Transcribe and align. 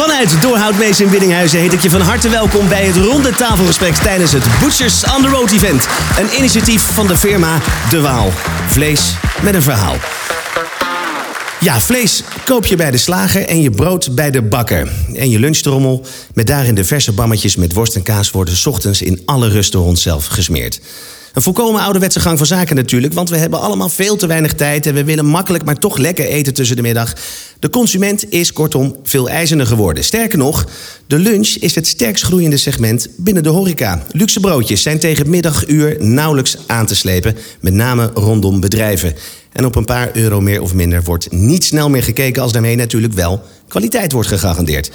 Vanuit 0.00 0.42
Doorhoutmees 0.42 1.00
in 1.00 1.10
Biddinghuizen 1.10 1.58
heet 1.58 1.72
ik 1.72 1.80
je 1.80 1.90
van 1.90 2.00
harte 2.00 2.28
welkom 2.28 2.68
bij 2.68 2.84
het 2.84 2.96
ronde 2.96 3.30
tafelgesprek 3.30 3.94
tijdens 3.94 4.32
het 4.32 4.44
Butchers 4.60 5.04
on 5.04 5.22
the 5.22 5.28
Road 5.28 5.50
event. 5.50 5.86
Een 6.18 6.38
initiatief 6.38 6.82
van 6.82 7.06
de 7.06 7.16
firma 7.16 7.58
De 7.90 8.00
Waal. 8.00 8.30
Vlees 8.66 9.14
met 9.42 9.54
een 9.54 9.62
verhaal. 9.62 9.96
Ja, 11.60 11.80
vlees 11.80 12.22
koop 12.44 12.66
je 12.66 12.76
bij 12.76 12.90
de 12.90 12.98
slager 12.98 13.46
en 13.46 13.60
je 13.60 13.70
brood 13.70 14.14
bij 14.14 14.30
de 14.30 14.42
bakker. 14.42 14.88
En 15.14 15.30
je 15.30 15.38
lunchtrommel 15.38 16.04
met 16.34 16.46
daarin 16.46 16.74
de 16.74 16.84
verse 16.84 17.12
bammetjes 17.12 17.56
met 17.56 17.72
worst 17.72 17.94
en 17.94 18.02
kaas 18.02 18.30
worden 18.30 18.54
ochtends 18.64 19.02
in 19.02 19.22
alle 19.24 19.48
rust 19.48 19.72
door 19.72 19.96
gesmeerd. 20.28 20.80
Een 21.32 21.42
volkomen 21.42 21.80
ouderwetse 21.80 22.20
gang 22.20 22.38
van 22.38 22.46
zaken 22.46 22.76
natuurlijk, 22.76 23.12
want 23.12 23.28
we 23.28 23.36
hebben 23.36 23.60
allemaal 23.60 23.88
veel 23.88 24.16
te 24.16 24.26
weinig 24.26 24.54
tijd 24.54 24.86
en 24.86 24.94
we 24.94 25.04
willen 25.04 25.26
makkelijk 25.26 25.64
maar 25.64 25.78
toch 25.78 25.96
lekker 25.96 26.24
eten 26.24 26.54
tussen 26.54 26.76
de 26.76 26.82
middag. 26.82 27.12
De 27.58 27.70
consument 27.70 28.32
is 28.32 28.52
kortom 28.52 28.96
veel 29.02 29.28
eisender 29.28 29.66
geworden. 29.66 30.04
Sterker 30.04 30.38
nog, 30.38 30.66
de 31.06 31.18
lunch 31.18 31.48
is 31.48 31.74
het 31.74 31.86
sterkst 31.86 32.24
groeiende 32.24 32.56
segment 32.56 33.08
binnen 33.16 33.42
de 33.42 33.48
horeca. 33.48 34.02
Luxe 34.10 34.40
broodjes 34.40 34.82
zijn 34.82 34.98
tegen 34.98 35.30
middaguur 35.30 35.96
nauwelijks 35.98 36.56
aan 36.66 36.86
te 36.86 36.96
slepen, 36.96 37.36
met 37.60 37.72
name 37.72 38.10
rondom 38.14 38.60
bedrijven. 38.60 39.14
En 39.52 39.64
op 39.64 39.76
een 39.76 39.84
paar 39.84 40.10
euro 40.12 40.40
meer 40.40 40.62
of 40.62 40.74
minder 40.74 41.02
wordt 41.02 41.32
niet 41.32 41.64
snel 41.64 41.90
meer 41.90 42.02
gekeken 42.02 42.42
als 42.42 42.52
daarmee 42.52 42.76
natuurlijk 42.76 43.12
wel 43.12 43.42
kwaliteit 43.68 44.12
wordt 44.12 44.28
gegarandeerd. 44.28 44.90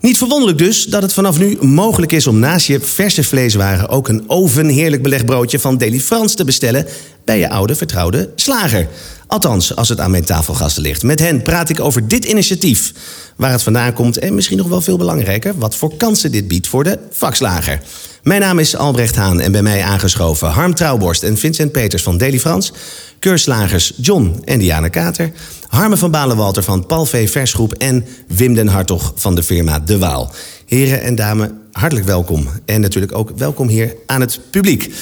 Niet 0.00 0.18
verwonderlijk 0.18 0.58
dus 0.58 0.84
dat 0.84 1.02
het 1.02 1.12
vanaf 1.12 1.38
nu 1.38 1.56
mogelijk 1.60 2.12
is 2.12 2.26
om 2.26 2.38
naast 2.38 2.66
je 2.66 2.80
verse 2.80 3.22
vleeswaren 3.22 3.88
ook 3.88 4.08
een 4.08 4.24
ovenheerlijk 4.26 5.02
belegd 5.02 5.26
broodje 5.26 5.58
van 5.58 5.78
Deli 5.78 6.00
Frans 6.00 6.34
te 6.34 6.44
bestellen 6.44 6.86
bij 7.26 7.38
je 7.38 7.50
oude 7.50 7.74
vertrouwde 7.74 8.30
slager. 8.34 8.88
Althans, 9.26 9.76
als 9.76 9.88
het 9.88 10.00
aan 10.00 10.10
mijn 10.10 10.24
tafelgasten 10.24 10.82
ligt. 10.82 11.02
Met 11.02 11.20
hen 11.20 11.42
praat 11.42 11.68
ik 11.68 11.80
over 11.80 12.08
dit 12.08 12.24
initiatief, 12.24 12.92
waar 13.36 13.50
het 13.50 13.62
vandaan 13.62 13.92
komt 13.92 14.18
en 14.18 14.34
misschien 14.34 14.56
nog 14.56 14.68
wel 14.68 14.80
veel 14.80 14.96
belangrijker, 14.96 15.58
wat 15.58 15.76
voor 15.76 15.96
kansen 15.96 16.32
dit 16.32 16.48
biedt 16.48 16.68
voor 16.68 16.84
de 16.84 16.98
vakslager. 17.10 17.80
Mijn 18.22 18.40
naam 18.40 18.58
is 18.58 18.76
Albrecht 18.76 19.16
Haan 19.16 19.40
en 19.40 19.52
bij 19.52 19.62
mij 19.62 19.82
aangeschoven 19.82 20.48
Harm 20.48 20.74
Trouwborst 20.74 21.22
en 21.22 21.36
Vincent 21.36 21.72
Peters 21.72 22.02
van 22.02 22.18
Deli 22.18 22.40
Frans, 22.40 22.72
keurslagers 23.18 23.92
John 23.96 24.40
en 24.44 24.58
Diana 24.58 24.88
Kater, 24.88 25.32
Harme 25.68 25.96
van 25.96 26.10
Balenwalter 26.10 26.62
van 26.62 26.86
Palvee 26.86 27.30
Versgroep 27.30 27.72
en 27.72 28.06
Wim 28.28 28.54
den 28.54 28.68
Hartog 28.68 29.12
van 29.16 29.34
de 29.34 29.42
firma 29.42 29.80
De 29.80 29.98
Waal. 29.98 30.32
Heren 30.66 31.02
en 31.02 31.14
dames, 31.14 31.48
hartelijk 31.72 32.06
welkom. 32.06 32.48
En 32.64 32.80
natuurlijk 32.80 33.14
ook 33.14 33.30
welkom 33.36 33.68
hier 33.68 33.94
aan 34.06 34.20
het 34.20 34.40
publiek. 34.50 34.94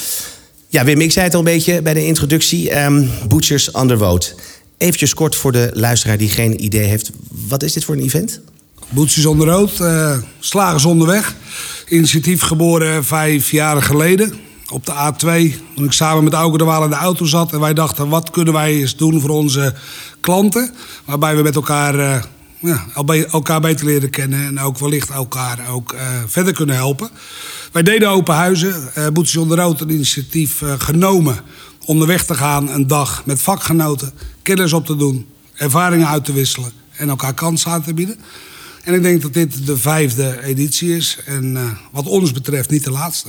Ja, 0.75 0.85
Wim, 0.85 1.01
ik 1.01 1.13
zei 1.13 1.25
het 1.25 1.35
al 1.35 1.39
een 1.39 1.45
beetje 1.45 1.83
bij 1.83 1.95
de 1.95 2.07
introductie. 2.07 2.83
Um, 2.83 3.11
Butchers 3.29 3.69
Road. 3.73 4.35
Eventjes 4.79 5.15
kort 5.15 5.35
voor 5.35 5.53
de 5.53 5.71
luisteraar 5.73 6.19
die 6.19 6.29
geen 6.29 6.65
idee 6.65 6.87
heeft. 6.87 7.11
Wat 7.49 7.63
is 7.63 7.73
dit 7.73 7.85
voor 7.85 7.95
een 7.95 8.03
event? 8.03 8.41
Butchers 8.89 9.25
Road, 9.25 9.81
uh, 9.81 10.17
Slagers 10.39 10.85
onderweg. 10.85 11.35
Initiatief 11.89 12.43
geboren 12.43 13.05
vijf 13.05 13.51
jaar 13.51 13.83
geleden 13.83 14.35
op 14.71 14.87
de 14.87 14.93
A2. 14.93 15.57
Toen 15.75 15.85
ik 15.85 15.93
samen 15.93 16.25
met 16.25 16.33
Auke 16.33 16.59
de 16.59 16.65
Waal 16.65 16.85
in 16.85 16.91
de 16.91 16.97
auto 16.97 17.25
zat. 17.25 17.53
En 17.53 17.61
wij 17.61 17.75
dachten, 17.75 18.09
wat 18.09 18.31
kunnen 18.31 18.53
wij 18.53 18.73
eens 18.73 18.97
doen 18.97 19.21
voor 19.21 19.31
onze 19.31 19.75
klanten? 20.21 20.75
Waarbij 21.05 21.37
we 21.37 21.43
met 21.43 21.55
elkaar, 21.55 21.95
uh, 21.95 22.23
ja, 22.59 22.85
elkaar 23.31 23.61
beter 23.61 23.87
leren 23.87 24.11
kennen. 24.11 24.47
En 24.47 24.61
ook 24.61 24.79
wellicht 24.79 25.11
elkaar 25.11 25.59
ook 25.71 25.93
uh, 25.93 26.01
verder 26.27 26.53
kunnen 26.53 26.77
helpen. 26.77 27.11
Wij 27.75 27.83
deden 27.83 28.09
open 28.09 28.35
huizen. 28.35 28.91
Uh, 28.99 29.09
Boetjes 29.09 29.37
onder 29.37 29.59
Rood 29.59 29.81
een 29.81 29.91
initiatief 29.91 30.63
genomen. 30.79 31.41
Onderweg 31.85 32.25
te 32.25 32.35
gaan 32.35 32.69
een 32.69 32.87
dag 32.87 33.27
met 33.27 33.41
vakgenoten. 33.41 34.13
Kennis 34.43 34.73
op 34.73 34.87
te 34.87 34.97
doen. 34.97 35.27
Ervaringen 35.55 36.09
uit 36.09 36.25
te 36.25 36.33
wisselen. 36.33 36.73
En 36.97 37.09
elkaar 37.09 37.35
kansen 37.35 37.71
aan 37.71 37.83
te 37.83 37.95
bieden. 37.95 38.17
En 38.83 38.95
ik 38.95 39.03
denk 39.03 39.23
dat 39.23 39.35
dit 39.35 39.67
de 39.67 39.77
vijfde 39.77 40.43
editie 40.43 40.97
is. 40.97 41.19
En 41.27 41.77
wat 41.93 42.07
ons 42.07 42.33
betreft 42.33 42.71
niet 42.71 42.85
de 42.85 42.91
laatste. 42.91 43.29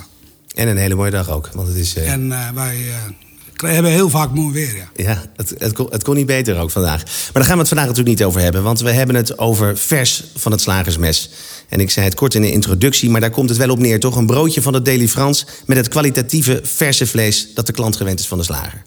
En 0.56 0.68
een 0.68 0.78
hele 0.78 0.96
mooie 0.96 1.12
dag 1.12 1.30
ook. 1.30 1.50
Want 1.54 1.68
het 1.68 1.78
is, 1.78 1.98
uh... 1.98 2.12
En 2.12 2.26
uh, 2.26 2.50
wij 2.52 3.74
hebben 3.74 3.92
heel 3.92 4.10
vaak 4.10 4.32
mooi 4.32 4.54
weer. 4.54 4.76
Ja, 4.76 4.90
ja 4.96 5.24
het, 5.36 5.54
het, 5.58 5.74
kon, 5.74 5.88
het 5.90 6.04
kon 6.04 6.16
niet 6.16 6.26
beter 6.26 6.58
ook 6.60 6.72
vandaag. 6.72 7.04
Maar 7.04 7.34
daar 7.34 7.44
gaan 7.44 7.54
we 7.54 7.60
het 7.60 7.68
vandaag 7.68 7.88
natuurlijk 7.88 8.18
niet 8.18 8.28
over 8.28 8.42
hebben. 8.42 8.64
Want 8.64 8.80
we 8.80 8.92
hebben 8.92 9.16
het 9.16 9.38
over 9.38 9.78
vers 9.78 10.24
van 10.36 10.52
het 10.52 10.62
slagersmes. 10.62 11.30
En 11.70 11.80
ik 11.80 11.92
zei 11.92 12.06
het 12.06 12.16
kort 12.16 12.34
in 12.34 12.42
de 12.42 12.52
introductie, 12.52 13.10
maar 13.10 13.22
daar 13.22 13.30
komt 13.30 13.50
het 13.50 13.58
wel 13.58 13.70
op 13.70 13.80
neer, 13.80 14.00
toch? 14.00 14.16
Een 14.16 14.26
broodje 14.26 14.62
van 14.62 14.74
de 14.74 14.82
Deli 14.82 15.10
Frans 15.10 15.46
met 15.66 15.78
het 15.78 15.88
kwalitatieve 15.88 16.62
verse 16.64 17.08
vlees 17.08 17.48
dat 17.54 17.66
de 17.66 17.74
klant 17.74 17.96
gewend 17.96 18.20
is 18.20 18.28
van 18.28 18.38
de 18.38 18.44
slager. 18.44 18.84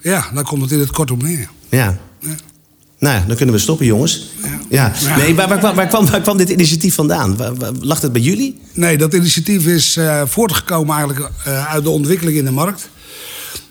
Ja, 0.00 0.30
daar 0.34 0.44
komt 0.44 0.62
het 0.62 0.70
in 0.70 0.78
het 0.78 0.90
kort 0.90 1.10
op 1.10 1.22
neer. 1.22 1.48
Ja. 1.68 1.98
ja. 2.20 2.34
Nou 2.98 3.16
ja, 3.16 3.24
dan 3.26 3.36
kunnen 3.36 3.54
we 3.54 3.60
stoppen, 3.60 3.86
jongens. 3.86 4.30
Ja. 4.70 4.92
ja. 5.00 5.16
Nee, 5.16 5.34
waar, 5.34 5.48
waar, 5.48 5.74
waar, 5.74 5.86
kwam, 5.86 6.06
waar, 6.06 6.20
kwam, 6.20 6.36
dit 6.36 6.48
initiatief 6.48 6.94
vandaan? 6.94 7.36
Lag 7.80 8.00
het 8.00 8.12
bij 8.12 8.22
jullie? 8.22 8.60
Nee, 8.72 8.96
dat 8.96 9.14
initiatief 9.14 9.66
is 9.66 9.96
uh, 9.96 10.22
voortgekomen 10.26 10.96
eigenlijk 10.96 11.30
uh, 11.46 11.72
uit 11.72 11.84
de 11.84 11.90
ontwikkeling 11.90 12.36
in 12.36 12.44
de 12.44 12.50
markt. 12.50 12.88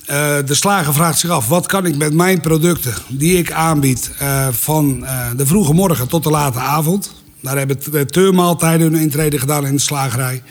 Uh, 0.09 0.35
de 0.45 0.53
slager 0.53 0.93
vraagt 0.93 1.19
zich 1.19 1.29
af: 1.29 1.47
wat 1.47 1.65
kan 1.65 1.85
ik 1.85 1.97
met 1.97 2.13
mijn 2.13 2.41
producten 2.41 2.93
die 3.09 3.37
ik 3.37 3.51
aanbied 3.51 4.11
van 4.51 5.05
de 5.35 5.45
vroege 5.45 5.73
morgen 5.73 6.07
tot 6.07 6.23
de 6.23 6.29
late 6.29 6.59
avond? 6.59 7.22
Daar 7.43 7.57
hebben 7.57 8.07
teurmaaltijden 8.07 8.91
hun 8.91 9.01
intrede 9.01 9.39
gedaan 9.39 9.65
in 9.65 9.75
de 9.75 9.81
slagerij. 9.81 10.43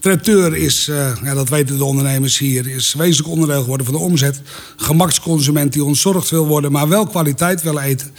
Traiteur 0.00 0.56
is, 0.56 0.88
uh, 0.88 1.12
ja, 1.22 1.34
dat 1.34 1.48
weten 1.48 1.78
de 1.78 1.84
ondernemers 1.84 2.38
hier, 2.38 2.66
is 2.66 2.94
wezenlijk 2.94 3.28
onderdeel 3.28 3.60
geworden 3.60 3.86
van 3.86 3.94
de 3.94 4.00
omzet. 4.00 4.40
Gemaksconsument 4.76 5.72
die 5.72 5.84
ontzorgd 5.84 6.30
wil 6.30 6.46
worden, 6.46 6.72
maar 6.72 6.88
wel 6.88 7.06
kwaliteit 7.06 7.62
wil 7.62 7.78
eten. 7.78 8.10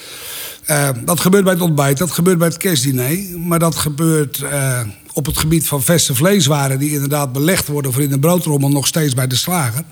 Uh, 0.70 0.90
dat 1.06 1.20
gebeurt 1.20 1.44
bij 1.44 1.54
het 1.54 1.62
ontbijt, 1.62 1.98
dat 1.98 2.12
gebeurt 2.12 2.38
bij 2.38 2.48
het 2.48 2.58
kerstdiner. 2.58 3.40
Maar 3.40 3.60
dat 3.60 3.76
gebeurt 3.76 4.40
uh, 4.40 4.80
op 5.14 5.26
het 5.26 5.38
gebied 5.38 5.68
van 5.68 5.82
verse 5.82 6.16
vleeswaren... 6.16 6.80
die 6.80 6.92
inderdaad 6.92 7.32
belegd 7.34 7.68
worden 7.68 7.94
voor 7.94 8.02
in 8.02 8.10
de 8.10 8.20
broodrommel 8.20 8.70
nog 8.70 8.88
steeds 8.88 9.14
bij 9.14 9.28
de 9.28 9.36
slager. 9.36 9.84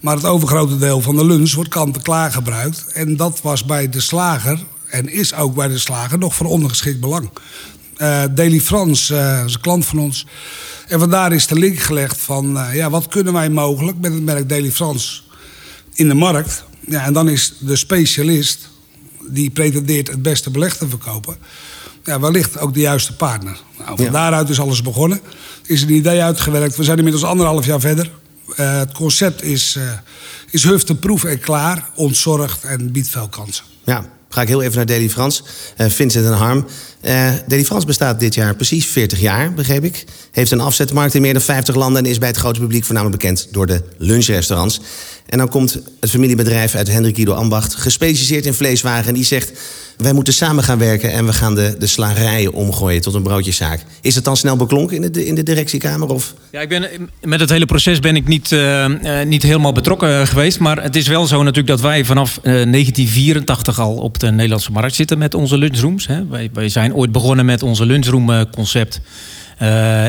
Maar 0.00 0.16
het 0.16 0.24
overgrote 0.24 0.78
deel 0.78 1.00
van 1.00 1.16
de 1.16 1.24
lunch 1.24 1.54
wordt 1.54 1.70
kant-en-klaar 1.70 2.32
gebruikt. 2.32 2.86
En 2.92 3.16
dat 3.16 3.40
was 3.42 3.64
bij 3.64 3.88
de 3.88 4.00
slager, 4.00 4.58
en 4.94 5.08
is 5.08 5.34
ook 5.34 5.54
bij 5.54 5.68
de 5.68 5.78
slager, 5.78 6.18
nog 6.18 6.34
van 6.34 6.46
ondergeschikt 6.46 7.00
belang. 7.00 7.30
Uh, 7.98 8.22
Daily 8.30 8.60
Frans 8.60 9.10
uh, 9.10 9.42
is 9.44 9.54
een 9.54 9.60
klant 9.60 9.84
van 9.84 9.98
ons. 9.98 10.26
En 10.88 10.98
vandaar 10.98 11.32
is 11.32 11.46
de 11.46 11.58
link 11.58 11.78
gelegd 11.78 12.20
van... 12.20 12.56
Uh, 12.56 12.74
ja, 12.74 12.90
wat 12.90 13.08
kunnen 13.08 13.32
wij 13.32 13.50
mogelijk 13.50 13.98
met 14.00 14.12
het 14.12 14.22
merk 14.22 14.48
Daily 14.48 14.70
Frans 14.70 15.28
in 15.94 16.08
de 16.08 16.14
markt? 16.14 16.64
Ja, 16.88 17.04
en 17.04 17.12
dan 17.12 17.28
is 17.28 17.54
de 17.58 17.76
specialist 17.76 18.68
die 19.28 19.50
pretendeert 19.50 20.08
het 20.08 20.22
beste 20.22 20.50
beleg 20.50 20.76
te 20.76 20.88
verkopen... 20.88 21.36
Ja, 22.04 22.20
wellicht 22.20 22.58
ook 22.58 22.74
de 22.74 22.80
juiste 22.80 23.16
partner. 23.16 23.58
Nou, 23.78 23.96
van 23.96 24.04
ja. 24.04 24.10
daaruit 24.10 24.48
is 24.48 24.60
alles 24.60 24.82
begonnen. 24.82 25.20
Is 25.66 25.82
een 25.82 25.92
idee 25.92 26.22
uitgewerkt. 26.22 26.76
We 26.76 26.84
zijn 26.84 26.96
inmiddels 26.96 27.24
anderhalf 27.24 27.66
jaar 27.66 27.80
verder. 27.80 28.10
het 28.54 28.92
concept 28.92 29.42
is, 29.42 29.78
is 30.50 30.64
hufteproef 30.64 31.24
en 31.24 31.40
klaar. 31.40 31.90
Ontzorgd 31.94 32.64
en 32.64 32.92
biedt 32.92 33.08
veel 33.08 33.28
kansen. 33.28 33.64
Ja, 33.84 34.04
ga 34.34 34.42
ik 34.42 34.48
heel 34.48 34.62
even 34.62 34.76
naar 34.76 34.86
Deli 34.86 35.10
Frans. 35.10 35.42
Uh, 35.76 35.86
Vincent 35.88 36.26
en 36.26 36.32
Harm. 36.32 36.66
Uh, 37.02 37.32
Deli 37.46 37.64
Frans 37.64 37.84
bestaat 37.84 38.20
dit 38.20 38.34
jaar 38.34 38.54
precies 38.54 38.86
40 38.86 39.20
jaar, 39.20 39.52
begreep 39.52 39.84
ik. 39.84 40.04
Heeft 40.32 40.50
een 40.50 40.60
afzetmarkt 40.60 41.14
in 41.14 41.22
meer 41.22 41.32
dan 41.32 41.42
50 41.42 41.74
landen... 41.74 42.04
en 42.04 42.10
is 42.10 42.18
bij 42.18 42.28
het 42.28 42.36
grote 42.36 42.60
publiek 42.60 42.84
voornamelijk 42.84 43.20
bekend 43.20 43.48
door 43.50 43.66
de 43.66 43.82
lunchrestaurants. 43.98 44.80
En 45.26 45.38
dan 45.38 45.48
komt 45.48 45.78
het 46.00 46.10
familiebedrijf 46.10 46.74
uit 46.74 46.88
Hendrik 46.88 47.14
Guido 47.14 47.32
Ambacht... 47.32 47.74
gespecialiseerd 47.74 48.46
in 48.46 48.54
vleeswagen 48.54 49.08
en 49.08 49.14
die 49.14 49.24
zegt... 49.24 49.52
wij 49.96 50.12
moeten 50.12 50.32
samen 50.32 50.64
gaan 50.64 50.78
werken 50.78 51.12
en 51.12 51.26
we 51.26 51.32
gaan 51.32 51.54
de, 51.54 51.76
de 51.78 51.86
slagerijen 51.86 52.52
omgooien 52.52 53.00
tot 53.00 53.14
een 53.14 53.22
broodjeszaak. 53.22 53.84
Is 54.00 54.14
het 54.14 54.24
dan 54.24 54.36
snel 54.36 54.56
beklonken 54.56 55.02
in 55.02 55.12
de, 55.12 55.26
in 55.26 55.34
de 55.34 55.42
directiekamer? 55.42 56.08
Of? 56.08 56.34
Ja, 56.52 56.60
ik 56.60 56.68
ben, 56.68 57.10
met 57.22 57.40
het 57.40 57.50
hele 57.50 57.66
proces 57.66 57.98
ben 57.98 58.16
ik 58.16 58.28
niet, 58.28 58.50
uh, 58.50 58.88
uh, 58.88 59.22
niet 59.26 59.42
helemaal 59.42 59.72
betrokken 59.72 60.26
geweest. 60.26 60.58
Maar 60.58 60.82
het 60.82 60.96
is 60.96 61.06
wel 61.06 61.26
zo 61.26 61.38
natuurlijk 61.38 61.68
dat 61.68 61.80
wij 61.80 62.04
vanaf 62.04 62.36
uh, 62.36 62.42
1984 62.42 63.80
al 63.80 63.94
op 63.94 64.18
de 64.18 64.30
Nederlandse 64.30 64.72
markt 64.72 64.94
zitten 64.94 65.18
met 65.18 65.34
onze 65.34 65.58
lunchrooms. 65.58 66.06
Hè. 66.06 66.26
Wij, 66.26 66.50
wij 66.52 66.68
zijn 66.68 66.94
ooit 66.94 67.12
begonnen 67.12 67.44
met 67.44 67.62
onze 67.62 67.86
lunchroom 67.86 68.50
concept. 68.50 69.00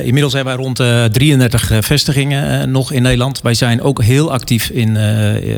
Inmiddels 0.04 0.33
hebben 0.33 0.56
wij 0.56 0.63
rond 0.63 0.80
uh, 0.80 1.04
33 1.04 1.71
vestigingen 1.80 2.71
nog 2.71 2.92
in 2.92 3.01
Nederland. 3.01 3.42
Wij 3.42 3.54
zijn 3.54 3.81
ook 3.81 4.04
heel 4.04 4.31
actief 4.31 4.69
in, 4.69 4.94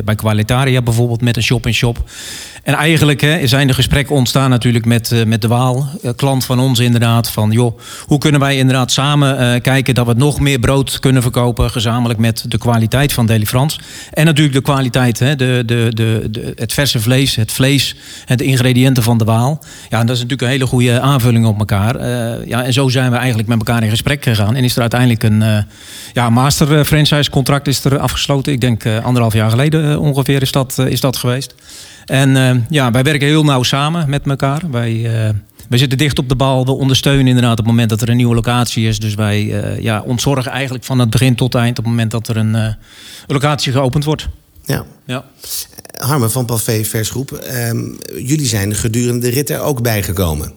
bij 0.05 0.15
Qualitaria 0.15 0.81
bijvoorbeeld 0.81 1.21
met 1.21 1.35
een 1.35 1.43
shop-in-shop. 1.43 2.03
En 2.63 2.73
eigenlijk 2.73 3.21
hè, 3.21 3.47
zijn 3.47 3.67
de 3.67 3.73
gesprekken 3.73 4.15
ontstaan 4.15 4.49
natuurlijk 4.49 4.85
met, 4.85 5.23
met 5.25 5.41
de 5.41 5.47
Waal, 5.47 5.87
klant 6.15 6.45
van 6.45 6.59
ons 6.59 6.79
inderdaad. 6.79 7.29
Van 7.29 7.51
joh, 7.51 7.79
hoe 8.05 8.17
kunnen 8.17 8.39
wij 8.39 8.57
inderdaad 8.57 8.91
samen 8.91 9.61
kijken 9.61 9.95
dat 9.95 10.05
we 10.05 10.13
nog 10.13 10.39
meer 10.39 10.59
brood 10.59 10.99
kunnen 10.99 11.21
verkopen. 11.21 11.69
Gezamenlijk 11.69 12.19
met 12.19 12.45
de 12.47 12.57
kwaliteit 12.57 13.13
van 13.13 13.25
Deli 13.25 13.45
Frans. 13.45 13.79
En 14.13 14.25
natuurlijk 14.25 14.55
de 14.55 14.61
kwaliteit, 14.61 15.19
hè, 15.19 15.35
de, 15.35 15.63
de, 15.65 15.87
de, 15.93 16.27
de, 16.31 16.53
het 16.55 16.73
verse 16.73 16.99
vlees, 16.99 17.35
het 17.35 17.51
vlees, 17.51 17.95
de 18.35 18.43
ingrediënten 18.43 19.03
van 19.03 19.17
de 19.17 19.23
Waal. 19.23 19.63
Ja, 19.89 19.99
dat 19.99 20.15
is 20.15 20.21
natuurlijk 20.21 20.41
een 20.41 20.47
hele 20.47 20.67
goede 20.67 20.99
aanvulling 20.99 21.45
op 21.45 21.59
elkaar. 21.59 22.07
ja, 22.47 22.63
en 22.63 22.73
zo 22.73 22.89
zijn 22.89 23.11
we 23.11 23.17
eigenlijk 23.17 23.47
met 23.47 23.57
elkaar 23.57 23.83
in 23.83 23.89
gesprek 23.89 24.23
gegaan. 24.23 24.55
En 24.55 24.63
is 24.63 24.75
er 24.75 24.81
uiteindelijk 24.81 25.23
een 25.23 25.65
ja, 26.13 26.29
master 26.29 26.85
franchise 26.85 27.29
contract 27.29 27.67
is 27.67 27.83
er 27.83 27.99
afgesloten. 27.99 28.53
Ik 28.53 28.61
denk 28.61 28.85
anderhalf 28.85 29.33
jaar 29.33 29.49
geleden 29.49 29.99
ongeveer 29.99 30.41
is 30.41 30.51
dat, 30.51 30.77
is 30.77 30.99
dat 30.99 31.17
geweest. 31.17 31.55
En 32.07 32.65
ja, 32.69 32.91
wij 32.91 33.03
werken 33.03 33.27
heel 33.27 33.43
nauw 33.43 33.63
samen 33.63 34.09
met 34.09 34.27
elkaar. 34.27 34.61
Wij, 34.71 35.01
wij 35.69 35.77
zitten 35.77 35.97
dicht 35.97 36.19
op 36.19 36.29
de 36.29 36.35
bal. 36.35 36.65
We 36.65 36.71
ondersteunen 36.71 37.27
inderdaad 37.27 37.51
op 37.51 37.57
het 37.57 37.67
moment 37.67 37.89
dat 37.89 38.01
er 38.01 38.09
een 38.09 38.17
nieuwe 38.17 38.35
locatie 38.35 38.87
is. 38.87 38.99
Dus 38.99 39.15
wij 39.15 39.45
ja, 39.81 40.01
ontzorgen 40.01 40.51
eigenlijk 40.51 40.83
van 40.83 40.99
het 40.99 41.09
begin 41.09 41.35
tot 41.35 41.55
eind 41.55 41.77
op 41.77 41.83
het 41.83 41.93
moment 41.93 42.11
dat 42.11 42.27
er 42.27 42.37
een 42.37 42.75
locatie 43.27 43.71
geopend 43.71 44.03
wordt. 44.03 44.27
Ja. 44.65 44.85
ja. 45.05 45.25
Harmen 45.97 46.31
van 46.31 46.45
Palvé 46.45 46.83
Versgroep, 46.83 47.47
um, 47.53 47.97
jullie 48.15 48.47
zijn 48.47 48.75
gedurende 48.75 49.19
de 49.19 49.33
rit 49.33 49.49
er 49.49 49.59
ook 49.59 49.81
bijgekomen. 49.81 50.53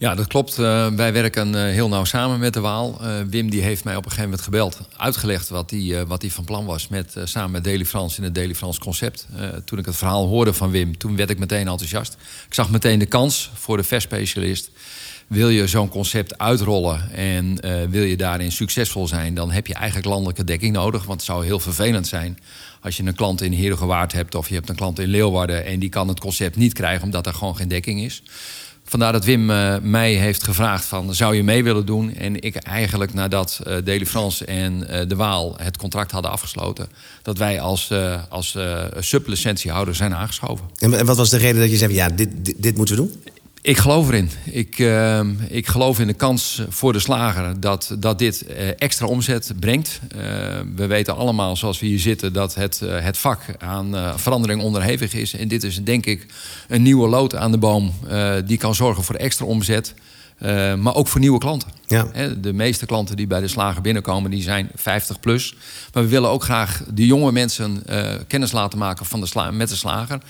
Ja, 0.00 0.14
dat 0.14 0.26
klopt. 0.26 0.58
Uh, 0.58 0.86
wij 0.86 1.12
werken 1.12 1.54
uh, 1.54 1.62
heel 1.62 1.88
nauw 1.88 2.04
samen 2.04 2.38
met 2.38 2.54
de 2.54 2.60
Waal. 2.60 2.98
Uh, 3.02 3.20
Wim 3.28 3.50
die 3.50 3.62
heeft 3.62 3.84
mij 3.84 3.96
op 3.96 4.04
een 4.04 4.10
gegeven 4.10 4.30
moment 4.30 4.44
gebeld, 4.44 4.80
uitgelegd 4.96 5.48
wat 5.48 5.70
hij 5.70 6.06
wat 6.06 6.24
van 6.28 6.44
plan 6.44 6.64
was 6.64 6.88
met, 6.88 7.16
samen 7.24 7.50
met 7.50 7.64
Daily 7.64 7.84
France 7.84 8.18
in 8.18 8.24
het 8.24 8.34
Daily 8.34 8.54
France 8.54 8.80
concept. 8.80 9.26
toen 9.64 9.78
ik 9.78 9.86
het 9.86 9.96
verhaal 9.96 10.26
hoorde 10.26 10.52
van 10.52 10.70
Wim, 10.70 10.98
toen 10.98 11.16
werd 11.16 11.30
ik 11.30 11.38
meteen 11.38 11.68
enthousiast. 11.68 12.16
Ik 12.46 12.54
zag 12.54 12.70
meteen 12.70 12.98
de 12.98 13.06
kans 13.06 13.50
voor 13.54 13.76
de 13.76 13.82
verspecialist. 13.82 14.70
Wil 15.26 15.48
je 15.48 15.66
zo'n 15.66 15.88
concept 15.88 16.38
uitrollen 16.38 17.12
en 17.12 17.60
wil 17.90 18.02
je 18.02 18.16
daarin 18.16 18.52
succesvol 18.52 19.08
zijn, 19.08 19.34
dan 19.34 19.50
heb 19.50 19.66
je 19.66 19.74
eigenlijk 19.74 20.06
landelijke 20.06 20.44
dekking 20.44 20.72
nodig. 20.72 21.04
Want 21.04 21.20
het 21.20 21.30
zou 21.30 21.44
heel 21.44 21.60
vervelend 21.60 22.06
zijn 22.06 22.38
als 22.80 22.96
je 22.96 23.02
een 23.06 23.14
klant 23.14 23.40
in 23.40 23.52
Herengewaard 23.52 24.12
hebt 24.12 24.34
of 24.34 24.48
je 24.48 24.54
hebt 24.54 24.68
een 24.68 24.76
klant 24.76 24.98
in 24.98 25.08
Leeuwarden 25.08 25.64
en 25.64 25.78
die 25.78 25.88
kan 25.88 26.08
het 26.08 26.20
concept 26.20 26.56
niet 26.56 26.72
krijgen 26.72 27.04
omdat 27.04 27.26
er 27.26 27.34
gewoon 27.34 27.56
geen 27.56 27.68
dekking 27.68 28.02
is. 28.02 28.22
Vandaar 28.90 29.12
dat 29.12 29.24
Wim 29.24 29.50
uh, 29.50 29.74
mij 29.82 30.12
heeft 30.12 30.42
gevraagd 30.42 30.84
van 30.84 31.14
zou 31.14 31.34
je 31.34 31.42
mee 31.42 31.64
willen 31.64 31.86
doen? 31.86 32.14
En 32.14 32.40
ik 32.40 32.54
eigenlijk 32.56 33.14
nadat 33.14 33.60
uh, 33.66 33.76
Deli 33.84 34.06
France 34.06 34.44
en 34.44 34.86
uh, 34.90 35.00
De 35.08 35.16
Waal 35.16 35.54
het 35.56 35.76
contract 35.76 36.10
hadden 36.10 36.30
afgesloten... 36.30 36.88
dat 37.22 37.38
wij 37.38 37.60
als, 37.60 37.92
als 38.28 38.56
sublicentiehouder 38.98 39.94
zijn 39.94 40.14
aangeschoven. 40.14 40.64
En 40.78 41.06
wat 41.06 41.16
was 41.16 41.30
de 41.30 41.36
reden 41.36 41.60
dat 41.60 41.70
je 41.70 41.76
zei, 41.76 41.94
ja, 41.94 42.08
dit, 42.08 42.62
dit 42.62 42.76
moeten 42.76 42.96
we 42.96 43.02
doen? 43.02 43.22
Ik 43.62 43.76
geloof 43.76 44.08
erin. 44.08 44.30
Ik, 44.44 44.78
uh, 44.78 45.20
ik 45.48 45.66
geloof 45.66 45.98
in 45.98 46.06
de 46.06 46.12
kans 46.12 46.62
voor 46.68 46.92
de 46.92 46.98
slager 46.98 47.60
dat, 47.60 47.94
dat 47.98 48.18
dit 48.18 48.44
uh, 48.48 48.68
extra 48.78 49.06
omzet 49.06 49.52
brengt. 49.60 50.00
Uh, 50.16 50.20
we 50.76 50.86
weten 50.86 51.16
allemaal, 51.16 51.56
zoals 51.56 51.80
we 51.80 51.86
hier 51.86 51.98
zitten, 51.98 52.32
dat 52.32 52.54
het, 52.54 52.80
uh, 52.84 53.00
het 53.00 53.18
vak 53.18 53.40
aan 53.58 54.18
verandering 54.18 54.62
onderhevig 54.62 55.14
is. 55.14 55.34
En 55.34 55.48
dit 55.48 55.62
is 55.62 55.84
denk 55.84 56.06
ik 56.06 56.26
een 56.68 56.82
nieuwe 56.82 57.08
lood 57.08 57.34
aan 57.34 57.50
de 57.50 57.58
boom 57.58 57.92
die 58.44 58.58
kan 58.58 58.74
zorgen 58.74 59.04
voor 59.04 59.14
extra 59.14 59.46
omzet. 59.46 59.94
maar 60.78 60.94
ook 60.94 61.08
voor 61.08 61.20
nieuwe 61.20 61.38
klanten. 61.38 61.68
Ja. 61.86 62.04
De 62.40 62.52
meeste 62.52 62.86
klanten 62.86 63.16
die 63.16 63.26
bij 63.26 63.40
de 63.40 63.48
slager 63.48 63.82
binnenkomen, 63.82 64.30
die 64.30 64.42
zijn 64.42 64.70
50 64.74 65.20
plus. 65.20 65.54
Maar 65.92 66.02
we 66.02 66.08
willen 66.08 66.30
ook 66.30 66.44
graag 66.44 66.82
de 66.94 67.06
jonge 67.06 67.32
mensen 67.32 67.82
kennis 68.26 68.52
laten 68.52 68.78
maken 68.78 69.06
van 69.06 69.20
de 69.20 69.50
met 69.52 69.68
de 69.68 69.76
slager 69.76 70.20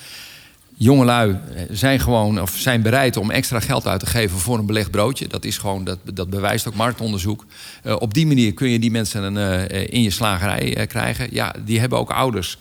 jongelui 0.82 1.38
zijn 1.70 2.00
gewoon 2.00 2.40
of 2.40 2.56
zijn 2.56 2.82
bereid 2.82 3.16
om 3.16 3.30
extra 3.30 3.60
geld 3.60 3.86
uit 3.86 4.00
te 4.00 4.06
geven 4.06 4.38
voor 4.38 4.58
een 4.58 4.66
belegd 4.66 4.90
broodje. 4.90 5.28
Dat 5.28 5.44
is 5.44 5.58
gewoon, 5.58 5.84
dat, 5.84 5.98
dat 6.14 6.30
bewijst 6.30 6.68
ook 6.68 6.74
marktonderzoek. 6.74 7.46
Uh, 7.84 7.96
op 7.98 8.14
die 8.14 8.26
manier 8.26 8.54
kun 8.54 8.68
je 8.68 8.78
die 8.78 8.90
mensen 8.90 9.36
uh, 9.36 9.68
in 9.68 10.02
je 10.02 10.10
slagerij 10.10 10.86
krijgen. 10.86 11.28
Ja, 11.30 11.54
die 11.64 11.80
hebben 11.80 11.98
ook 11.98 12.10
ouders 12.10 12.58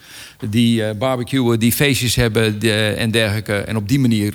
die 0.49 0.93
barbecuen, 0.93 1.59
die 1.59 1.71
feestjes 1.71 2.15
hebben 2.15 2.61
en 2.97 3.11
dergelijke. 3.11 3.55
En 3.55 3.75
op 3.75 3.87
die 3.87 3.99
manier 3.99 4.33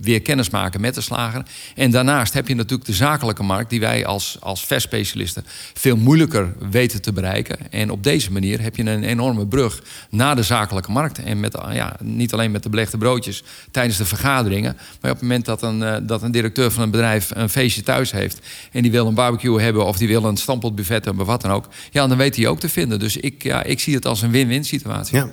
weer 0.00 0.22
kennis 0.22 0.50
maken 0.50 0.80
met 0.80 0.94
de 0.94 1.00
slager. 1.00 1.42
En 1.74 1.90
daarnaast 1.90 2.32
heb 2.32 2.48
je 2.48 2.54
natuurlijk 2.54 2.88
de 2.88 2.94
zakelijke 2.94 3.42
markt, 3.42 3.70
die 3.70 3.80
wij 3.80 4.06
als, 4.06 4.36
als 4.40 4.66
versspecialisten 4.66 5.44
veel 5.74 5.96
moeilijker 5.96 6.54
weten 6.70 7.02
te 7.02 7.12
bereiken. 7.12 7.56
En 7.70 7.90
op 7.90 8.02
deze 8.02 8.32
manier 8.32 8.60
heb 8.60 8.76
je 8.76 8.82
een 8.82 9.04
enorme 9.04 9.46
brug 9.46 9.82
naar 10.10 10.36
de 10.36 10.42
zakelijke 10.42 10.90
markt. 10.90 11.18
En 11.18 11.40
met, 11.40 11.58
ja, 11.72 11.96
niet 12.02 12.32
alleen 12.32 12.50
met 12.50 12.62
de 12.62 12.68
belegd 12.68 12.90
de 12.90 12.98
broodjes 12.98 13.42
tijdens 13.70 13.96
de 13.96 14.04
vergaderingen. 14.04 14.76
Maar 15.00 15.10
op 15.10 15.16
het 15.16 15.20
moment 15.20 15.44
dat 15.44 15.62
een, 15.62 15.80
uh, 15.80 15.96
dat 16.02 16.22
een 16.22 16.30
directeur 16.30 16.70
van 16.70 16.82
een 16.82 16.90
bedrijf 16.90 17.30
een 17.34 17.48
feestje 17.48 17.82
thuis 17.82 18.10
heeft... 18.10 18.40
en 18.72 18.82
die 18.82 18.90
wil 18.90 19.06
een 19.06 19.14
barbecue 19.14 19.60
hebben 19.60 19.86
of 19.86 19.96
die 19.96 20.08
wil 20.08 20.24
een 20.24 20.36
stampotbuffet 20.36 21.04
hebben, 21.04 21.26
wat 21.26 21.40
dan 21.40 21.50
ook... 21.50 21.68
ja, 21.90 22.06
dan 22.06 22.16
weet 22.16 22.36
hij 22.36 22.46
ook 22.46 22.60
te 22.60 22.68
vinden. 22.68 22.98
Dus 22.98 23.16
ik, 23.16 23.42
ja, 23.42 23.62
ik 23.62 23.80
zie 23.80 23.94
het 23.94 24.06
als 24.06 24.22
een 24.22 24.30
win-win 24.30 24.64
situatie. 24.64 25.07
Ja. 25.10 25.28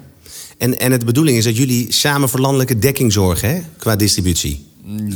En, 0.58 0.80
en 0.80 1.00
de 1.00 1.06
bedoeling 1.06 1.38
is 1.38 1.44
dat 1.44 1.58
jullie 1.58 1.94
samen 1.94 2.30
voor 2.30 2.40
landelijke 2.40 2.80
dekking 2.80 3.14
zorgen 3.14 3.50
hè, 3.50 3.62
qua 3.78 3.96
distributie? 3.96 4.66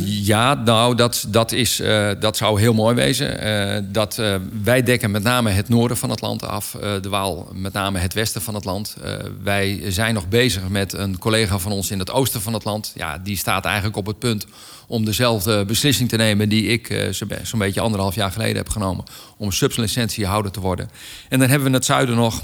Ja, 0.03 0.53
nou, 0.53 0.95
dat, 0.95 1.25
dat, 1.27 1.51
is, 1.51 1.79
uh, 1.79 2.09
dat 2.19 2.37
zou 2.37 2.59
heel 2.59 2.73
mooi 2.73 2.95
wezen. 2.95 3.47
Uh, 3.47 3.77
dat, 3.91 4.17
uh, 4.17 4.35
wij 4.63 4.83
dekken 4.83 5.11
met 5.11 5.23
name 5.23 5.49
het 5.49 5.69
noorden 5.69 5.97
van 5.97 6.09
het 6.09 6.21
land 6.21 6.43
af. 6.43 6.75
de 7.01 7.09
Waal 7.09 7.51
met 7.53 7.73
name 7.73 7.99
het 7.99 8.13
westen 8.13 8.41
van 8.41 8.53
het 8.53 8.65
land. 8.65 8.95
wij 9.43 9.81
zijn 9.87 10.13
nog 10.13 10.27
bezig 10.27 10.69
met 10.69 10.93
een 10.93 11.17
collega 11.17 11.59
van 11.59 11.71
ons 11.71 11.91
in 11.91 11.99
het 11.99 12.11
oosten 12.11 12.41
van 12.41 12.53
het 12.53 12.63
land. 12.63 12.91
Ja, 12.95 13.17
die 13.17 13.37
staat 13.37 13.65
eigenlijk 13.65 13.97
op 13.97 14.05
het 14.05 14.19
punt 14.19 14.45
om 14.87 15.05
dezelfde 15.05 15.65
beslissing 15.65 16.09
te 16.09 16.15
nemen... 16.15 16.49
die 16.49 16.65
ik 16.65 17.09
zo'n 17.43 17.59
beetje 17.59 17.81
anderhalf 17.81 18.15
jaar 18.15 18.31
geleden 18.31 18.57
heb 18.57 18.69
genomen... 18.69 19.05
om 19.37 19.51
sublicentiehouder 19.51 20.51
te 20.51 20.59
worden. 20.59 20.89
En 21.29 21.39
dan 21.39 21.49
hebben 21.49 21.67
we 21.67 21.75
het 21.75 21.85
zuiden 21.85 22.15
nog... 22.15 22.41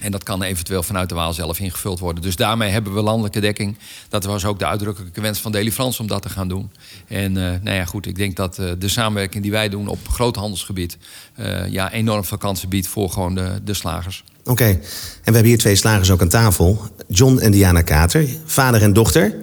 En 0.00 0.10
dat 0.10 0.22
kan 0.22 0.42
eventueel 0.42 0.82
vanuit 0.82 1.08
de 1.08 1.14
Waal 1.14 1.32
zelf 1.32 1.58
ingevuld 1.58 1.98
worden. 1.98 2.22
Dus 2.22 2.36
daarmee 2.36 2.70
hebben 2.70 2.94
we 2.94 3.02
landelijke 3.02 3.40
dekking. 3.40 3.76
Dat 4.08 4.24
was 4.24 4.44
ook 4.44 4.58
de 4.58 4.66
uitdrukkelijke 4.66 5.20
wens 5.20 5.40
van 5.40 5.52
Deli 5.52 5.72
Frans 5.72 6.00
om 6.00 6.06
dat 6.06 6.22
te 6.22 6.28
gaan 6.28 6.48
doen. 6.48 6.70
En 7.06 7.30
uh, 7.30 7.42
nou 7.62 7.76
ja, 7.76 7.84
goed, 7.84 8.06
ik 8.06 8.16
denk 8.16 8.36
dat 8.36 8.58
uh, 8.58 8.70
de 8.78 8.88
samenwerking 8.88 9.42
die 9.42 9.52
wij 9.52 9.68
doen 9.68 9.88
op 9.88 10.08
groothandelsgebied... 10.08 10.96
Uh, 11.40 11.68
ja, 11.68 11.92
enorm 11.92 12.24
veel 12.24 12.38
kansen 12.38 12.68
biedt 12.68 12.86
voor 12.86 13.10
gewoon 13.10 13.34
de, 13.34 13.60
de 13.64 13.74
slagers. 13.74 14.24
Oké, 14.40 14.50
okay. 14.50 14.70
en 14.70 14.80
we 14.80 15.22
hebben 15.22 15.44
hier 15.44 15.58
twee 15.58 15.76
slagers 15.76 16.10
ook 16.10 16.20
aan 16.20 16.28
tafel. 16.28 16.80
John 17.08 17.38
en 17.38 17.50
Diana 17.50 17.82
Kater, 17.82 18.28
vader 18.44 18.82
en 18.82 18.92
dochter. 18.92 19.36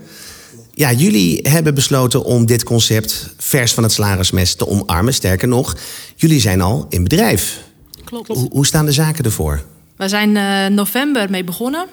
Ja, 0.73 0.91
jullie 0.91 1.39
hebben 1.49 1.75
besloten 1.75 2.23
om 2.23 2.45
dit 2.45 2.63
concept 2.63 3.33
vers 3.37 3.73
van 3.73 3.83
het 3.83 3.91
slagersmes 3.91 4.55
te 4.55 4.67
omarmen. 4.67 5.13
Sterker 5.13 5.47
nog, 5.47 5.77
jullie 6.15 6.39
zijn 6.39 6.61
al 6.61 6.85
in 6.89 7.03
bedrijf. 7.03 7.61
Klopt. 8.03 8.27
Hoe, 8.27 8.49
hoe 8.51 8.65
staan 8.65 8.85
de 8.85 8.91
zaken 8.91 9.23
ervoor? 9.23 9.63
We 9.95 10.07
zijn 10.09 10.35
uh, 10.35 10.65
november 10.65 11.29
mee 11.29 11.43
begonnen. 11.43 11.87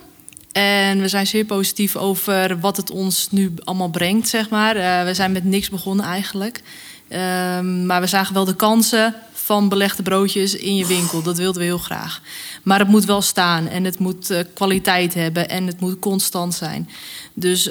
En 0.53 1.01
we 1.01 1.09
zijn 1.09 1.27
zeer 1.27 1.45
positief 1.45 1.97
over 1.97 2.61
wat 2.61 2.77
het 2.77 2.91
ons 2.91 3.29
nu 3.31 3.53
allemaal 3.65 3.89
brengt, 3.89 4.29
zeg 4.29 4.49
maar. 4.49 4.77
Uh, 4.77 5.05
we 5.05 5.15
zijn 5.15 5.33
met 5.33 5.45
niks 5.45 5.71
begonnen 5.71 6.05
eigenlijk. 6.05 6.63
Uh, 7.09 7.19
maar 7.61 8.01
we 8.01 8.07
zagen 8.07 8.35
wel 8.35 8.45
de 8.45 8.57
kansen 8.57 9.15
van 9.33 9.69
belegde 9.69 10.03
broodjes 10.03 10.55
in 10.55 10.77
je 10.77 10.87
winkel. 10.87 11.23
Dat 11.23 11.39
wilden 11.39 11.61
we 11.61 11.67
heel 11.67 11.79
graag. 11.79 12.21
Maar 12.63 12.79
het 12.79 12.89
moet 12.89 13.05
wel 13.05 13.23
staan 13.23 13.69
en 13.69 13.85
het 13.85 13.99
moet 13.99 14.31
uh, 14.31 14.39
kwaliteit 14.55 15.15
hebben 15.15 15.49
en 15.49 15.67
het 15.67 15.81
moet 15.81 15.99
constant 15.99 16.55
zijn. 16.55 16.89
Dus 17.35 17.65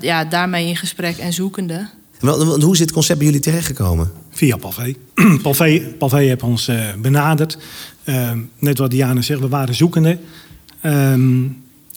ja, 0.00 0.24
daarmee 0.24 0.66
in 0.66 0.76
gesprek 0.76 1.16
en 1.16 1.32
zoekende. 1.32 1.88
Wel, 2.20 2.60
hoe 2.60 2.72
is 2.72 2.78
dit 2.78 2.92
concept 2.92 3.18
bij 3.18 3.26
jullie 3.26 3.42
terechtgekomen? 3.42 4.12
Via 4.30 4.56
Palvé. 4.56 4.94
Palvé, 5.42 5.94
Palvé 5.98 6.18
heeft 6.18 6.42
ons 6.42 6.70
benaderd. 6.98 7.58
Ehm, 8.04 8.38
net 8.58 8.78
wat 8.78 8.90
Diana 8.90 9.22
zegt, 9.22 9.40
we 9.40 9.48
waren 9.48 9.74
zoekende. 9.74 10.18
Ehm, 10.80 11.42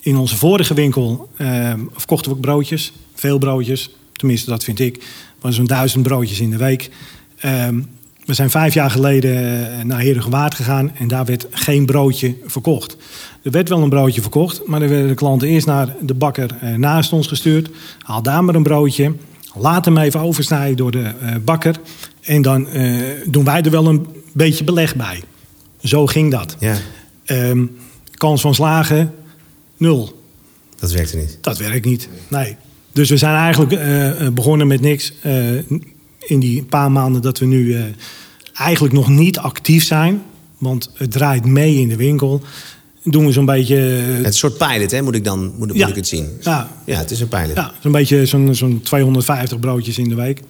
in 0.01 0.17
onze 0.17 0.37
vorige 0.37 0.73
winkel 0.73 1.29
ehm, 1.37 1.79
verkochten 1.93 2.31
we 2.31 2.37
ook 2.37 2.43
broodjes. 2.43 2.93
Veel 3.13 3.37
broodjes, 3.37 3.89
tenminste 4.13 4.49
dat 4.49 4.63
vind 4.63 4.79
ik. 4.79 5.05
Maar 5.41 5.53
zo'n 5.53 5.65
duizend 5.65 6.03
broodjes 6.03 6.39
in 6.39 6.49
de 6.49 6.57
week. 6.57 6.89
we 8.25 8.33
zijn 8.33 8.49
vijf 8.49 8.73
jaar 8.73 8.91
geleden 8.91 9.35
eh, 9.77 9.83
naar 9.83 9.99
Herengewaard 9.99 10.55
gegaan 10.55 10.91
en 10.95 11.07
daar 11.07 11.25
werd 11.25 11.47
geen 11.51 11.85
broodje 11.85 12.35
verkocht. 12.45 12.97
Er 13.41 13.51
werd 13.51 13.69
wel 13.69 13.81
een 13.81 13.89
broodje 13.89 14.21
verkocht, 14.21 14.61
maar 14.65 14.79
dan 14.79 14.89
werden 14.89 15.07
de 15.07 15.13
klanten 15.13 15.47
eerst 15.47 15.65
naar 15.65 15.95
de 16.01 16.13
bakker 16.13 16.57
eh, 16.61 16.73
naast 16.73 17.13
ons 17.13 17.27
gestuurd. 17.27 17.69
Haal 18.01 18.21
daar 18.21 18.43
maar 18.43 18.55
een 18.55 18.63
broodje. 18.63 19.13
Laat 19.55 19.85
hem 19.85 19.97
even 19.97 20.19
oversnijden 20.19 20.77
door 20.77 20.91
de 20.91 21.11
uh, 21.23 21.35
bakker. 21.45 21.75
En 22.21 22.41
dan 22.41 22.67
doen 23.25 23.43
wij 23.43 23.61
er 23.61 23.71
wel 23.71 23.87
een 23.87 24.07
beetje 24.33 24.63
beleg 24.63 24.95
bij. 24.95 25.21
Zo 25.87 26.05
ging 26.05 26.31
dat. 26.31 26.55
Ja. 26.59 26.77
Um, 27.25 27.77
kans 28.11 28.41
van 28.41 28.55
slagen, 28.55 29.13
nul. 29.77 30.21
Dat 30.79 30.91
werkte 30.91 31.17
niet? 31.17 31.37
Dat 31.41 31.57
werkt 31.57 31.85
niet, 31.85 32.09
nee. 32.27 32.55
Dus 32.91 33.09
we 33.09 33.17
zijn 33.17 33.35
eigenlijk 33.35 33.71
uh, 33.71 34.29
begonnen 34.29 34.67
met 34.67 34.81
niks. 34.81 35.13
Uh, 35.25 35.57
in 36.19 36.39
die 36.39 36.63
paar 36.63 36.91
maanden 36.91 37.21
dat 37.21 37.39
we 37.39 37.45
nu 37.45 37.77
eigenlijk 38.53 38.93
nog 38.93 39.07
niet 39.09 39.37
actief 39.37 39.83
zijn. 39.83 40.23
Want 40.57 40.89
het 40.93 41.11
draait 41.11 41.45
mee 41.45 41.75
in 41.75 41.89
de 41.89 41.95
winkel. 41.95 42.41
Doen 43.03 43.25
we 43.25 43.31
zo'n 43.31 43.45
beetje... 43.45 43.75
Het 43.75 44.19
is 44.19 44.25
een 44.25 44.33
soort 44.33 44.57
pilot, 44.57 44.91
hè? 44.91 45.01
Moet 45.01 45.15
ik 45.15 45.23
dan 45.23 45.53
moet, 45.57 45.69
ja. 45.73 45.79
moet 45.79 45.89
ik 45.89 45.95
het 45.95 46.07
zien? 46.07 46.29
Ja. 46.41 46.69
ja, 46.85 46.97
het 46.97 47.11
is 47.11 47.19
een 47.19 47.27
pilot. 47.27 47.55
Ja, 47.55 47.71
zo'n 47.81 47.91
beetje 47.91 48.25
zo'n 48.25 48.55
zo'n 48.55 48.81
250 48.83 49.59
broodjes 49.59 49.97
in 49.97 50.09
de 50.09 50.15
week. 50.15 50.41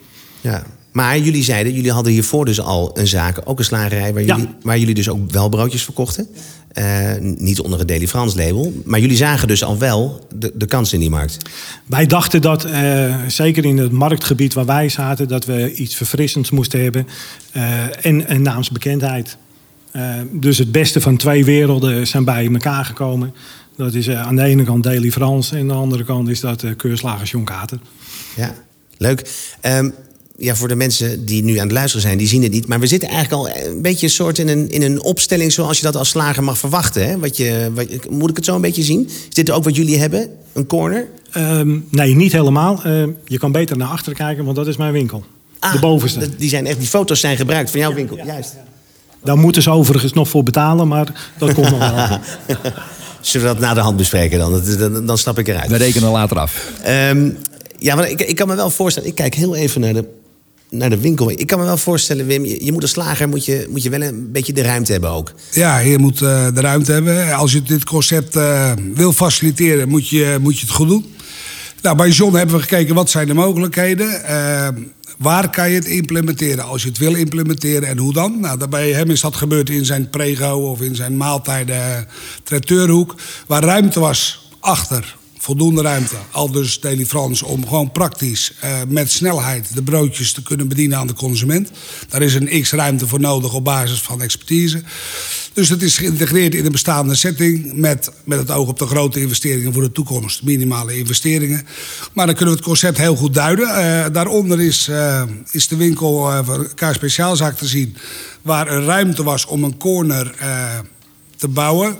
Ja, 0.42 0.64
Maar 0.98 1.20
jullie 1.20 1.44
zeiden, 1.44 1.74
jullie 1.74 1.92
hadden 1.92 2.12
hiervoor 2.14 2.46
dus 2.46 2.62
al 2.62 2.92
een 2.94 3.08
zaak, 3.08 3.42
ook 3.44 3.60
een 3.60 3.66
slagerij, 3.66 4.14
waar, 4.14 4.24
Ja. 4.24 4.36
jullie, 4.36 4.50
waar 4.62 4.78
jullie 4.80 4.94
dus 4.96 5.10
ook 5.10 5.32
wel 5.32 5.50
broodjes 5.50 5.84
verkochten. 5.84 6.28
Eh, 6.74 7.12
niet 7.20 7.60
onder 7.60 7.80
het 7.80 7.88
Deli 7.88 8.08
Frans 8.08 8.36
label. 8.36 8.74
Maar 8.86 9.00
jullie 9.00 9.18
zagen 9.18 9.48
dus 9.48 9.64
al 9.64 9.78
wel 9.78 10.28
de, 10.36 10.52
de 10.56 10.66
kans 10.66 10.94
in 10.94 11.00
die 11.00 11.10
markt. 11.10 11.38
Wij 11.86 12.06
dachten 12.06 12.42
dat, 12.42 12.64
eh, 12.66 13.16
zeker 13.28 13.66
in 13.66 13.78
het 13.78 13.92
marktgebied 13.92 14.54
waar 14.54 14.66
wij 14.66 14.90
zaten, 14.90 15.28
dat 15.28 15.46
we 15.46 15.74
iets 15.74 15.96
verfrissends 15.96 16.50
moesten 16.52 16.82
hebben. 16.84 17.08
eh, 17.52 18.06
en 18.06 18.32
een 18.32 18.42
naamsbekendheid. 18.42 19.38
Dus 20.32 20.58
het 20.58 20.72
beste 20.72 21.02
van 21.02 21.18
twee 21.18 21.46
werelden 21.46 22.08
zijn 22.08 22.24
bij 22.24 22.48
elkaar 22.52 22.86
gekomen. 22.86 23.34
Dat 23.78 23.94
is 23.94 24.10
aan 24.10 24.36
de 24.36 24.42
ene 24.44 24.64
kant 24.64 24.84
Daily 24.84 25.12
France 25.12 25.56
en 25.56 25.62
aan 25.62 25.68
de 25.68 25.74
andere 25.74 26.04
kant 26.04 26.30
is 26.30 26.40
dat 26.40 26.64
uh, 26.64 26.72
Keurslagers 26.78 27.32
Jon 27.32 27.44
Kater. 27.44 27.80
Ja, 28.36 28.54
leuk. 28.98 29.30
Ehm, 29.62 29.90
ja, 30.38 30.56
voor 30.56 30.68
de 30.68 30.76
mensen 30.76 31.26
die 31.26 31.44
nu 31.44 31.56
aan 31.58 31.64
het 31.64 31.72
luisteren 31.72 32.02
zijn, 32.02 32.18
die 32.18 32.28
zien 32.28 32.44
het 32.44 32.52
niet. 32.52 32.68
Maar 32.68 32.80
we 32.80 32.88
zitten 32.88 33.10
eigenlijk 33.10 33.42
al 33.56 33.64
een 33.72 33.82
beetje 33.82 34.06
een 34.06 34.12
soort 34.12 34.38
in 34.38 34.48
een, 34.48 34.70
in 34.70 34.82
een 34.82 35.02
opstelling 35.04 35.52
zoals 35.52 35.78
je 35.78 35.84
dat 35.84 35.96
als 35.96 36.10
slager 36.10 36.44
mag 36.44 36.58
verwachten. 36.58 37.08
Hè? 37.08 37.20
Wat 37.20 37.38
je, 37.38 37.72
wat, 37.74 37.88
moet 38.10 38.30
ik 38.30 38.36
het 38.36 38.46
zo 38.46 38.56
een 38.56 38.62
beetje 38.62 38.84
zien? 38.84 39.06
Is 39.30 39.34
dit 39.34 39.52
ook 39.52 39.64
wat 39.64 39.76
jullie 39.76 39.98
hebben? 40.00 40.30
Een 40.54 40.66
corner? 40.68 41.08
Ehm, 41.32 41.78
nee, 41.90 42.16
niet 42.16 42.32
helemaal. 42.32 42.84
Ehm, 42.84 43.10
je 43.26 43.38
kan 43.38 43.52
beter 43.52 43.78
naar 43.78 43.88
achter 43.88 44.14
kijken, 44.14 44.44
want 44.44 44.56
dat 44.56 44.68
is 44.68 44.78
mijn 44.78 44.92
winkel. 44.94 45.24
Ah, 45.60 45.72
de 45.74 45.80
bovenste. 45.80 46.36
Die, 46.36 46.50
zijn 46.50 46.66
echt, 46.68 46.78
die 46.80 46.88
foto's 46.88 47.20
zijn 47.20 47.38
gebruikt 47.38 47.70
van 47.72 47.80
jouw 47.80 47.94
winkel. 47.94 48.18
Juist. 48.26 48.56
Daar 49.24 49.38
moeten 49.38 49.62
ze 49.62 49.70
overigens 49.70 50.14
nog 50.14 50.30
voor 50.30 50.44
betalen, 50.44 50.88
maar 50.88 51.32
dat 51.38 51.54
komt 51.54 51.70
nog 51.70 51.80
wel. 51.80 52.20
Zullen 53.22 53.48
we 53.48 53.54
dat 53.54 53.62
na 53.64 53.74
de 53.74 53.80
hand 53.80 53.98
bespreken 53.98 54.40
dan? 54.40 54.52
Dat- 54.52 54.80
Dan, 54.80 55.06
dan 55.06 55.18
stap 55.18 55.40
ik 55.40 55.48
eruit. 55.48 55.70
We 55.70 55.78
rekenen 55.78 56.12
later 56.12 56.40
af. 56.40 56.72
Ehm, 56.84 57.30
ja, 57.78 57.96
maar 57.96 58.10
ik, 58.10 58.22
ik 58.22 58.36
kan 58.36 58.48
me 58.48 58.56
wel 58.56 58.70
voorstellen. 58.70 59.10
Ik 59.10 59.16
kijk 59.16 59.34
heel 59.36 59.56
even 59.56 59.82
naar 59.82 59.94
de, 59.94 60.06
naar 60.70 60.90
de 60.90 61.00
winkel. 61.00 61.32
Ik 61.32 61.48
kan 61.48 61.60
me 61.60 61.66
wel 61.66 61.78
voorstellen, 61.78 62.26
Wim. 62.26 62.46
Je, 62.46 62.72
moet 62.72 62.82
als 62.82 62.92
slager 62.92 63.30
moet 63.30 63.46
je, 63.46 63.68
moet 63.70 63.84
je 63.84 63.90
wel 63.90 64.02
een 64.02 64.32
beetje 64.32 64.54
de 64.54 64.62
ruimte 64.62 64.92
hebben 64.92 65.10
ook. 65.10 65.34
Ja, 65.52 65.78
je 65.78 65.98
moet 65.98 66.22
eh, 66.22 66.48
de 66.54 66.62
ruimte 66.62 66.92
hebben. 66.92 67.34
Als 67.34 67.52
je 67.52 67.62
dit 67.62 67.84
concept 67.84 68.36
eh, 68.36 68.72
wil 68.94 69.14
faciliteren, 69.14 69.90
moet 69.90 70.10
je, 70.10 70.38
moet 70.42 70.60
je 70.60 70.66
het 70.66 70.76
goed 70.76 70.88
doen. 70.88 71.06
Nou, 71.82 71.98
bij 71.98 72.10
John 72.10 72.36
hebben 72.36 72.56
we 72.56 72.62
gekeken 72.62 72.96
wat 72.96 73.10
zijn 73.10 73.28
de 73.28 73.34
mogelijkheden. 73.34 74.24
Eh, 74.24 74.68
waar 75.18 75.50
kan 75.50 75.70
je 75.70 75.76
het 75.76 75.86
implementeren 75.86 76.64
als 76.64 76.82
je 76.82 76.88
het 76.88 76.98
wil 76.98 77.16
implementeren 77.16 77.88
en 77.88 77.98
hoe 77.98 78.14
dan? 78.14 78.40
Nou, 78.40 78.68
bij 78.68 78.92
hem 78.92 79.10
is 79.10 79.22
dat 79.22 79.36
gebeurd 79.36 79.70
in 79.70 79.86
zijn 79.86 80.10
prego 80.10 80.52
of 80.52 80.82
in 80.82 80.96
zijn 80.96 81.18
maaltijden 81.18 82.08
traiteurhoek. 82.44 83.16
Waar 83.48 83.64
ruimte 83.64 84.00
was 84.00 84.50
achter, 84.60 85.17
voldoende 85.48 85.82
ruimte. 85.82 86.16
Al 86.32 86.52
dus 86.52 86.80
Daily 86.80 87.06
France 87.06 87.46
om 87.46 87.68
gewoon 87.68 87.92
praktisch 87.92 88.54
eh, 88.60 88.72
met 88.88 89.12
snelheid 89.12 89.76
de 89.76 89.82
broodjes 89.82 90.32
te 90.32 90.42
kunnen 90.42 90.68
bedienen 90.68 90.98
aan 90.98 91.08
de 91.08 91.14
consument. 91.14 91.72
Daar 92.10 92.22
is 92.22 92.34
een 92.34 92.62
x 92.62 92.72
ruimte 92.72 93.08
voor 93.08 93.20
nodig 93.20 93.54
op 93.54 93.64
basis 93.64 94.02
van 94.02 94.22
expertise. 94.22 94.84
Dus 95.54 95.70
het 95.70 95.82
is 95.82 95.98
geïntegreerd 95.98 96.56
in 96.56 96.64
de 96.64 96.70
bestaande 96.70 97.16
setting 97.16 97.74
met, 97.74 98.12
met 98.24 98.40
het 98.40 98.52
oog 98.52 98.68
op 98.68 98.80
de 98.80 98.88
grote 98.88 99.22
investeringen 99.22 99.74
voor 99.74 99.82
de 99.82 99.92
toekomst. 99.92 100.44
Minimale 100.44 100.98
investeringen. 100.98 101.68
Maar 102.14 102.26
dan 102.26 102.36
kunnen 102.36 102.54
we 102.54 102.60
het 102.60 102.70
concept 102.70 102.98
heel 102.98 103.16
goed 103.16 103.34
duiden. 103.34 103.68
Eh, 103.68 104.06
daaronder 104.14 104.62
is, 104.62 104.88
eh, 104.88 105.24
is 105.52 105.68
de 105.68 105.76
winkel 105.76 106.44
van 106.44 106.68
K 106.76 106.90
Speciaalzaak 106.94 107.58
te 107.58 107.68
zien. 107.68 107.98
Waar 108.42 108.72
een 108.72 108.86
ruimte 108.86 109.24
was 109.24 109.46
om 109.46 109.64
een 109.64 109.78
corner 109.78 110.36
te 111.36 111.48
bouwen. 111.48 111.98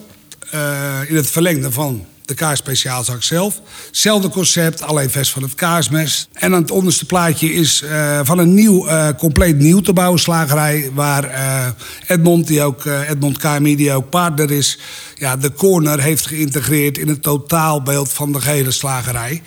in 1.08 1.16
het 1.16 1.30
verlengde 1.30 1.72
van 1.72 2.06
de 2.28 2.34
kaasspeciaalzak 2.34 3.24
zelf. 3.24 3.62
Hetzelfde 3.86 4.30
concept, 4.30 4.82
alleen 4.82 5.10
vers 5.10 5.32
van 5.32 5.44
het 5.44 5.56
kaasmes. 5.56 6.28
En 6.34 6.54
aan 6.54 6.62
het 6.62 6.72
onderste 6.72 7.06
plaatje 7.06 7.54
is 7.54 7.82
eh, 7.82 8.20
van 8.24 8.38
een 8.38 8.54
nieuw, 8.54 8.88
eh, 8.88 9.10
compleet 9.18 9.58
nieuw 9.58 9.80
te 9.80 9.94
bouwen 9.94 10.20
slagerij... 10.20 10.92
waar 10.94 11.24
eh, 11.24 11.68
Edmond, 12.08 12.48
die 12.48 12.62
ook, 12.62 12.86
Edmond 12.86 13.38
KMI, 13.38 13.76
die 13.76 13.94
ook 13.94 14.10
partner 14.10 14.52
is... 14.52 14.80
Ja, 15.16 15.38
de 15.38 15.54
corner 15.54 16.00
heeft 16.00 16.26
geïntegreerd 16.26 16.98
in 16.98 17.08
het 17.08 17.22
totaalbeeld 17.22 18.12
van 18.12 18.32
de 18.32 18.42
gehele 18.42 18.72
slagerij. 18.72 19.42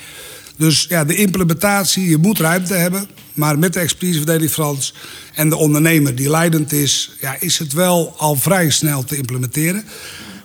Dus 0.57 0.87
ja, 0.89 1.05
de 1.05 1.15
implementatie, 1.15 2.09
je 2.09 2.19
moet 2.19 2.39
ruimte 2.39 2.75
hebben... 2.75 3.09
maar 3.35 3.59
met 3.59 3.73
de 3.73 3.81
expertise 3.81 4.17
van 4.17 4.27
Deli 4.27 4.49
Frans 4.49 4.95
en 5.35 5.49
de 5.49 5.57
ondernemer 5.57 6.15
die 6.15 6.31
leidend 6.31 6.73
is... 6.73 7.17
Ja, 7.21 7.37
is 7.41 7.59
het 7.59 7.73
wel 7.73 8.15
al 8.17 8.37
vrij 8.37 8.71
snel 8.71 9.05
te 9.05 9.17
implementeren... 9.17 9.85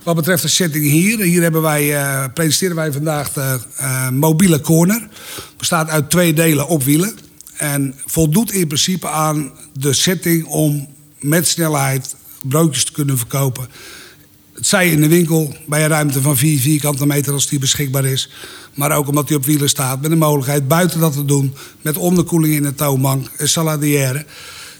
Wat 0.05 0.15
betreft 0.15 0.41
de 0.41 0.47
setting 0.47 0.85
hier, 0.85 1.19
hier 1.19 1.41
hebben 1.41 1.61
wij, 1.61 1.95
eh, 1.95 2.23
presenteren 2.33 2.75
wij 2.75 2.91
vandaag 2.91 3.33
de 3.33 3.59
eh, 3.75 4.09
mobiele 4.09 4.61
corner. 4.61 5.07
Bestaat 5.57 5.89
uit 5.89 6.09
twee 6.09 6.33
delen 6.33 6.67
op 6.67 6.83
wielen. 6.83 7.17
En 7.57 7.95
voldoet 8.05 8.51
in 8.51 8.67
principe 8.67 9.07
aan 9.07 9.51
de 9.73 9.93
setting 9.93 10.45
om 10.45 10.87
met 11.19 11.47
snelheid 11.47 12.15
broodjes 12.41 12.83
te 12.83 12.91
kunnen 12.91 13.17
verkopen. 13.17 13.67
Het 14.53 14.67
zij 14.67 14.89
in 14.89 15.01
de 15.01 15.07
winkel 15.07 15.55
bij 15.67 15.83
een 15.83 15.89
ruimte 15.89 16.21
van 16.21 16.37
4 16.37 16.59
vierkante 16.59 17.05
meter 17.05 17.33
als 17.33 17.47
die 17.47 17.59
beschikbaar 17.59 18.05
is. 18.05 18.29
Maar 18.73 18.97
ook 18.97 19.07
omdat 19.07 19.27
hij 19.27 19.37
op 19.37 19.45
wielen 19.45 19.69
staat 19.69 20.01
met 20.01 20.09
de 20.09 20.15
mogelijkheid 20.15 20.67
buiten 20.67 20.99
dat 20.99 21.13
te 21.13 21.25
doen. 21.25 21.53
Met 21.81 21.97
onderkoeling 21.97 22.53
in 22.53 22.63
de 22.63 22.75
toonbank, 22.75 23.29
een 23.37 23.49
saladière. 23.49 24.25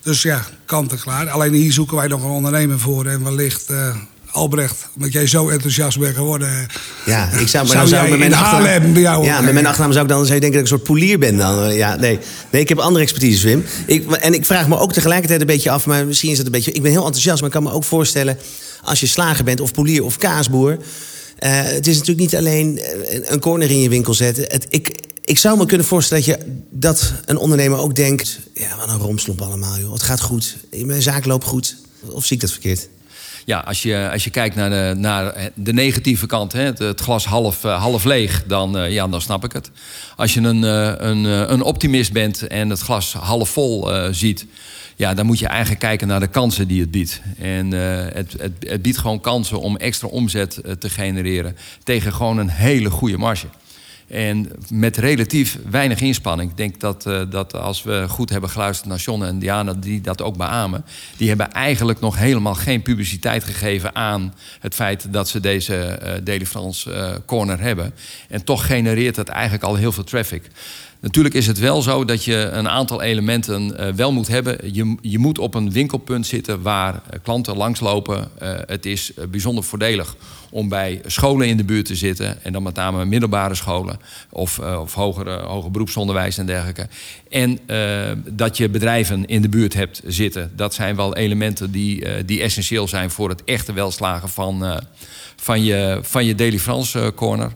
Dus 0.01 0.21
ja, 0.21 0.45
kant 0.65 0.91
en 0.91 0.99
klaar. 0.99 1.29
Alleen 1.29 1.53
hier 1.53 1.73
zoeken 1.73 1.97
wij 1.97 2.07
nog 2.07 2.23
een 2.23 2.29
ondernemer 2.29 2.79
voor. 2.79 3.05
En 3.05 3.23
wellicht, 3.23 3.69
eh, 3.69 3.95
Albrecht, 4.35 4.87
omdat 4.95 5.13
jij 5.13 5.27
zo 5.27 5.49
enthousiast 5.49 5.99
bent 5.99 6.15
geworden. 6.15 6.67
Ja, 7.05 7.29
ik 7.31 7.47
zou, 7.47 7.67
maar 7.67 7.75
Zou 7.75 7.89
dan 7.89 7.99
zou 7.99 8.09
met 8.09 8.19
mijn 8.19 8.33
achternaam... 8.33 8.97
Jou 8.97 9.25
Ja, 9.25 9.41
met 9.41 9.53
mijn 9.53 9.65
achternaam 9.65 9.91
zou 9.91 10.03
ik 10.05 10.11
dan 10.11 10.23
zou 10.25 10.33
je 10.33 10.39
denken 10.39 10.59
dat 10.59 10.67
ik 10.71 10.71
een 10.71 10.77
soort 10.77 10.97
poelier 10.97 11.19
ben 11.19 11.37
dan. 11.37 11.63
Eh, 11.63 11.77
Ja, 11.77 11.95
nee. 11.95 12.19
nee, 12.51 12.61
ik 12.61 12.69
heb 12.69 12.77
andere 12.79 13.03
expertise, 13.03 13.47
Wim. 13.47 13.65
Ik, 13.85 14.11
en 14.11 14.33
ik 14.33 14.45
vraag 14.45 14.67
me 14.67 14.77
ook 14.77 14.93
tegelijkertijd 14.93 15.41
een 15.41 15.47
beetje 15.47 15.69
af, 15.69 15.85
maar 15.85 16.05
misschien 16.05 16.31
is 16.31 16.37
het 16.37 16.45
een 16.45 16.51
beetje... 16.51 16.71
Ik 16.71 16.81
ben 16.81 16.91
heel 16.91 17.05
enthousiast, 17.05 17.37
maar 17.37 17.49
ik 17.49 17.55
kan 17.55 17.63
me 17.63 17.71
ook 17.71 17.83
voorstellen... 17.83 18.37
als 18.81 18.99
je 18.99 19.07
slager 19.07 19.43
bent 19.43 19.59
of 19.59 19.71
poelier 19.71 20.03
of 20.03 20.17
kaasboer... 20.17 20.77
eh, 21.39 21.51
het 21.63 21.87
is 21.87 21.93
natuurlijk 21.97 22.19
niet 22.31 22.35
alleen 22.35 22.79
eh, 22.79 23.19
een 23.23 23.39
corner 23.39 23.69
in 23.69 23.79
je 23.79 23.89
winkel 23.89 24.13
zetten. 24.13 24.43
Het, 24.47 24.65
ik, 24.69 24.99
ik 25.25 25.37
zou 25.37 25.57
me 25.57 25.65
kunnen 25.65 25.87
voorstellen 25.87 26.25
dat, 26.25 26.35
je, 26.35 26.45
dat 26.71 27.13
een 27.25 27.37
ondernemer 27.37 27.79
ook 27.79 27.95
denkt... 27.95 28.39
ja, 28.53 28.75
wat 28.77 28.89
een 28.89 28.97
romslomp 28.99 29.41
allemaal, 29.41 29.79
joh. 29.79 29.93
Het 29.93 30.03
gaat 30.03 30.21
goed. 30.21 30.55
Mijn 30.75 31.01
zaak 31.01 31.25
loopt 31.25 31.45
goed. 31.45 31.75
Of 32.09 32.25
zie 32.25 32.35
ik 32.35 32.41
dat 32.41 32.51
verkeerd? 32.51 32.87
Ja, 33.45 33.59
als 33.59 33.83
je, 33.83 34.09
als 34.11 34.23
je 34.23 34.29
kijkt 34.29 34.55
naar 34.55 34.69
de, 34.69 34.93
naar 34.97 35.51
de 35.53 35.73
negatieve 35.73 36.25
kant, 36.25 36.53
hè, 36.53 36.61
het, 36.61 37.01
glas 37.01 37.25
half, 37.25 37.63
eh, 37.63 37.81
half 37.81 38.03
leeg, 38.03 38.43
dan, 38.47 38.77
eh, 38.77 38.91
ja, 38.91 39.07
dan 39.07 39.21
snap 39.21 39.43
ik 39.43 39.51
het. 39.51 39.71
Als 40.15 40.33
je 40.33 40.41
een, 40.41 40.63
eh, 40.63 40.93
een, 40.97 41.23
een 41.23 41.61
optimist 41.61 42.11
bent 42.11 42.47
en 42.47 42.69
het 42.69 42.79
glas 42.79 43.13
half 43.13 43.49
vol 43.49 43.89
ziet, 44.11 44.45
ja, 44.95 45.13
dan 45.13 45.25
moet 45.25 45.39
je 45.39 45.47
eigenlijk 45.47 45.79
kijken 45.79 46.07
naar 46.07 46.19
de 46.19 46.27
kansen 46.27 46.67
die 46.67 46.81
het 46.81 46.91
biedt. 46.91 47.21
En 47.39 47.71
het, 47.71 48.35
het, 48.37 48.51
het 48.59 48.81
biedt 48.81 48.97
gewoon 48.97 49.21
kansen 49.21 49.59
om 49.59 49.77
extra 49.77 50.07
omzet 50.07 50.61
te 50.79 50.89
genereren 50.89 51.57
tegen 51.83 52.13
gewoon 52.13 52.37
een 52.37 52.49
hele 52.49 52.89
goede 52.89 53.17
marge. 53.17 53.47
En 54.07 54.51
met 54.69 54.97
relatief 54.97 55.59
weinig 55.69 56.01
inspanning. 56.01 56.51
Ik 56.51 56.57
denk 56.57 56.79
dat, 56.79 57.05
eh, 57.05 57.21
dat 57.29 57.53
als 57.53 57.83
we 57.83 58.05
goed 58.09 58.29
hebben 58.29 58.49
geluisterd 58.49 58.89
naar 58.89 58.97
John 58.97 59.23
en 59.23 59.39
Diana, 59.39 59.73
die 59.73 60.01
dat 60.01 60.21
ook 60.21 60.37
beamen. 60.37 60.85
Die 61.17 61.27
hebben 61.27 61.51
eigenlijk 61.51 61.99
nog 61.99 62.17
helemaal 62.17 62.53
geen 62.53 62.81
publiciteit 62.81 63.43
gegeven 63.43 63.95
aan 63.95 64.33
het 64.59 64.75
feit 64.75 65.13
dat 65.13 65.29
ze 65.29 65.39
deze 65.39 65.75
eh 65.75 66.13
Daily 66.23 66.45
France 66.45 66.93
eh, 66.93 67.15
corner 67.25 67.59
hebben. 67.59 67.93
En 68.29 68.43
toch 68.43 68.65
genereert 68.65 69.15
het 69.15 69.29
eigenlijk 69.29 69.63
al 69.63 69.75
heel 69.75 69.91
veel 69.91 70.03
traffic. 70.03 70.47
Natuurlijk 70.99 71.35
is 71.35 71.47
het 71.47 71.59
wel 71.59 71.81
zo 71.81 72.05
dat 72.05 72.23
je 72.23 72.35
een 72.35 72.69
aantal 72.69 73.01
elementen 73.01 73.95
wel 73.95 74.11
moet 74.11 74.27
hebben. 74.27 74.73
Je, 74.73 74.95
je 75.01 75.19
moet 75.19 75.39
op 75.39 75.53
een 75.53 75.71
winkelpunt 75.71 76.27
zitten 76.27 76.61
waar 76.61 77.01
klanten 77.23 77.57
langslopen. 77.57 78.29
Het 78.67 78.85
is 78.85 79.11
bijzonder 79.29 79.63
voordelig 79.63 80.15
om 80.55 80.69
bij 80.69 81.01
scholen 81.05 81.47
in 81.47 81.57
de 81.57 81.63
buurt 81.63 81.85
te 81.85 81.95
zitten. 81.95 82.43
En 82.43 82.53
dan 82.53 82.63
met 82.63 82.75
name 82.75 83.05
middelbare 83.05 83.55
scholen 83.55 83.99
of, 84.29 84.59
eh, 84.59 84.79
of 84.81 84.93
hoger, 84.93 85.41
hoger 85.41 85.71
beroepsonderwijs 85.71 86.37
en 86.37 86.45
dergelijke. 86.45 86.87
En 87.29 87.59
eh, 87.65 88.11
dat 88.29 88.57
je 88.57 88.69
bedrijven 88.69 89.25
in 89.25 89.41
de 89.41 89.49
buurt 89.49 89.73
hebt 89.73 90.01
zitten. 90.05 90.51
Dat 90.55 90.73
zijn 90.73 90.95
wel 90.95 91.15
elementen 91.15 91.71
die, 91.71 92.05
eh, 92.05 92.23
die 92.25 92.41
essentieel 92.41 92.87
zijn 92.87 93.11
voor 93.11 93.29
het 93.29 93.43
echte 93.43 93.73
welslagen 93.73 94.29
van, 94.29 94.81
van 95.35 95.63
je, 95.63 95.99
van 96.01 96.25
je 96.25 96.35
Daily 96.35 96.59
France 96.59 97.11
corner. 97.15 97.51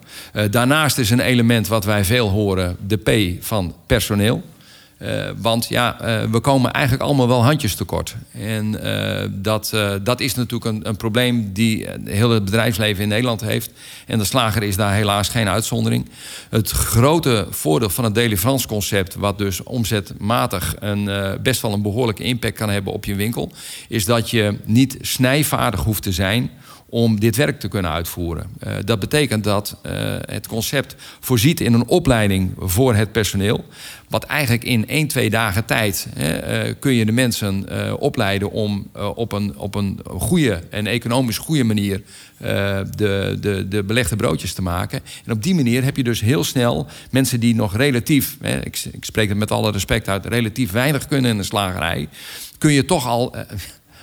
Daarnaast 0.51 0.97
is 0.97 1.09
een 1.09 1.19
element 1.19 1.67
wat 1.67 1.85
wij 1.85 2.05
veel 2.05 2.29
horen, 2.29 2.77
de 2.87 2.97
P 2.97 3.43
van 3.43 3.75
personeel. 3.85 4.43
Eh, 4.99 5.29
want 5.37 5.67
ja, 5.67 6.01
eh, 6.01 6.23
we 6.31 6.39
komen 6.39 6.71
eigenlijk 6.71 7.03
allemaal 7.03 7.27
wel 7.27 7.43
handjes 7.43 7.75
tekort. 7.75 8.15
En 8.31 8.83
eh, 8.83 9.27
dat, 9.31 9.73
dat 10.03 10.19
is 10.19 10.35
natuurlijk 10.35 10.71
een, 10.71 10.87
een 10.87 10.97
probleem 10.97 11.53
die 11.53 11.87
heel 12.05 12.29
het 12.29 12.45
bedrijfsleven 12.45 13.03
in 13.03 13.09
Nederland 13.09 13.41
heeft. 13.41 13.71
En 14.05 14.17
de 14.17 14.25
slager 14.25 14.63
is 14.63 14.75
daar 14.75 14.93
helaas 14.93 15.29
geen 15.29 15.49
uitzondering. 15.49 16.09
Het 16.49 16.69
grote 16.69 17.47
voordeel 17.49 17.89
van 17.89 18.03
het 18.03 18.15
Daily 18.15 18.37
France 18.37 18.67
concept, 18.67 19.15
wat 19.15 19.37
dus 19.37 19.63
omzetmatig 19.63 20.75
een, 20.79 21.09
best 21.41 21.61
wel 21.61 21.73
een 21.73 21.81
behoorlijke 21.81 22.23
impact 22.23 22.57
kan 22.57 22.69
hebben 22.69 22.93
op 22.93 23.05
je 23.05 23.15
winkel, 23.15 23.51
is 23.87 24.05
dat 24.05 24.29
je 24.29 24.57
niet 24.65 24.97
snijvaardig 25.01 25.83
hoeft 25.83 26.03
te 26.03 26.11
zijn 26.11 26.51
om 26.89 27.19
dit 27.19 27.35
werk 27.35 27.59
te 27.59 27.67
kunnen 27.67 27.91
uitvoeren. 27.91 28.45
Uh, 28.63 28.73
dat 28.85 28.99
betekent 28.99 29.43
dat 29.43 29.77
uh, 29.85 29.91
het 30.25 30.47
concept 30.47 30.95
voorziet 31.19 31.59
in 31.59 31.73
een 31.73 31.87
opleiding 31.87 32.53
voor 32.57 32.95
het 32.95 33.11
personeel. 33.11 33.65
Wat 34.09 34.23
eigenlijk 34.23 34.63
in 34.63 34.87
één, 34.87 35.07
twee 35.07 35.29
dagen 35.29 35.65
tijd 35.65 36.07
hè, 36.15 36.67
uh, 36.67 36.73
kun 36.79 36.93
je 36.93 37.05
de 37.05 37.11
mensen 37.11 37.65
opleiden 37.99 38.51
om 38.51 38.87
op, 39.15 39.31
een, 39.31 39.57
op 39.57 39.75
een 39.75 39.99
goede 40.05 40.61
en 40.69 40.87
economisch 40.87 41.37
goede 41.37 41.63
manier 41.63 42.01
de, 42.37 43.37
de, 43.39 43.65
de 43.69 43.83
belegde 43.83 44.15
broodjes 44.15 44.53
te 44.53 44.61
maken. 44.61 45.01
En 45.25 45.31
op 45.31 45.43
die 45.43 45.55
manier 45.55 45.83
heb 45.83 45.97
je 45.97 46.03
dus 46.03 46.21
heel 46.21 46.43
snel 46.43 46.87
mensen 47.11 47.39
die 47.39 47.55
nog 47.55 47.75
relatief, 47.75 48.37
hè, 48.41 48.65
ik, 48.65 48.83
ik 48.91 49.05
spreek 49.05 49.29
het 49.29 49.37
met 49.37 49.51
alle 49.51 49.71
respect 49.71 50.07
uit, 50.07 50.25
relatief 50.25 50.71
weinig 50.71 51.07
kunnen 51.07 51.31
in 51.31 51.37
de 51.37 51.43
slagerij. 51.43 52.07
Kun 52.57 52.71
je 52.71 52.85
toch 52.85 53.07
al 53.07 53.35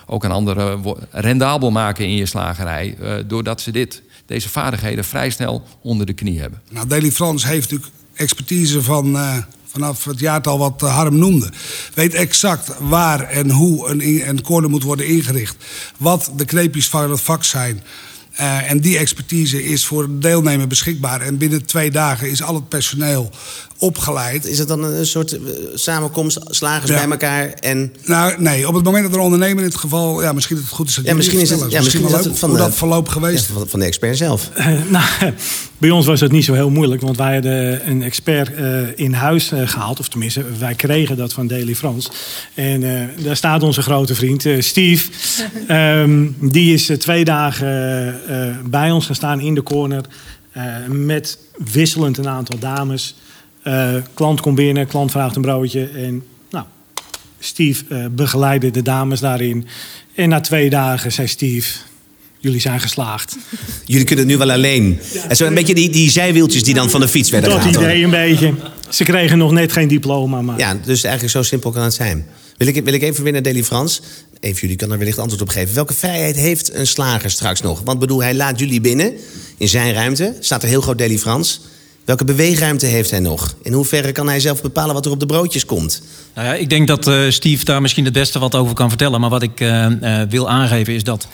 ook 0.07 0.25
een 0.25 0.31
andere 0.31 0.79
rendabel 1.11 1.71
maken 1.71 2.05
in 2.05 2.17
je 2.17 2.27
slagerij. 2.27 2.97
Uh, 3.01 3.15
doordat 3.27 3.61
ze 3.61 3.71
dit, 3.71 4.03
deze 4.27 4.49
vaardigheden 4.49 5.05
vrij 5.05 5.31
snel 5.31 5.65
onder 5.83 6.07
de 6.07 6.13
knie 6.13 6.41
hebben. 6.41 6.61
Nou, 6.71 6.89
Deli 6.89 7.13
Frans 7.13 7.45
heeft 7.45 7.71
natuurlijk 7.71 7.97
expertise 8.15 8.83
van, 8.83 9.15
uh, 9.15 9.37
vanaf 9.67 10.05
het 10.05 10.21
jaartal 10.21 10.59
wat 10.59 10.83
eh, 10.83 10.95
Harm 10.95 11.19
noemde. 11.19 11.51
Weet 11.95 12.15
exact 12.15 12.71
waar 12.79 13.21
en 13.21 13.51
hoe 13.51 13.89
een, 13.89 14.29
een 14.29 14.71
moet 14.71 14.83
worden 14.83 15.07
ingericht. 15.07 15.57
Wat 15.97 16.31
de 16.37 16.45
kneepjes 16.45 16.89
van 16.89 17.11
het 17.11 17.21
vak 17.21 17.45
zijn. 17.45 17.83
En 18.67 18.81
die 18.81 18.99
expertise 18.99 19.65
is 19.65 19.87
voor 19.87 20.07
de 20.07 20.19
deelnemer 20.19 20.67
beschikbaar. 20.67 21.21
En 21.21 21.39
binnen 21.39 21.67
twee 21.67 21.91
dagen 21.91 22.31
is 22.31 22.43
al 22.43 22.55
het 22.55 22.69
personeel 22.69 23.31
opgeleid. 23.79 24.47
Is 24.47 24.59
het 24.59 24.69
dan 24.69 24.85
een 24.85 25.07
soort 25.07 25.33
uh, 25.33 25.41
samenkomst, 25.75 26.39
slagers 26.49 26.91
ja. 26.91 26.97
bij 26.97 27.11
elkaar 27.11 27.49
en... 27.49 27.95
Nou, 28.05 28.41
nee. 28.43 28.69
Op 28.69 28.75
het 28.75 28.85
moment 28.85 29.05
dat 29.05 29.15
er 29.15 29.21
ondernemer 29.21 29.59
in 29.59 29.69
het 29.69 29.79
geval... 29.79 30.23
Ja, 30.23 30.33
misschien 30.33 30.57
dat 30.57 30.65
het 30.65 30.75
goed 30.75 30.89
is 30.89 30.95
dat 30.95 31.05
ja, 31.05 31.15
misschien 31.15 31.41
is 31.41 31.51
het, 31.51 31.71
ja, 31.71 31.81
misschien 31.83 32.05
is 32.05 32.13
het 32.13 32.25
leuk, 32.25 32.37
van 32.37 32.49
hoe 32.49 32.59
de, 32.59 32.65
dat 32.65 32.75
verloop 32.75 33.09
geweest. 33.09 33.49
Ja, 33.49 33.65
van, 33.67 33.79
de 33.79 33.87
expert 33.87 34.17
zelf. 34.17 34.51
Uh, 34.59 34.67
nou, 34.89 35.05
bij 35.79 35.91
ons 35.91 36.07
was 36.07 36.21
het 36.21 36.33
niet 36.33 36.45
zo 36.45 36.53
heel 36.53 36.71
moeilijk. 36.71 37.01
Want 37.01 37.17
wij 37.17 37.33
hadden 37.33 37.89
een 37.89 38.03
expert 38.03 38.59
uh, 38.59 38.81
in 38.95 39.13
huis 39.13 39.53
uh, 39.53 39.69
gehaald. 39.69 40.01
Of 40.01 40.09
tenminste, 40.09 40.45
wij 40.59 40.75
kregen 40.75 41.17
dat 41.17 41.33
van 41.33 41.47
Daily 41.47 41.75
Frans. 41.75 42.11
En 42.55 42.83
uh, 42.83 43.03
daar 43.25 43.37
staat 43.37 43.63
onze 43.63 43.83
grote 43.83 44.15
vriend 44.15 44.47
Steve. 44.59 45.11
um, 45.69 46.37
die 46.57 46.75
is 46.75 46.91
twee 46.99 47.25
dagen 47.25 48.21
bij 48.71 48.91
ons 48.91 49.07
gaan 49.07 49.15
staan 49.15 49.41
in 49.41 49.55
de 49.55 49.63
corner. 49.63 50.05
met 50.89 51.39
wisselend 51.73 52.19
een 52.19 52.29
aantal 52.29 52.59
dames... 52.59 53.15
Uh, 53.69 53.95
klant 54.15 54.41
komt 54.41 54.57
binnen, 54.57 54.87
klant 54.87 55.11
vraagt 55.11 55.37
een 55.37 55.43
broodje. 55.43 55.89
En 55.95 56.23
nou, 56.51 56.65
Steve 57.39 57.85
uh, 57.89 58.07
begeleidde 58.11 58.71
de 58.71 58.83
dames 58.83 59.21
daarin. 59.21 59.67
En 60.15 60.29
na 60.29 60.41
twee 60.41 60.71
dagen 60.71 61.13
zei 61.13 61.29
Steve... 61.29 61.69
Jullie 62.39 62.61
zijn 62.61 62.81
geslaagd. 62.81 63.37
Jullie 63.85 64.05
kunnen 64.05 64.25
het 64.25 64.33
nu 64.35 64.39
wel 64.39 64.51
alleen. 64.53 65.01
Ja. 65.13 65.29
En 65.29 65.37
zo 65.37 65.47
een 65.47 65.55
beetje 65.55 65.75
die, 65.75 65.91
die 65.91 66.11
zijwieltjes 66.11 66.63
die 66.63 66.75
dan 66.75 66.91
van 66.91 67.01
de 67.01 67.09
fiets 67.09 67.31
werden 67.31 67.51
Dat 67.51 67.59
gehaald. 67.59 67.83
idee 67.83 68.05
een 68.05 68.11
beetje. 68.11 68.55
Ze 68.89 69.05
kregen 69.05 69.39
nog 69.39 69.53
net 69.53 69.73
geen 69.73 69.89
diploma. 69.89 70.43
Maar... 70.43 70.59
Ja, 70.59 70.75
dus 70.85 71.05
eigenlijk 71.05 71.35
zo 71.35 71.43
simpel 71.43 71.71
kan 71.71 71.83
het 71.83 71.95
zijn. 71.95 72.27
Wil 72.57 72.67
ik, 72.67 72.85
wil 72.85 72.95
ik 72.95 73.03
even 73.03 73.23
weer 73.23 73.33
naar 73.33 73.43
Deli 73.43 73.65
Frans. 73.65 74.03
Even 74.41 74.61
jullie 74.61 74.77
kan 74.77 74.93
er 74.93 74.99
wellicht 74.99 75.19
antwoord 75.19 75.43
op 75.43 75.49
geven. 75.49 75.75
Welke 75.75 75.95
vrijheid 75.95 76.37
heeft 76.37 76.75
een 76.75 76.87
slager 76.87 77.31
straks 77.31 77.61
nog? 77.61 77.81
Want 77.85 77.99
bedoel, 77.99 78.23
hij 78.23 78.35
laat 78.35 78.59
jullie 78.59 78.81
binnen 78.81 79.13
in 79.59 79.69
zijn 79.69 79.93
ruimte. 79.93 80.37
Staat 80.41 80.63
er 80.63 80.69
heel 80.69 80.81
groot 80.81 80.99
Deli 80.99 81.19
Frans. 81.19 81.61
Welke 82.07 82.25
beweegruimte 82.25 82.87
heeft 82.87 83.11
hij 83.11 83.21
nog? 83.21 83.55
In 83.63 83.73
hoeverre 83.73 84.13
kan 84.13 84.29
hij 84.29 84.41
zelf 84.41 84.63
bepalen 84.63 84.95
wat 84.95 85.07
er 85.07 85.11
op 85.13 85.21
de 85.21 85.27
broodjes 85.27 85.65
komt? 85.65 86.03
Nou 86.35 86.49
ja, 86.49 86.55
ik 86.55 86.71
denk 86.71 86.87
dat 86.87 87.07
uh, 87.07 87.31
Steve 87.31 87.65
daar 87.65 87.81
misschien 87.81 88.05
het 88.05 88.13
beste 88.13 88.39
wat 88.39 88.55
over 88.55 88.75
kan 88.75 88.89
vertellen. 88.89 89.21
Maar 89.21 89.31
wat 89.31 89.43
ik 89.43 89.61
uh, 89.61 89.87
uh, 90.03 90.23
wil 90.29 90.51
aangeven 90.51 90.95
is 90.95 91.05
dat 91.05 91.29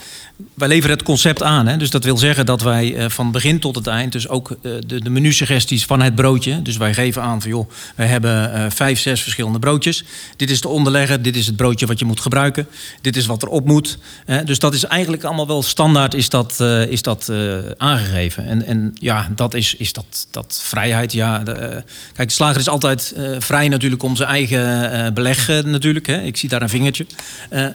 wij 0.53 0.67
leveren 0.67 0.95
het 0.95 1.05
concept 1.05 1.43
aan. 1.43 1.67
Hè? 1.67 1.77
Dus 1.77 1.89
dat 1.89 2.03
wil 2.03 2.17
zeggen 2.17 2.45
dat 2.45 2.61
wij 2.61 3.09
van 3.09 3.31
begin 3.31 3.59
tot 3.59 3.75
het 3.75 3.87
eind, 3.87 4.11
dus 4.11 4.27
ook 4.27 4.57
de, 4.61 5.01
de 5.01 5.09
menusuggesties 5.09 5.85
van 5.85 6.01
het 6.01 6.15
broodje. 6.15 6.61
Dus 6.61 6.77
wij 6.77 6.93
geven 6.93 7.21
aan 7.21 7.41
van 7.41 7.49
joh, 7.49 7.69
we 7.95 8.03
hebben 8.03 8.71
vijf, 8.71 8.99
zes 8.99 9.21
verschillende 9.21 9.59
broodjes. 9.59 10.03
Dit 10.35 10.49
is 10.49 10.61
de 10.61 10.67
onderlegger, 10.67 11.21
dit 11.21 11.35
is 11.35 11.45
het 11.45 11.55
broodje 11.55 11.85
wat 11.85 11.99
je 11.99 12.05
moet 12.05 12.19
gebruiken. 12.19 12.67
Dit 13.01 13.15
is 13.15 13.25
wat 13.25 13.43
erop 13.43 13.65
moet. 13.65 13.97
Hè? 14.25 14.43
Dus 14.43 14.59
dat 14.59 14.73
is 14.73 14.83
eigenlijk 14.83 15.23
allemaal 15.23 15.47
wel 15.47 15.63
standaard 15.63 16.13
is 16.13 16.29
dat, 16.29 16.59
is 16.89 17.01
dat 17.01 17.31
aangegeven. 17.77 18.45
En, 18.45 18.65
en 18.65 18.91
ja, 18.93 19.31
dat 19.35 19.53
is, 19.53 19.75
is 19.75 19.93
dat, 19.93 20.27
dat 20.31 20.62
vrijheid. 20.63 21.13
Ja, 21.13 21.39
de, 21.39 21.83
kijk, 22.13 22.27
de 22.27 22.33
slager 22.33 22.59
is 22.59 22.69
altijd 22.69 23.15
vrij 23.39 23.67
natuurlijk 23.67 24.03
om 24.03 24.15
zijn 24.15 24.29
eigen 24.29 25.13
beleg 25.13 25.47
natuurlijk. 25.47 26.07
Hè? 26.07 26.21
Ik 26.21 26.37
zie 26.37 26.49
daar 26.49 26.61
een 26.61 26.69
vingertje. 26.69 27.05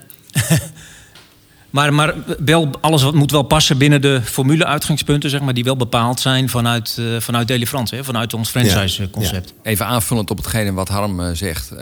Maar, 1.70 1.94
maar 1.94 2.14
wel, 2.44 2.70
alles 2.80 3.02
wat 3.02 3.14
moet 3.14 3.30
wel 3.30 3.42
passen 3.42 3.78
binnen 3.78 4.00
de 4.00 4.20
formule-uitgangspunten, 4.22 5.30
zeg 5.30 5.40
maar, 5.40 5.54
die 5.54 5.64
wel 5.64 5.76
bepaald 5.76 6.20
zijn 6.20 6.48
vanuit, 6.48 6.96
uh, 7.00 7.20
vanuit 7.20 7.48
Deli 7.48 7.66
Frans, 7.66 7.90
hè, 7.90 8.04
vanuit 8.04 8.34
ons 8.34 8.50
franchise-concept. 8.50 9.52
Ja. 9.62 9.70
Even 9.70 9.86
aanvullend 9.86 10.30
op 10.30 10.36
hetgene 10.36 10.72
wat 10.72 10.88
Harm 10.88 11.20
uh, 11.20 11.30
zegt. 11.32 11.72
Uh, 11.72 11.78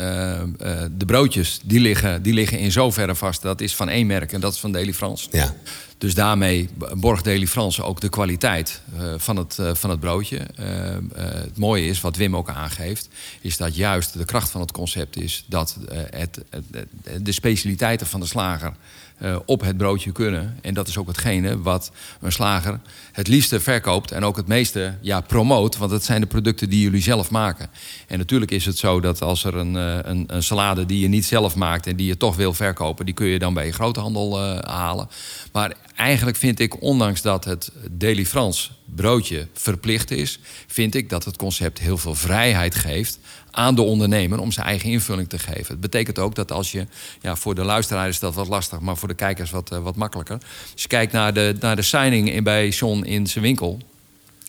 de 0.90 1.04
broodjes 1.06 1.60
die 1.64 1.80
liggen, 1.80 2.22
die 2.22 2.32
liggen 2.32 2.58
in 2.58 2.72
zoverre 2.72 3.14
vast. 3.14 3.42
Dat 3.42 3.60
is 3.60 3.74
van 3.74 3.88
één 3.88 4.06
merk 4.06 4.32
en 4.32 4.40
dat 4.40 4.52
is 4.52 4.58
van 4.58 4.72
Deli 4.72 4.94
Frans. 4.94 5.28
Ja. 5.30 5.54
Dus 5.98 6.14
daarmee 6.14 6.68
borgt 6.96 7.24
Deli 7.24 7.48
France 7.48 7.82
ook 7.82 8.00
de 8.00 8.08
kwaliteit 8.08 8.82
uh, 8.94 9.14
van, 9.16 9.36
het, 9.36 9.56
uh, 9.60 9.74
van 9.74 9.90
het 9.90 10.00
broodje. 10.00 10.40
Uh, 10.60 10.66
het 11.14 11.56
mooie 11.56 11.86
is, 11.86 12.00
wat 12.00 12.16
Wim 12.16 12.36
ook 12.36 12.48
aangeeft, 12.48 13.08
is 13.40 13.56
dat 13.56 13.76
juist 13.76 14.18
de 14.18 14.24
kracht 14.24 14.50
van 14.50 14.60
het 14.60 14.72
concept 14.72 15.16
is 15.16 15.44
dat 15.46 15.78
het, 16.10 16.40
de 17.20 17.32
specialiteiten 17.32 18.06
van 18.06 18.20
de 18.20 18.26
slager 18.26 18.72
op 19.44 19.60
het 19.60 19.76
broodje 19.76 20.12
kunnen. 20.12 20.58
En 20.62 20.74
dat 20.74 20.88
is 20.88 20.98
ook 20.98 21.06
hetgene 21.06 21.62
wat 21.62 21.90
een 22.20 22.32
slager 22.32 22.80
het 23.16 23.28
liefste 23.28 23.60
verkoopt 23.60 24.12
en 24.12 24.24
ook 24.24 24.36
het 24.36 24.46
meeste 24.46 24.94
ja, 25.00 25.20
promoot. 25.20 25.76
Want 25.76 25.90
het 25.90 26.04
zijn 26.04 26.20
de 26.20 26.26
producten 26.26 26.70
die 26.70 26.80
jullie 26.80 27.02
zelf 27.02 27.30
maken. 27.30 27.70
En 28.06 28.18
natuurlijk 28.18 28.50
is 28.50 28.66
het 28.66 28.78
zo 28.78 29.00
dat 29.00 29.22
als 29.22 29.44
er 29.44 29.54
een, 29.54 29.74
een, 29.74 30.24
een 30.26 30.42
salade 30.42 30.86
die 30.86 31.00
je 31.00 31.08
niet 31.08 31.24
zelf 31.24 31.54
maakt 31.54 31.86
en 31.86 31.96
die 31.96 32.06
je 32.06 32.16
toch 32.16 32.36
wil 32.36 32.52
verkopen, 32.52 33.04
die 33.04 33.14
kun 33.14 33.26
je 33.26 33.38
dan 33.38 33.54
bij 33.54 33.66
je 33.66 33.72
groothandel 33.72 34.40
halen. 34.66 35.08
Maar 35.52 35.74
eigenlijk 35.94 36.36
vind 36.36 36.60
ik, 36.60 36.82
ondanks 36.82 37.22
dat 37.22 37.44
het 37.44 37.70
Daily 37.90 38.26
France 38.26 38.70
broodje 38.84 39.46
verplicht 39.52 40.10
is, 40.10 40.38
vind 40.66 40.94
ik 40.94 41.08
dat 41.08 41.24
het 41.24 41.36
concept 41.36 41.78
heel 41.78 41.98
veel 41.98 42.14
vrijheid 42.14 42.74
geeft 42.74 43.18
aan 43.56 43.74
de 43.74 43.82
ondernemer 43.82 44.38
om 44.38 44.52
zijn 44.52 44.66
eigen 44.66 44.90
invulling 44.90 45.28
te 45.28 45.38
geven. 45.38 45.66
Het 45.66 45.80
betekent 45.80 46.18
ook 46.18 46.34
dat 46.34 46.52
als 46.52 46.72
je, 46.72 46.86
ja, 47.20 47.36
voor 47.36 47.54
de 47.54 47.64
luisteraar 47.64 48.08
is 48.08 48.18
dat 48.18 48.34
wat 48.34 48.48
lastig, 48.48 48.80
maar 48.80 48.96
voor 48.96 49.08
de 49.08 49.14
kijkers 49.14 49.50
wat, 49.50 49.72
uh, 49.72 49.78
wat 49.78 49.96
makkelijker. 49.96 50.38
Als 50.72 50.82
je 50.82 50.88
kijkt 50.88 51.12
naar 51.12 51.34
de, 51.34 51.56
naar 51.60 51.76
de 51.76 51.82
signing 51.82 52.32
in, 52.32 52.44
bij 52.44 52.68
John 52.68 53.02
in 53.06 53.26
zijn 53.26 53.44
winkel. 53.44 53.78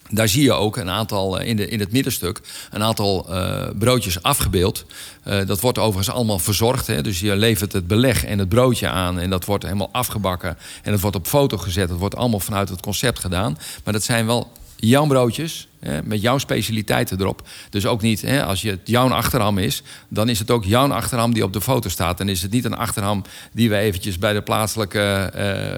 Daar 0.09 0.27
zie 0.27 0.43
je 0.43 0.53
ook 0.53 0.77
een 0.77 0.89
aantal, 0.89 1.39
in, 1.39 1.55
de, 1.55 1.67
in 1.67 1.79
het 1.79 1.91
middenstuk, 1.91 2.41
een 2.71 2.83
aantal 2.83 3.25
uh, 3.29 3.69
broodjes 3.79 4.21
afgebeeld. 4.21 4.85
Uh, 5.27 5.45
dat 5.45 5.59
wordt 5.59 5.77
overigens 5.77 6.15
allemaal 6.15 6.39
verzorgd. 6.39 6.87
Hè? 6.87 7.01
Dus 7.01 7.19
je 7.19 7.35
levert 7.35 7.73
het 7.73 7.87
beleg 7.87 8.25
en 8.25 8.39
het 8.39 8.49
broodje 8.49 8.89
aan 8.89 9.19
en 9.19 9.29
dat 9.29 9.45
wordt 9.45 9.63
helemaal 9.63 9.89
afgebakken. 9.91 10.57
En 10.83 10.91
dat 10.91 11.01
wordt 11.01 11.15
op 11.15 11.27
foto 11.27 11.57
gezet. 11.57 11.89
Dat 11.89 11.97
wordt 11.97 12.15
allemaal 12.15 12.39
vanuit 12.39 12.69
het 12.69 12.81
concept 12.81 13.19
gedaan. 13.19 13.57
Maar 13.83 13.93
dat 13.93 14.03
zijn 14.03 14.25
wel 14.25 14.51
jouw 14.77 15.07
broodjes, 15.07 15.67
hè, 15.79 16.03
met 16.03 16.21
jouw 16.21 16.37
specialiteiten 16.37 17.19
erop. 17.19 17.47
Dus 17.69 17.85
ook 17.85 18.01
niet, 18.01 18.21
hè, 18.21 18.43
als 18.43 18.61
je 18.61 18.69
het 18.69 18.79
jouw 18.83 19.09
achterham 19.09 19.57
is... 19.57 19.83
dan 20.07 20.29
is 20.29 20.39
het 20.39 20.51
ook 20.51 20.65
jouw 20.65 20.91
achterham 20.91 21.33
die 21.33 21.43
op 21.43 21.53
de 21.53 21.61
foto 21.61 21.89
staat. 21.89 22.17
Dan 22.17 22.29
is 22.29 22.41
het 22.41 22.51
niet 22.51 22.65
een 22.65 22.75
achterham 22.75 23.23
die 23.53 23.69
we 23.69 23.77
eventjes 23.77 24.17
bij 24.17 24.33
de 24.33 24.41
plaatselijke 24.41 25.33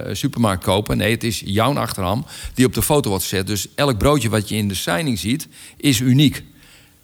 uh, 0.08 0.16
supermarkt 0.16 0.64
kopen. 0.64 0.98
Nee, 0.98 1.12
het 1.12 1.24
is 1.24 1.42
jouw 1.46 1.78
achterham 1.78 2.26
die 2.54 2.66
op 2.66 2.74
de 2.74 2.82
foto 2.82 3.10
wordt 3.10 3.24
gezet. 3.24 3.48
Dus 3.48 3.68
elk 3.76 3.98
broodje 3.98 4.30
wat 4.30 4.50
je 4.50 4.56
in 4.56 4.68
de 4.68 4.76
signing 4.76 5.20
ziet, 5.20 5.48
is 5.78 6.00
uniek. 6.00 6.44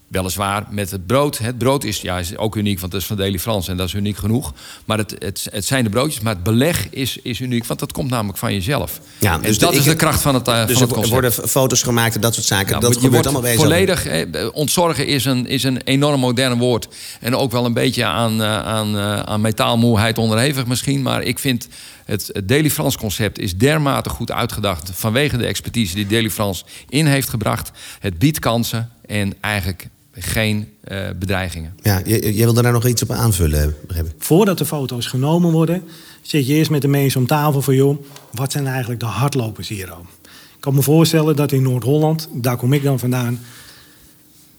Weliswaar 0.08 0.66
met 0.70 0.90
het 0.90 1.06
brood. 1.06 1.38
Het 1.38 1.58
brood 1.58 1.84
is, 1.84 2.00
ja, 2.00 2.18
is 2.18 2.36
ook 2.36 2.56
uniek, 2.56 2.80
want 2.80 2.92
het 2.92 3.00
is 3.00 3.08
van 3.08 3.16
Deli 3.16 3.38
France 3.38 3.70
en 3.70 3.76
dat 3.76 3.86
is 3.86 3.92
uniek 3.92 4.16
genoeg. 4.16 4.52
Maar 4.84 4.98
het, 4.98 5.16
het, 5.18 5.48
het 5.50 5.64
zijn 5.64 5.84
de 5.84 5.90
broodjes, 5.90 6.20
maar 6.20 6.34
het 6.34 6.42
beleg 6.42 6.90
is, 6.90 7.18
is 7.22 7.40
uniek, 7.40 7.66
want 7.66 7.80
dat 7.80 7.92
komt 7.92 8.10
namelijk 8.10 8.38
van 8.38 8.52
jezelf. 8.52 9.00
Ja, 9.18 9.38
dus 9.38 9.58
dat 9.58 9.72
de, 9.72 9.78
is 9.78 9.84
de 9.84 9.96
kracht 9.96 10.22
van 10.22 10.34
het, 10.34 10.48
uh, 10.48 10.66
dus 10.66 10.78
van 10.78 10.88
het 10.88 11.04
er 11.04 11.08
worden 11.08 11.32
foto's 11.32 11.82
gemaakt 11.82 12.14
en 12.14 12.20
dat 12.20 12.34
soort 12.34 12.46
zaken. 12.46 12.74
Ja, 12.74 12.80
dat 12.80 12.94
je 12.94 13.00
gebeurt 13.00 13.24
wordt 13.24 13.38
allemaal 13.38 13.64
volledig. 13.64 14.06
Eh, 14.06 14.48
ontzorgen 14.52 15.06
is 15.06 15.24
een, 15.24 15.46
is 15.46 15.62
een 15.62 15.80
enorm 15.84 16.20
modern 16.20 16.58
woord. 16.58 16.88
En 17.20 17.36
ook 17.36 17.52
wel 17.52 17.64
een 17.64 17.72
beetje 17.72 18.04
aan, 18.04 18.40
uh, 18.40 18.58
aan, 18.58 18.96
uh, 18.96 19.20
aan 19.20 19.40
metaalmoeheid 19.40 20.18
onderhevig 20.18 20.66
misschien. 20.66 21.02
Maar 21.02 21.22
ik 21.22 21.38
vind 21.38 21.68
het, 22.06 22.30
het 22.32 22.48
Daily 22.48 22.70
France 22.70 22.98
concept 22.98 23.38
is 23.38 23.56
dermate 23.56 24.08
goed 24.08 24.30
uitgedacht 24.30 24.90
vanwege 24.94 25.36
de 25.36 25.46
expertise 25.46 25.94
die 25.94 26.06
Daily 26.06 26.30
France 26.30 26.64
in 26.88 27.06
heeft 27.06 27.28
gebracht. 27.28 27.70
Het 27.98 28.18
biedt 28.18 28.38
kansen 28.38 28.90
en 29.06 29.34
eigenlijk 29.40 29.88
geen 30.12 30.68
uh, 30.88 31.08
bedreigingen. 31.18 31.74
Ja, 31.82 32.02
jij 32.04 32.34
wilde 32.34 32.62
daar 32.62 32.72
nog 32.72 32.86
iets 32.86 33.02
op 33.02 33.10
aanvullen, 33.10 33.76
begrijp 33.86 34.06
ik. 34.06 34.14
Voordat 34.18 34.58
de 34.58 34.66
foto's 34.66 35.06
genomen 35.06 35.52
worden, 35.52 35.82
zit 36.22 36.46
je 36.46 36.54
eerst 36.54 36.70
met 36.70 36.82
de 36.82 36.88
mensen 36.88 37.20
om 37.20 37.26
tafel 37.26 37.62
van... 37.62 37.74
joh, 37.74 38.04
wat 38.32 38.52
zijn 38.52 38.66
eigenlijk 38.66 39.00
de 39.00 39.06
hardlopers 39.06 39.68
hier? 39.68 39.88
Ik 39.88 40.60
kan 40.60 40.74
me 40.74 40.82
voorstellen 40.82 41.36
dat 41.36 41.52
in 41.52 41.62
Noord-Holland, 41.62 42.28
daar 42.32 42.56
kom 42.56 42.72
ik 42.72 42.82
dan 42.82 42.98
vandaan... 42.98 43.40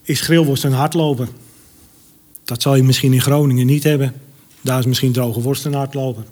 is 0.04 0.22
grillworst 0.22 0.64
een 0.64 0.72
hardloper. 0.72 1.28
Dat 2.46 2.62
zal 2.62 2.76
je 2.76 2.84
misschien 2.84 3.14
in 3.14 3.22
Groningen 3.22 3.66
niet 3.66 3.84
hebben. 3.84 4.14
Daar 4.62 4.80
is 4.80 4.86
misschien 4.86 5.12
droge 5.12 5.42
worst 5.42 5.66
een 5.66 5.74
hardloper. 5.74 6.24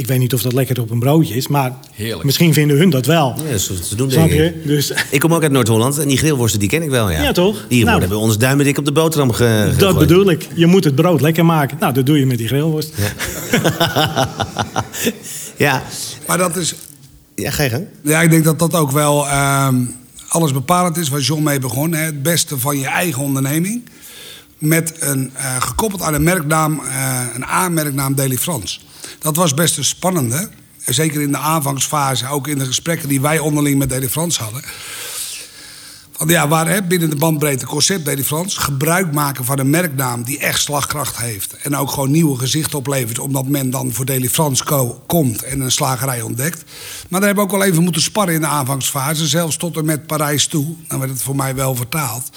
Ik 0.00 0.06
weet 0.06 0.18
niet 0.18 0.34
of 0.34 0.42
dat 0.42 0.52
lekker 0.52 0.80
op 0.80 0.90
een 0.90 0.98
broodje 0.98 1.34
is, 1.34 1.48
maar 1.48 1.72
Heerlijk. 1.92 2.24
misschien 2.24 2.52
vinden 2.54 2.76
hun 2.76 2.90
dat 2.90 3.06
wel. 3.06 3.34
Ja, 3.50 3.58
ze 3.58 3.96
doen, 3.96 4.10
Snap 4.10 4.28
je? 4.28 4.62
Dus 4.64 4.92
Ik 5.10 5.20
kom 5.20 5.34
ook 5.34 5.42
uit 5.42 5.52
Noord-Holland 5.52 5.98
en 5.98 6.08
die 6.08 6.18
grillworsten 6.18 6.60
die 6.60 6.68
ken 6.68 6.82
ik 6.82 6.90
wel, 6.90 7.10
ja. 7.10 7.22
Ja, 7.22 7.32
toch? 7.32 7.56
Die 7.68 7.78
Nou. 7.84 7.90
worden 7.90 8.08
bij 8.08 8.18
ons 8.26 8.38
duimendik 8.38 8.78
op 8.78 8.84
de 8.84 8.92
boterham 8.92 9.32
ge 9.32 9.62
dat 9.66 9.74
gegooid. 9.74 9.98
bedoel 10.08 10.30
ik. 10.30 10.48
Je 10.54 10.66
moet 10.66 10.84
het 10.84 10.94
brood 10.94 11.20
lekker 11.20 11.44
maken. 11.44 11.76
Nou, 11.80 11.92
dat 11.92 12.06
doe 12.06 12.18
je 12.18 12.26
met 12.26 12.38
die 12.38 12.46
grillworst. 12.46 12.92
ja. 15.56 15.82
Maar 16.26 16.38
dat 16.38 16.56
is, 16.56 16.74
ja, 17.34 17.50
ga 17.50 17.62
je 17.62 17.70
gang. 17.70 17.84
ja, 18.02 18.20
ik 18.22 18.30
denk 18.30 18.44
dat 18.44 18.58
dat 18.58 18.74
ook 18.74 18.90
wel 18.90 19.26
ehm, 19.28 19.76
alles 20.28 20.52
bepalend 20.52 20.96
is 20.96 21.08
waar 21.08 21.20
John 21.20 21.42
mee 21.42 21.58
begon. 21.58 21.92
Hè? 21.94 22.04
Het 22.04 22.22
beste 22.22 22.58
van 22.58 22.78
je 22.78 22.86
eigen 22.86 23.22
onderneming. 23.22 23.82
Met 24.58 24.94
een, 24.98 25.30
eh, 25.34 25.62
gekoppeld 25.62 26.02
aan 26.02 26.14
een 26.14 26.22
merknaam, 26.22 26.80
eh, 26.88 27.20
een 27.34 27.44
A-merknaam 27.44 28.14
Deli 28.14 28.38
Frans. 28.38 28.84
Dat 29.20 29.36
was 29.36 29.54
best 29.54 29.76
een 29.76 29.84
spannende. 29.84 30.48
En 30.84 30.94
Zeker 30.94 31.20
in 31.20 31.32
de 31.32 31.38
aanvangsfase, 31.38 32.28
ook 32.28 32.48
in 32.48 32.58
de 32.58 32.66
gesprekken 32.66 33.08
die 33.08 33.20
wij 33.20 33.38
onderling 33.38 33.78
met 33.78 33.88
Deli 33.88 34.08
Frans 34.08 34.38
hadden. 34.38 34.62
Van, 36.12 36.28
ja, 36.28 36.48
waar 36.48 36.68
hè, 36.68 36.82
binnen 36.82 37.10
de 37.10 37.16
bandbreedte 37.16 37.66
concept 37.66 38.04
Deli 38.04 38.24
Frans 38.24 38.56
gebruik 38.56 39.12
maken 39.12 39.44
van 39.44 39.58
een 39.58 39.70
merknaam 39.70 40.22
die 40.22 40.38
echt 40.38 40.60
slagkracht 40.60 41.18
heeft. 41.18 41.56
En 41.56 41.76
ook 41.76 41.90
gewoon 41.90 42.10
nieuwe 42.10 42.38
gezichten 42.38 42.78
oplevert, 42.78 43.18
omdat 43.18 43.48
men 43.48 43.70
dan 43.70 43.92
voor 43.92 44.04
Deli 44.04 44.30
Frans 44.30 44.62
ko- 44.62 45.02
komt 45.06 45.42
en 45.42 45.60
een 45.60 45.72
slagerij 45.72 46.22
ontdekt. 46.22 46.64
Maar 47.08 47.20
daar 47.20 47.28
hebben 47.28 47.46
we 47.46 47.52
ook 47.52 47.58
wel 47.58 47.68
even 47.68 47.82
moeten 47.82 48.02
sparren 48.02 48.34
in 48.34 48.40
de 48.40 48.46
aanvangsfase, 48.46 49.26
zelfs 49.26 49.56
tot 49.56 49.76
en 49.76 49.84
met 49.84 50.06
Parijs 50.06 50.46
toe. 50.46 50.74
Dan 50.88 50.98
werd 50.98 51.10
het 51.10 51.22
voor 51.22 51.36
mij 51.36 51.54
wel 51.54 51.74
vertaald. 51.74 52.30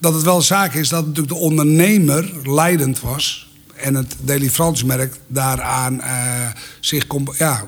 Dat 0.00 0.14
het 0.14 0.22
wel 0.22 0.42
zaak 0.42 0.74
is 0.74 0.88
dat 0.88 1.06
natuurlijk 1.06 1.34
de 1.34 1.40
ondernemer 1.40 2.32
leidend 2.44 3.00
was. 3.00 3.47
En 3.80 3.94
het 3.94 4.16
Deli 4.20 4.50
Frans 4.50 4.84
merk 4.84 5.16
daaraan 5.26 6.00
eh, 6.00 6.46
zich 6.80 7.04
ja, 7.38 7.66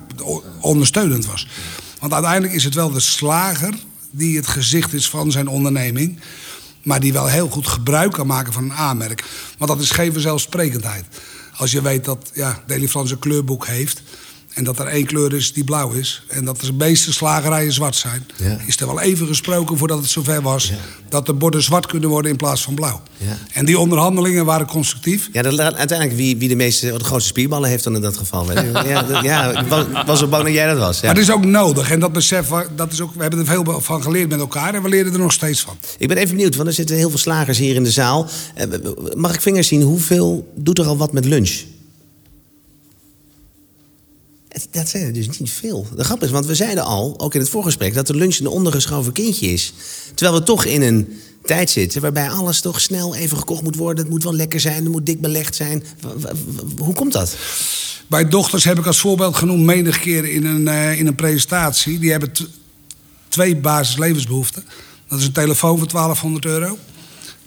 ondersteunend 0.60 1.26
was. 1.26 1.48
Want 2.00 2.12
uiteindelijk 2.12 2.52
is 2.52 2.64
het 2.64 2.74
wel 2.74 2.90
de 2.90 3.00
slager 3.00 3.74
die 4.10 4.36
het 4.36 4.46
gezicht 4.46 4.92
is 4.92 5.08
van 5.08 5.30
zijn 5.30 5.48
onderneming. 5.48 6.20
Maar 6.82 7.00
die 7.00 7.12
wel 7.12 7.26
heel 7.26 7.48
goed 7.48 7.66
gebruik 7.66 8.12
kan 8.12 8.26
maken 8.26 8.52
van 8.52 8.64
een 8.64 8.72
aanmerk. 8.72 9.24
Want 9.58 9.70
dat 9.70 9.80
is 9.80 9.90
geen 9.90 10.12
vanzelfsprekendheid. 10.12 11.04
Als 11.56 11.70
je 11.70 11.82
weet 11.82 12.04
dat 12.04 12.30
ja, 12.34 12.62
Deli 12.66 12.88
Frans 12.88 13.10
een 13.10 13.18
kleurboek 13.18 13.66
heeft. 13.66 14.02
En 14.50 14.64
dat 14.64 14.78
er 14.78 14.86
één 14.86 15.06
kleur 15.06 15.34
is 15.34 15.52
die 15.52 15.64
blauw 15.64 15.90
is. 15.92 16.22
En 16.28 16.44
dat 16.44 16.60
de 16.60 16.72
meeste 16.72 17.12
slagerijen 17.12 17.72
zwart 17.72 17.96
zijn. 17.96 18.26
Ja. 18.36 18.58
Is 18.66 18.80
er 18.80 18.86
wel 18.86 19.00
even 19.00 19.26
gesproken 19.26 19.76
voordat 19.78 19.98
het 19.98 20.08
zover 20.10 20.42
was. 20.42 20.72
Dat 21.08 21.26
de 21.26 21.32
borden 21.32 21.62
zwart 21.62 21.86
kunnen 21.86 22.08
worden 22.08 22.30
in 22.30 22.36
plaats 22.36 22.62
van 22.62 22.74
blauw. 22.74 23.02
Ja. 23.16 23.38
En 23.52 23.64
die 23.64 23.78
onderhandelingen 23.78 24.44
waren 24.44 24.66
constructief. 24.66 25.28
Ja, 25.32 25.42
dat, 25.42 25.58
uiteindelijk 25.58 26.12
wie, 26.18 26.36
wie 26.36 26.48
de, 26.48 26.56
meeste, 26.56 26.92
de 26.98 27.04
grootste 27.04 27.28
spierballen 27.28 27.68
heeft 27.68 27.84
dan 27.84 27.94
in 27.94 28.00
dat 28.00 28.16
geval. 28.16 28.46
Ja, 28.52 29.02
dat- 29.02 29.22
ja, 29.24 29.64
was 30.06 30.18
zo 30.18 30.26
bang 30.26 30.44
dat 30.44 30.52
jij 30.52 30.66
dat 30.66 30.78
was. 30.78 31.00
Ja. 31.00 31.06
Maar 31.06 31.14
het 31.16 31.24
is 31.24 31.30
ook 31.32 31.44
nodig. 31.44 31.90
En 31.90 32.00
dat 32.00 32.12
besef, 32.12 32.48
dat 32.76 32.92
is 32.92 33.00
ook, 33.00 33.14
we 33.14 33.20
hebben 33.20 33.38
er 33.40 33.46
veel 33.46 33.80
van 33.80 34.02
geleerd 34.02 34.28
met 34.28 34.38
elkaar. 34.40 34.74
En 34.74 34.82
we 34.82 34.88
leren 34.88 35.12
er 35.12 35.18
nog 35.18 35.32
steeds 35.32 35.60
van. 35.60 35.76
Ik 35.98 36.08
ben 36.08 36.16
even 36.16 36.36
benieuwd, 36.36 36.56
want 36.56 36.68
er 36.68 36.74
zitten 36.74 36.96
heel 36.96 37.08
veel 37.10 37.18
slagers 37.18 37.58
hier 37.58 37.74
in 37.74 37.84
de 37.84 37.90
zaal. 37.90 38.28
Eh, 38.54 38.66
Mag 39.14 39.34
ik 39.34 39.40
vingers 39.40 39.68
zien, 39.68 39.82
hoeveel 39.82 40.52
doet 40.56 40.78
er 40.78 40.86
al 40.86 40.96
wat 40.96 41.12
met 41.12 41.24
lunch? 41.24 41.50
Dat 44.70 44.88
zijn 44.88 45.04
er 45.04 45.12
dus 45.12 45.38
niet 45.38 45.50
veel. 45.50 45.86
De 45.96 46.04
grap 46.04 46.22
is, 46.22 46.30
want 46.30 46.46
we 46.46 46.54
zeiden 46.54 46.84
al, 46.84 47.14
ook 47.18 47.34
in 47.34 47.40
het 47.40 47.48
voorgesprek... 47.48 47.94
dat 47.94 48.06
de 48.06 48.14
lunch 48.14 48.38
een 48.38 48.46
ondergeschoven 48.46 49.12
kindje 49.12 49.46
is. 49.46 49.72
Terwijl 50.14 50.38
we 50.38 50.44
toch 50.44 50.64
in 50.64 50.82
een 50.82 51.20
tijd 51.44 51.70
zitten... 51.70 52.00
waarbij 52.00 52.30
alles 52.30 52.60
toch 52.60 52.80
snel 52.80 53.14
even 53.14 53.36
gekocht 53.36 53.62
moet 53.62 53.76
worden. 53.76 54.04
Het 54.04 54.12
moet 54.12 54.22
wel 54.22 54.34
lekker 54.34 54.60
zijn, 54.60 54.74
het 54.82 54.92
moet 54.92 55.06
dik 55.06 55.20
belegd 55.20 55.54
zijn. 55.54 55.84
Hoe 56.78 56.94
komt 56.94 57.12
dat? 57.12 57.36
Bij 58.06 58.28
dochters 58.28 58.64
heb 58.64 58.78
ik 58.78 58.86
als 58.86 58.98
voorbeeld 58.98 59.36
genoemd 59.36 59.64
menig 59.64 59.98
keer 59.98 60.24
in 60.24 60.44
een, 60.44 60.68
eh, 60.68 60.98
in 60.98 61.06
een 61.06 61.14
presentatie. 61.14 61.98
Die 61.98 62.10
hebben 62.10 62.32
twee 63.28 63.56
basislevensbehoeften. 63.56 64.64
Dat 65.08 65.18
is 65.18 65.24
een 65.24 65.32
telefoon 65.32 65.78
voor 65.78 65.86
1200 65.86 66.44
euro. 66.44 66.78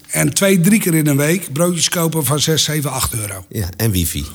En 0.08 0.34
twee, 0.34 0.62
drie 0.62 0.80
keer 0.80 0.94
in 0.94 1.08
een 1.08 1.18
week 1.18 1.54
broodjes 1.54 1.90
kopen 1.90 2.26
van 2.26 2.40
6, 2.40 2.64
7, 2.64 2.92
8 2.92 3.14
euro. 3.14 3.46
Ja, 3.50 3.70
en 3.78 3.92
wifi. 3.92 4.26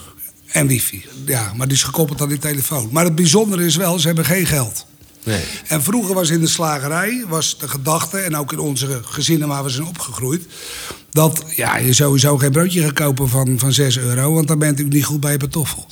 En 0.58 0.66
wifi. 0.66 1.04
Ja, 1.26 1.52
maar 1.56 1.66
die 1.66 1.76
is 1.76 1.82
gekoppeld 1.82 2.20
aan 2.20 2.28
die 2.28 2.38
telefoon. 2.38 2.88
Maar 2.92 3.04
het 3.04 3.14
bijzondere 3.14 3.64
is 3.64 3.76
wel, 3.76 3.98
ze 3.98 4.06
hebben 4.06 4.24
geen 4.24 4.46
geld. 4.46 4.86
Nee. 5.24 5.42
En 5.66 5.82
vroeger 5.82 6.14
was 6.14 6.30
in 6.30 6.40
de 6.40 6.46
slagerij 6.46 7.24
was 7.28 7.58
de 7.58 7.68
gedachte, 7.68 8.18
en 8.18 8.36
ook 8.36 8.52
in 8.52 8.58
onze 8.58 9.00
gezinnen 9.04 9.48
waar 9.48 9.64
we 9.64 9.70
zijn 9.70 9.86
opgegroeid, 9.86 10.46
dat 11.10 11.44
ja, 11.56 11.76
je 11.76 11.92
sowieso 11.92 12.38
geen 12.38 12.50
broodje 12.50 12.82
gaat 12.82 12.92
kopen 12.92 13.28
van, 13.28 13.58
van 13.58 13.72
6 13.72 13.98
euro, 13.98 14.32
want 14.32 14.48
dan 14.48 14.58
ben 14.58 14.66
je 14.66 14.72
natuurlijk 14.72 14.98
niet 14.98 15.06
goed 15.06 15.20
bij 15.20 15.32
je 15.32 15.38
patoffel. 15.38 15.86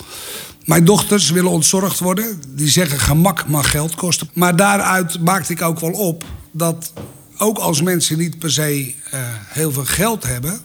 Mijn 0.65 0.85
dochters 0.85 1.29
willen 1.29 1.51
ontzorgd 1.51 1.99
worden. 1.99 2.41
Die 2.47 2.69
zeggen 2.69 2.99
gemak 2.99 3.47
mag 3.47 3.71
geld 3.71 3.95
kosten. 3.95 4.29
Maar 4.33 4.55
daaruit 4.55 5.19
maakte 5.19 5.53
ik 5.53 5.61
ook 5.61 5.79
wel 5.79 5.91
op 5.91 6.23
dat 6.51 6.93
ook 7.37 7.57
als 7.57 7.81
mensen 7.81 8.17
niet 8.17 8.39
per 8.39 8.51
se 8.51 8.93
eh, 9.11 9.19
heel 9.47 9.71
veel 9.71 9.85
geld 9.85 10.23
hebben, 10.23 10.59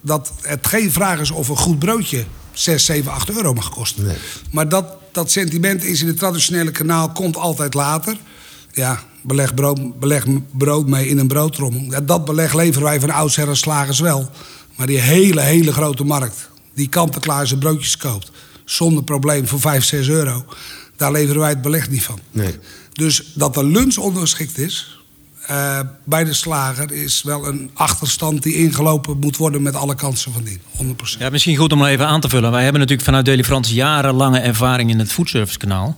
dat 0.00 0.32
het 0.42 0.66
geen 0.66 0.92
vraag 0.92 1.20
is 1.20 1.30
of 1.30 1.48
een 1.48 1.56
goed 1.56 1.78
broodje 1.78 2.24
6, 2.58 2.84
7, 2.84 3.12
8 3.12 3.30
euro 3.30 3.52
mag 3.52 3.70
kosten. 3.70 4.06
Nee. 4.06 4.16
Maar 4.50 4.68
dat, 4.68 4.86
dat 5.12 5.30
sentiment 5.30 5.84
is 5.84 6.00
in 6.00 6.06
het 6.06 6.18
traditionele 6.18 6.70
kanaal, 6.70 7.12
komt 7.12 7.36
altijd 7.36 7.74
later. 7.74 8.16
Ja, 8.72 9.02
beleg 9.22 9.54
brood, 9.54 9.98
beleg 9.98 10.24
brood 10.52 10.86
mee 10.86 11.08
in 11.08 11.18
een 11.18 11.28
broodtrommel. 11.28 11.80
Ja, 11.90 12.00
dat 12.00 12.24
beleg 12.24 12.54
leveren 12.54 12.82
wij 12.82 13.00
van 13.00 13.10
oudsher 13.10 13.56
slagers 13.56 14.00
wel. 14.00 14.30
Maar 14.76 14.86
die 14.86 14.98
hele, 14.98 15.40
hele 15.40 15.72
grote 15.72 16.04
markt, 16.04 16.48
die 16.74 16.88
kant-en-klaar 16.88 17.46
zijn 17.46 17.60
broodjes 17.60 17.96
koopt... 17.96 18.30
zonder 18.64 19.04
probleem 19.04 19.48
voor 19.48 19.60
5, 19.60 19.84
6 19.84 20.08
euro, 20.08 20.44
daar 20.96 21.12
leveren 21.12 21.40
wij 21.40 21.50
het 21.50 21.62
beleg 21.62 21.90
niet 21.90 22.02
van. 22.02 22.20
Nee. 22.30 22.58
Dus 22.92 23.32
dat 23.34 23.54
de 23.54 23.64
lunch 23.64 23.96
ondergeschikt 23.96 24.58
is 24.58 24.97
eh, 25.48 25.80
bij 26.04 26.24
de 26.24 26.34
slager... 26.34 26.92
is 26.92 27.22
wel 27.22 27.46
een 27.46 27.70
achterstand 27.74 28.42
die 28.42 28.54
ingelopen 28.54 29.18
moet 29.18 29.36
worden 29.36 29.62
met 29.62 29.74
alle 29.74 29.94
kansen 29.94 30.32
van 30.32 30.42
dien. 30.42 30.60
100%. 31.16 31.18
Ja, 31.18 31.30
misschien 31.30 31.56
goed 31.56 31.72
om 31.72 31.84
even 31.84 32.06
aan 32.06 32.20
te 32.20 32.28
vullen. 32.28 32.50
Wij 32.50 32.62
hebben 32.62 32.80
natuurlijk 32.80 33.08
vanuit 33.08 33.24
Deli 33.24 33.44
Frans 33.44 33.70
jarenlange 33.70 34.38
ervaring 34.38 34.90
in 34.90 34.98
het 34.98 35.12
foodservice-kanaal. 35.12 35.96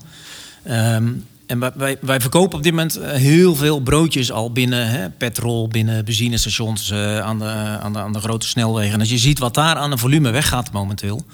Ehm, 0.62 1.08
en 1.46 1.58
wij, 1.76 1.96
wij, 2.00 2.20
verkopen 2.20 2.58
op 2.58 2.62
dit 2.62 2.72
moment 2.72 2.96
eh, 2.96 3.10
heel 3.10 3.56
veel 3.56 3.80
broodjes 3.80 4.32
al 4.32 4.52
binnen 4.52 4.88
hè, 4.88 5.10
petrol, 5.10 5.68
binnen 5.68 6.04
benzinestations, 6.04 6.90
eh, 6.90 7.20
aan, 7.20 7.38
de, 7.38 7.44
aan, 7.80 7.92
de, 7.92 7.98
aan 7.98 8.12
de 8.12 8.20
grote 8.20 8.46
snelwegen. 8.46 8.92
En 8.92 9.00
als 9.00 9.10
je 9.10 9.18
ziet 9.18 9.38
wat 9.38 9.54
daar 9.54 9.76
aan 9.76 9.92
een 9.92 9.98
volume 9.98 10.30
weggaat 10.30 10.72
momenteel. 10.72 11.24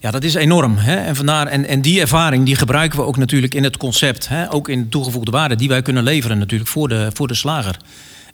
Ja, 0.00 0.10
dat 0.10 0.24
is 0.24 0.34
enorm. 0.34 0.76
Hè? 0.76 0.96
En, 0.96 1.16
vandaar, 1.16 1.46
en, 1.46 1.66
en 1.66 1.80
die 1.80 2.00
ervaring 2.00 2.44
die 2.44 2.56
gebruiken 2.56 2.98
we 2.98 3.04
ook 3.04 3.16
natuurlijk 3.16 3.54
in 3.54 3.64
het 3.64 3.76
concept. 3.76 4.28
Hè? 4.28 4.52
Ook 4.52 4.68
in 4.68 4.82
de 4.82 4.88
toegevoegde 4.88 5.30
waarde 5.30 5.56
die 5.56 5.68
wij 5.68 5.82
kunnen 5.82 6.02
leveren 6.02 6.38
natuurlijk 6.38 6.70
voor 6.70 6.88
de, 6.88 7.10
voor 7.14 7.28
de 7.28 7.34
slager. 7.34 7.76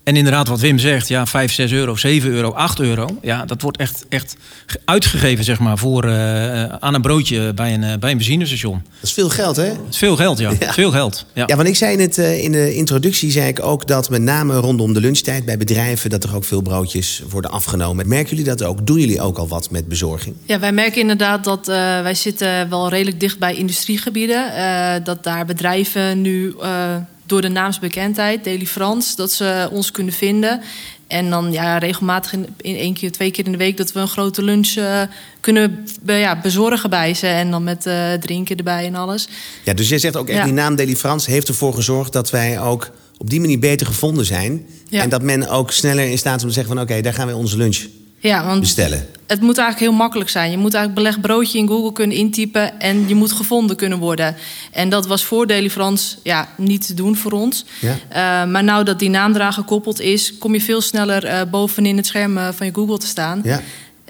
En 0.04 0.16
inderdaad, 0.16 0.48
wat 0.48 0.60
Wim 0.60 0.78
zegt, 0.78 1.08
ja, 1.08 1.26
5, 1.26 1.52
6 1.52 1.72
euro, 1.72 1.96
7 1.96 2.30
euro, 2.30 2.50
8 2.52 2.80
euro. 2.80 3.18
Ja, 3.22 3.44
dat 3.44 3.62
wordt 3.62 3.76
echt, 3.78 4.04
echt 4.08 4.36
ge- 4.66 4.80
uitgegeven, 4.84 5.44
zeg 5.44 5.58
maar, 5.58 5.78
voor, 5.78 6.04
eh, 6.04 6.64
aan 6.64 6.94
een 6.94 7.02
broodje 7.02 7.52
bij 7.54 7.74
een, 7.74 7.82
eh, 7.84 7.98
bij 7.98 8.10
een 8.10 8.16
benzinestation. 8.16 8.82
Dat 8.94 9.02
is 9.02 9.12
veel 9.12 9.28
geld, 9.28 9.56
hè? 9.56 9.66
Dat 9.68 9.76
is 9.90 9.96
veel 9.98 10.16
geld, 10.16 10.38
ja. 10.38 10.50
Ja. 10.60 10.72
Veel 10.72 10.90
geld. 10.90 11.26
Ja. 11.32 11.44
Ja, 11.46 11.56
want 11.56 11.68
ik 11.68 11.76
zei 11.76 11.92
in, 11.92 12.00
het, 12.00 12.18
eh, 12.18 12.42
in 12.44 12.52
de 12.52 12.74
introductie 12.74 13.30
zei 13.30 13.48
ik 13.48 13.62
ook 13.62 13.86
dat 13.86 14.10
met 14.10 14.22
name 14.22 14.54
rondom 14.56 14.92
de 14.92 15.00
lunchtijd 15.00 15.44
bij 15.44 15.56
bedrijven 15.56 16.10
dat 16.10 16.24
er 16.24 16.34
ook 16.34 16.44
veel 16.44 16.60
broodjes 16.62 17.22
worden 17.30 17.50
afgenomen. 17.50 18.08
Merken 18.08 18.28
jullie 18.36 18.44
dat 18.44 18.62
ook? 18.62 18.86
Doen 18.86 18.98
jullie 18.98 19.20
ook 19.20 19.38
al 19.38 19.48
wat 19.48 19.70
met 19.70 19.88
bezorging? 19.88 20.34
Ja, 20.44 20.58
wij 20.58 20.72
merken 20.72 21.00
inderdaad 21.00 21.44
dat 21.44 21.68
eh, 21.68 21.74
wij 21.76 22.14
zitten 22.14 22.68
wel 22.70 22.88
redelijk 22.88 23.20
dicht 23.20 23.38
bij 23.38 23.54
industriegebieden. 23.54 24.54
eh, 24.54 25.04
dat 25.04 25.22
daar 25.24 25.44
bedrijven 25.46 26.20
nu 26.20 26.54
eh, 26.62 26.96
door 27.26 27.40
de 27.40 27.48
naamsbekendheid, 27.48 28.44
Deli 28.44 28.66
Frans, 28.66 29.16
dat 29.16 29.32
ze 29.32 29.68
ons 29.72 29.90
kunnen 29.90 30.14
vinden. 30.14 30.60
En 31.06 31.30
dan 31.30 31.52
ja, 31.52 31.78
regelmatig 31.78 32.32
in, 32.32 32.46
in 32.60 32.76
één 32.76 32.94
keer, 32.94 33.12
twee 33.12 33.30
keer 33.30 33.44
in 33.46 33.52
de 33.52 33.58
week 33.58 33.76
dat 33.76 33.92
we 33.92 34.00
een 34.00 34.08
grote 34.08 34.42
lunch 34.42 34.74
eh, 34.76 35.02
kunnen 35.40 35.86
be- 36.02 36.12
ja, 36.12 36.40
bezorgen 36.40 36.90
bij 36.90 37.14
ze. 37.14 37.26
En 37.26 37.50
dan 37.50 37.64
met 37.64 37.86
eh, 37.86 38.12
drinken 38.12 38.56
erbij 38.56 38.86
en 38.86 38.94
alles. 38.94 39.28
Ja, 39.64 39.74
dus 39.74 39.88
jij 39.88 39.98
zegt 39.98 40.16
ook 40.16 40.28
echt, 40.28 40.38
Ja. 40.38 40.44
die 40.44 40.52
naam 40.52 40.76
Deli 40.76 40.96
Frans 40.96 41.26
heeft 41.26 41.48
ervoor 41.48 41.74
gezorgd 41.74 42.12
dat 42.12 42.30
wij 42.30 42.60
ook 42.60 42.90
op 43.18 43.30
die 43.30 43.40
manier 43.40 43.58
beter 43.58 43.86
gevonden 43.86 44.24
zijn. 44.24 44.66
Ja. 44.88 45.02
En 45.02 45.08
dat 45.08 45.22
men 45.22 45.48
ook 45.48 45.70
sneller 45.70 46.04
in 46.10 46.18
staat 46.18 46.36
is 46.36 46.42
om 46.42 46.48
te 46.48 46.54
zeggen 46.54 46.74
van 46.74 46.82
oké, 46.82 47.00
daar 47.00 47.14
gaan 47.14 47.26
wij 47.26 47.34
onze 47.34 47.56
lunch 47.56 47.86
Ja, 48.28 48.44
want 48.44 48.60
bestellen. 48.60 49.06
het 49.26 49.40
moet 49.40 49.58
eigenlijk 49.58 49.90
heel 49.90 49.98
makkelijk 49.98 50.30
zijn. 50.30 50.50
Je 50.50 50.56
moet 50.56 50.74
eigenlijk 50.74 51.04
beleg 51.04 51.20
broodje 51.20 51.58
in 51.58 51.68
Google 51.68 51.92
kunnen 51.92 52.16
intypen 52.16 52.80
en 52.80 53.08
je 53.08 53.14
moet 53.14 53.32
gevonden 53.32 53.76
kunnen 53.76 53.98
worden. 53.98 54.36
En 54.72 54.88
dat 54.88 55.06
was 55.06 55.24
voor 55.24 55.46
Deli 55.46 55.70
Frans 55.70 56.18
ja, 56.22 56.48
niet 56.56 56.86
te 56.86 56.94
doen 56.94 57.16
voor 57.16 57.32
ons. 57.32 57.64
Ja. 57.80 57.90
Uh, 57.90 58.52
maar 58.52 58.64
nou 58.64 58.84
dat 58.84 58.98
die 58.98 59.08
naam 59.08 59.34
eraan 59.34 59.52
gekoppeld 59.52 60.00
is, 60.00 60.38
kom 60.38 60.52
je 60.52 60.60
veel 60.60 60.80
sneller 60.80 61.24
uh, 61.24 61.40
bovenin 61.50 61.96
het 61.96 62.06
scherm 62.06 62.36
uh, 62.36 62.48
van 62.52 62.66
je 62.66 62.74
Google 62.74 62.98
te 62.98 63.06
staan. 63.06 63.40
Ja. 63.44 63.60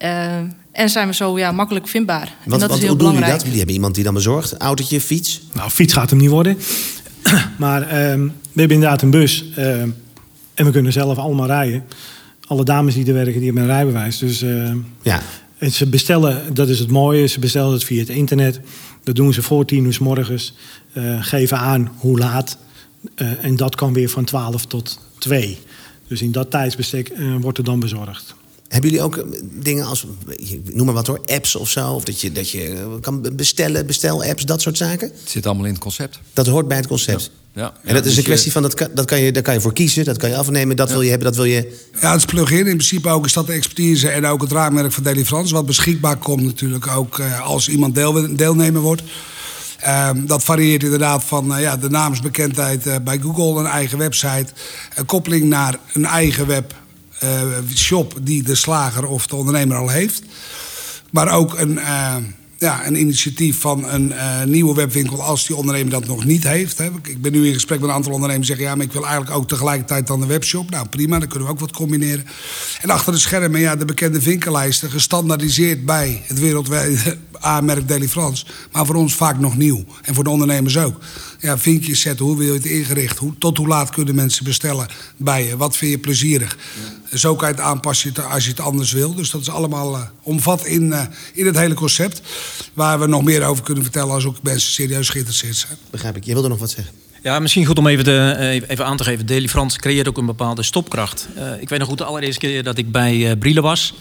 Uh, 0.02 0.36
en 0.72 0.90
zijn 0.90 1.08
we 1.08 1.14
zo 1.14 1.38
ja, 1.38 1.52
makkelijk 1.52 1.88
vindbaar. 1.88 2.34
en 2.44 2.50
dat 2.50 2.60
want 2.60 2.72
is 2.72 2.78
heel 2.78 2.88
hoe 2.88 2.98
doen 2.98 3.06
jullie 3.06 3.20
belangrijk. 3.20 3.32
dat? 3.32 3.42
Jullie 3.42 3.56
hebben 3.56 3.74
iemand 3.74 3.94
die 3.94 4.04
dan 4.04 4.14
bezorgt, 4.14 4.56
autootje, 4.56 5.00
fiets. 5.00 5.40
Nou, 5.52 5.70
fiets 5.70 5.92
gaat 5.92 6.10
hem 6.10 6.18
niet 6.18 6.30
worden. 6.30 6.58
maar 7.58 7.82
ehm, 7.82 8.20
we 8.52 8.60
hebben 8.60 8.76
inderdaad 8.76 9.02
een 9.02 9.10
bus. 9.10 9.44
ehm, 9.56 9.88
en 10.54 10.64
we 10.64 10.70
kunnen 10.70 10.92
zelf 10.92 11.18
allemaal 11.18 11.46
rijden. 11.46 11.84
Alle 12.46 12.64
dames 12.64 12.94
die 12.94 13.06
er 13.06 13.12
werken, 13.14 13.34
die 13.34 13.44
hebben 13.44 13.62
een 13.62 13.68
rijbewijs. 13.68 14.18
Dus 14.18 14.42
ehm, 14.42 14.78
Ja. 15.02 15.22
En 15.58 15.72
ze 15.72 15.86
bestellen, 15.88 16.54
dat 16.54 16.68
is 16.68 16.78
het 16.78 16.90
mooie, 16.90 17.26
ze 17.26 17.38
bestellen 17.40 17.72
het 17.72 17.84
via 17.84 17.98
het 18.00 18.08
internet. 18.08 18.60
Dat 19.04 19.14
doen 19.14 19.32
ze 19.32 19.42
voor 19.42 19.64
tien 19.64 19.84
uur 19.84 19.92
s 19.92 19.98
morgens. 19.98 20.54
eh, 20.92 21.16
geven 21.20 21.58
aan 21.58 21.92
hoe 21.98 22.18
laat. 22.18 22.58
eh, 23.14 23.44
en 23.44 23.56
dat 23.56 23.74
kan 23.74 23.92
weer 23.92 24.08
van 24.08 24.24
12 24.24 24.66
tot 24.66 24.98
2. 25.18 25.58
Dus 26.08 26.22
in 26.22 26.32
dat 26.32 26.50
tijdsbestek 26.50 27.08
eh, 27.08 27.34
wordt 27.40 27.58
er 27.58 27.64
dan 27.64 27.80
bezorgd. 27.80 28.34
Hebben 28.74 28.90
jullie 28.90 29.04
ook 29.04 29.16
eh, 29.16 29.24
dingen 29.52 29.84
als, 29.84 30.06
noem 30.72 30.86
maar 30.86 30.94
wat 30.94 31.06
hoor, 31.06 31.20
apps 31.24 31.56
of 31.56 31.70
zo? 31.70 31.92
Of 31.92 32.04
dat 32.04 32.20
je, 32.20 32.32
dat 32.32 32.50
je 32.50 32.68
eh, 32.68 32.86
kan 33.00 33.28
bestellen, 33.32 33.86
bestel-apps, 33.86 34.44
dat 34.44 34.60
soort 34.62 34.76
zaken? 34.76 35.08
Het 35.20 35.30
zit 35.30 35.46
allemaal 35.46 35.64
in 35.64 35.72
het 35.72 35.80
concept. 35.80 36.18
Dat 36.32 36.46
hoort 36.46 36.68
bij 36.68 36.76
het 36.76 36.86
concept. 36.86 37.30
Ja. 37.52 37.72
En 37.84 37.94
dat 37.94 37.96
is 37.96 38.02
dus 38.02 38.10
een 38.10 38.22
je- 38.22 38.28
kwestie 38.28 38.52
van, 38.52 38.62
dat 38.62 38.74
kan, 38.74 38.88
dat 38.94 39.04
kan 39.04 39.20
je, 39.20 39.32
daar 39.32 39.42
kan 39.42 39.54
je 39.54 39.60
voor 39.60 39.72
kiezen, 39.72 40.04
dat 40.04 40.16
kan 40.16 40.28
je 40.28 40.36
afnemen, 40.36 40.76
dat 40.76 40.90
wil 40.90 41.00
je 41.02 41.08
hebben, 41.08 41.26
dat 41.26 41.36
wil 41.36 41.44
je... 41.44 41.80
Ja, 42.00 42.10
het 42.10 42.18
is 42.18 42.24
plug-in. 42.24 42.58
In 42.58 42.64
principe 42.64 43.08
ook 43.08 43.24
is 43.24 43.32
dat 43.32 43.46
de 43.46 43.52
expertise 43.52 44.08
en 44.08 44.26
ook 44.26 44.42
het 44.42 44.52
raamwerk 44.52 44.92
van 44.92 45.02
Daily 45.02 45.24
France. 45.24 45.54
Wat 45.54 45.66
beschikbaar 45.66 46.16
komt 46.16 46.42
natuurlijk 46.42 46.86
ook 46.86 47.18
eh, 47.18 47.40
als 47.40 47.68
iemand 47.68 47.94
deel, 47.94 48.36
deelnemer 48.36 48.80
wordt. 48.80 49.02
Ehm, 49.78 50.26
dat 50.26 50.44
varieert 50.44 50.82
inderdaad 50.82 51.24
van 51.24 51.52
ja, 51.58 51.76
de 51.76 51.90
namensbekendheid 51.90 52.86
eh, 52.86 52.96
bij 53.04 53.18
Google, 53.18 53.60
een 53.60 53.66
eigen 53.66 53.98
website. 53.98 54.46
Een 54.94 55.06
koppeling 55.06 55.44
naar 55.44 55.78
een 55.92 56.04
eigen 56.04 56.46
web 56.46 56.74
shop 57.74 58.18
die 58.22 58.42
de 58.42 58.54
slager 58.54 59.06
of 59.06 59.26
de 59.26 59.36
ondernemer 59.36 59.76
al 59.76 59.88
heeft. 59.88 60.22
Maar 61.10 61.32
ook 61.32 61.58
een, 61.58 61.78
eh, 61.78 62.16
ja, 62.58 62.86
een 62.86 63.00
initiatief 63.00 63.60
van 63.60 63.88
een 63.88 64.12
eh, 64.12 64.42
nieuwe 64.42 64.74
webwinkel 64.74 65.22
als 65.22 65.46
die 65.46 65.56
ondernemer 65.56 65.90
dat 65.90 66.06
nog 66.06 66.24
niet 66.24 66.44
heeft. 66.44 66.78
Hè. 66.78 66.90
Ik 67.02 67.22
ben 67.22 67.32
nu 67.32 67.46
in 67.46 67.54
gesprek 67.54 67.80
met 67.80 67.88
een 67.88 67.94
aantal 67.94 68.12
ondernemers 68.12 68.46
die 68.46 68.56
zeggen... 68.56 68.72
ja, 68.72 68.76
maar 68.76 68.86
ik 68.86 69.00
wil 69.00 69.06
eigenlijk 69.06 69.36
ook 69.36 69.48
tegelijkertijd 69.48 70.06
dan 70.06 70.20
de 70.20 70.26
webshop. 70.26 70.70
Nou, 70.70 70.88
prima, 70.88 71.18
dan 71.18 71.28
kunnen 71.28 71.48
we 71.48 71.54
ook 71.54 71.60
wat 71.60 71.72
combineren. 71.72 72.26
En 72.80 72.90
achter 72.90 73.12
de 73.12 73.18
schermen, 73.18 73.60
ja, 73.60 73.76
de 73.76 73.84
bekende 73.84 74.20
vinkellijsten... 74.20 74.90
gestandaardiseerd 74.90 75.84
bij 75.84 76.22
het 76.26 76.38
wereldwijde 76.38 77.16
A-merk 77.44 77.88
Daily 77.88 78.08
France. 78.08 78.46
Maar 78.72 78.86
voor 78.86 78.94
ons 78.94 79.14
vaak 79.14 79.38
nog 79.38 79.56
nieuw. 79.56 79.84
En 80.02 80.14
voor 80.14 80.24
de 80.24 80.30
ondernemers 80.30 80.78
ook. 80.78 81.00
Ja, 81.44 81.58
vinkjes 81.58 82.00
zetten, 82.00 82.24
hoe 82.24 82.36
wil 82.36 82.46
je 82.46 82.52
het 82.52 82.64
ingericht? 82.64 83.18
Hoe, 83.18 83.32
tot 83.38 83.56
hoe 83.56 83.66
laat 83.66 83.90
kunnen 83.90 84.14
mensen 84.14 84.44
bestellen 84.44 84.86
bij 85.16 85.46
je? 85.46 85.56
Wat 85.56 85.76
vind 85.76 85.90
je 85.90 85.98
plezierig? 85.98 86.56
Zo 87.12 87.36
kan 87.36 87.48
je 87.48 87.54
het 87.54 87.62
aanpassen 87.62 88.30
als 88.30 88.44
je 88.44 88.50
het 88.50 88.60
anders 88.60 88.92
wil. 88.92 89.14
Dus 89.14 89.30
dat 89.30 89.40
is 89.40 89.50
allemaal 89.50 89.94
eh, 89.94 90.02
omvat 90.22 90.64
in, 90.64 90.92
eh, 90.92 91.02
in 91.32 91.46
het 91.46 91.56
hele 91.56 91.74
concept. 91.74 92.20
Waar 92.72 93.00
we 93.00 93.06
nog 93.06 93.22
meer 93.22 93.44
over 93.44 93.64
kunnen 93.64 93.82
vertellen 93.82 94.14
als 94.14 94.24
ook 94.24 94.36
mensen 94.42 94.70
serieus 94.72 95.08
geïnteresseerd 95.08 95.56
zijn. 95.56 95.78
Begrijp 95.90 96.16
ik. 96.16 96.24
Je 96.24 96.32
wilde 96.32 96.48
nog 96.48 96.58
wat 96.58 96.70
zeggen. 96.70 96.94
Ja, 97.22 97.38
misschien 97.38 97.64
goed 97.64 97.78
om 97.78 97.86
even, 97.86 98.04
de, 98.04 98.34
eh, 98.38 98.70
even 98.70 98.86
aan 98.86 98.96
te 98.96 99.04
geven. 99.04 99.26
Daily 99.26 99.48
France 99.48 99.78
creëert 99.78 100.08
ook 100.08 100.18
een 100.18 100.26
bepaalde 100.26 100.62
stopkracht. 100.62 101.28
Eh, 101.36 101.60
ik 101.60 101.68
weet 101.68 101.78
nog 101.78 101.88
goed, 101.88 101.98
de 101.98 102.04
allereerste 102.04 102.46
keer 102.46 102.62
dat 102.62 102.78
ik 102.78 102.92
bij 102.92 103.30
eh 103.30 103.38
Brielle 103.38 103.60
was... 103.60 103.94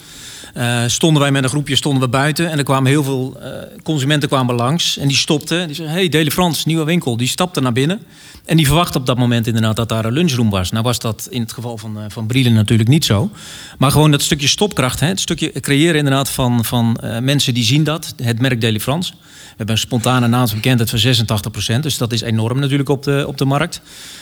eh, 0.54 0.84
stonden 0.88 1.22
wij 1.22 1.32
met 1.32 1.44
een 1.44 1.50
groepje 1.50 1.76
stonden 1.76 2.04
we 2.04 2.10
buiten... 2.10 2.50
en 2.50 2.58
er 2.58 2.64
kwamen 2.64 2.92
heel 2.92 3.04
veel 3.04 3.38
eh, 3.42 3.50
consumenten 3.84 4.30
kwamen 4.30 4.56
langs... 4.56 4.98
en 4.98 5.08
die 5.08 5.18
stopten. 5.18 5.68
Die 5.68 5.76
zeiden, 5.76 5.98
hey, 5.98 6.10
Daily 6.10 6.32
France, 6.32 6.64
nieuwe 6.66 6.84
winkel. 6.84 7.18
Die 7.18 7.28
stapten 7.28 7.64
naar 7.64 7.72
binnen. 7.72 8.02
En 8.46 8.58
die 8.58 8.66
verwachtten 8.66 9.00
op 9.00 9.06
dat 9.06 9.18
moment 9.18 9.48
inderdaad 9.48 9.76
dat 9.76 9.90
daar 9.90 10.06
een 10.06 10.14
lunchroom 10.14 10.50
was. 10.50 10.72
Nou 10.72 10.84
was 10.84 11.00
dat 11.00 11.28
in 11.30 11.42
het 11.42 11.52
geval 11.52 11.78
van, 11.78 12.00
eh, 12.00 12.04
van 12.08 12.28
Brielle 12.28 12.50
natuurlijk 12.50 12.90
niet 12.90 13.06
zo. 13.06 13.30
Maar 13.78 13.92
gewoon 13.92 14.12
dat 14.12 14.22
stukje 14.22 14.48
stopkracht. 14.48 15.00
Hè, 15.00 15.08
het 15.08 15.20
stukje 15.20 15.52
creëren 15.60 15.96
inderdaad 15.96 16.30
van, 16.30 16.66
van 16.66 16.98
mensen 17.22 17.54
die 17.54 17.64
zien 17.64 17.84
dat. 17.84 18.14
Het 18.24 18.40
merk 18.40 18.62
Daily 18.62 18.80
France. 18.80 19.14
We 19.54 19.60
hebben 19.60 19.76
een 19.76 19.82
spontane 19.82 20.28
naamsbekendheid 20.28 20.90
van 20.90 21.78
86%. 21.78 21.80
Dus 21.80 21.98
dat 21.98 22.12
is 22.14 22.22
enorm 22.22 22.60
natuurlijk 22.60 22.90
op 22.90 23.04
de, 23.04 23.24
op 23.28 23.38
de 23.38 23.46
markt. 23.46 23.82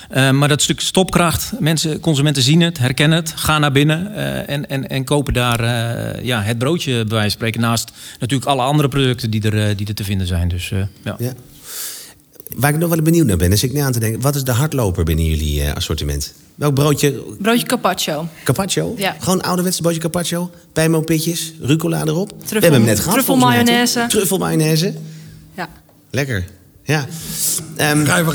Eh, 0.10 0.32
maar 0.32 0.48
dat 0.48 0.62
stuk 0.62 0.80
stopkracht, 0.80 1.52
mensen, 1.60 2.00
consumenten 2.00 2.44
zien 2.44 2.62
het, 2.62 2.78
herkennen 2.78 3.17
het, 3.17 3.34
gaan 3.36 3.62
naar 3.62 3.72
binnen 3.72 4.15
eh, 4.15 4.50
en, 4.56 4.70
en, 4.70 4.89
en 4.89 5.04
kopen 5.04 5.34
daar 5.34 5.60
eh, 5.60 6.24
ja, 6.24 6.41
het 6.41 6.58
broodje 6.58 6.91
bij 6.91 7.04
wijze 7.04 7.22
van 7.22 7.30
spreken. 7.30 7.62
Naast 7.62 7.91
natuurlijk 8.20 8.50
alle 8.50 8.62
andere 8.62 8.88
producten 8.88 9.30
die 9.30 9.52
er, 9.52 9.76
die 9.76 9.88
er 9.88 9.94
te 9.96 10.04
vinden 10.04 10.28
zijn. 10.28 10.48
Dus, 10.48 10.72
eh, 10.72 10.80
ja. 11.04 11.15
Ja. 11.20 11.34
Waar 12.56 12.74
ik 12.74 12.78
nog 12.78 12.89
wel 12.89 13.02
benieuwd 13.02 13.26
naar 13.26 13.38
ben, 13.38 13.52
is 13.52 13.63
ik 13.63 13.74
nu 13.74 13.80
aan 13.80 13.91
te 13.91 14.00
denken... 14.00 14.22
wat 14.22 14.36
is 14.36 14.44
de 14.44 14.52
hardloper 14.52 15.04
binnen 15.04 15.26
jullie 15.26 15.72
assortiment? 15.72 16.34
Welk 16.56 16.74
broodje? 16.74 17.12
Broodje 17.39 17.65
carpaccio. 17.65 18.28
Carpaccio? 18.44 18.94
Ja. 18.98 19.15
Gewoon 19.20 19.41
ouderwetse 19.41 19.82
broodje 19.82 20.00
carpaccio? 20.00 20.52
Pijnmopitjes, 20.74 21.54
rucola 21.62 22.02
erop? 22.06 22.30
we 22.30 22.36
Truffel- 22.38 22.60
hebben 22.62 22.80
hem 22.80 22.89
net 22.89 23.00
gehad 23.00 23.24
volgens 23.24 23.48
mij, 23.65 23.86
toch? 23.86 24.08
truffelmayonaise. 24.10 24.94
Lekker. 26.12 26.45
Ja. 26.84 27.08
Ehm, 27.76 28.06
Ga 28.06 28.19
even 28.19 28.34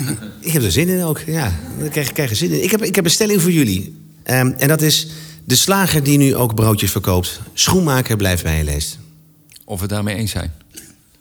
ik 0.40 0.52
heb 0.52 0.62
er 0.62 0.72
zin 0.72 0.88
in 0.88 1.02
ook. 1.02 1.20
Ja, 1.26 1.52
daar 1.78 1.88
krijg, 1.88 2.12
krijg 2.12 2.30
er 2.30 2.36
zin 2.36 2.50
in. 2.50 2.62
Ik 2.62 2.70
heb, 2.70 2.82
ik 2.82 2.94
heb 2.94 3.04
een 3.04 3.10
stelling 3.10 3.42
voor 3.42 3.52
jullie. 3.52 3.96
Ehm, 4.22 4.52
en 4.58 4.68
dat 4.68 4.82
is... 4.82 5.06
De 5.44 5.56
slager 5.56 6.02
die 6.02 6.18
nu 6.18 6.34
ook 6.36 6.54
broodjes 6.54 6.90
verkoopt... 6.90 7.40
schoenmaker 7.54 8.16
blijft 8.16 8.42
bij 8.42 8.56
je 8.58 8.64
leest. 8.64 8.98
Of 9.64 9.74
we 9.74 9.80
het 9.80 9.90
daarmee 9.90 10.14
eens 10.14 10.30
zijn. 10.30 10.52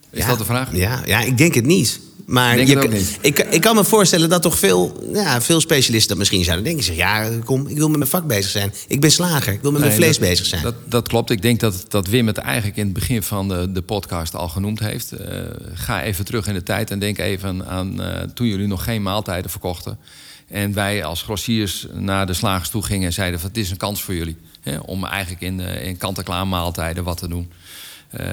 Is 0.09 0.23
Ja, 0.23 0.27
dat 0.27 0.37
de 0.37 0.45
vraag? 0.45 0.75
Ja, 0.75 1.01
ja, 1.05 1.19
ik 1.21 1.37
denk 1.37 1.53
het 1.53 1.65
niet. 1.65 1.99
Maar 2.31 2.59
je. 2.59 3.17
Ik, 3.21 3.39
ik 3.39 3.61
kan 3.61 3.75
me 3.75 3.83
voorstellen 3.83 4.29
dat 4.29 4.41
toch 4.41 4.57
veel, 4.57 5.09
ja, 5.13 5.41
veel 5.41 5.61
specialisten 5.61 6.09
dat 6.09 6.17
misschien 6.17 6.43
zouden 6.43 6.65
denken. 6.65 6.83
Zeg, 6.83 6.95
ja, 6.95 7.29
kom, 7.43 7.67
ik 7.67 7.77
wil 7.77 7.87
met 7.87 7.97
mijn 7.97 8.09
vak 8.09 8.27
bezig 8.27 8.51
zijn. 8.51 8.73
Ik 8.87 9.01
ben 9.01 9.11
slager, 9.11 9.53
ik 9.53 9.61
wil 9.61 9.71
met 9.71 9.81
mijn 9.81 9.93
vlees 9.93 10.17
dat- 10.19 10.29
bezig 10.29 10.45
zijn. 10.45 10.63
Dat, 10.63 10.75
dat 10.85 11.07
klopt. 11.07 11.29
Ik 11.29 11.41
denk 11.41 11.59
dat, 11.59 11.85
dat 11.87 12.07
Wim 12.07 12.27
het 12.27 12.37
eigenlijk 12.37 12.77
in 12.77 12.83
het 12.83 12.93
begin 12.93 13.23
van 13.23 13.47
de, 13.47 13.71
de 13.71 13.81
podcast 13.81 14.35
al 14.35 14.49
genoemd 14.49 14.79
heeft. 14.79 15.11
Eh, 15.11 15.39
ga 15.73 16.03
even 16.03 16.25
terug 16.25 16.47
in 16.47 16.53
de 16.53 16.63
tijd 16.63 16.91
en 16.91 16.99
denk 16.99 17.17
even 17.17 17.67
aan 17.67 18.01
eh, 18.01 18.21
toen 18.33 18.47
jullie 18.47 18.67
nog 18.67 18.83
geen 18.83 19.01
maaltijden 19.01 19.51
verkochten. 19.51 19.97
En 20.47 20.73
wij 20.73 21.03
als 21.03 21.21
grossiers 21.21 21.87
naar 21.93 22.25
de 22.25 22.33
slagers 22.33 22.69
toe 22.69 22.83
gingen 22.83 23.05
en 23.05 23.13
zeiden: 23.13 23.39
van, 23.39 23.49
Het 23.49 23.57
is 23.57 23.71
een 23.71 23.77
kans 23.77 24.03
voor 24.03 24.15
jullie. 24.15 24.37
Hè, 24.61 24.77
om 24.77 25.05
eigenlijk 25.05 25.41
in, 25.41 25.59
eh, 25.59 25.87
in 25.87 25.97
kant-en-klaar 25.97 26.47
maaltijden 26.47 27.03
wat 27.03 27.17
te 27.17 27.27
doen. 27.27 27.51
Eh, 28.12 28.26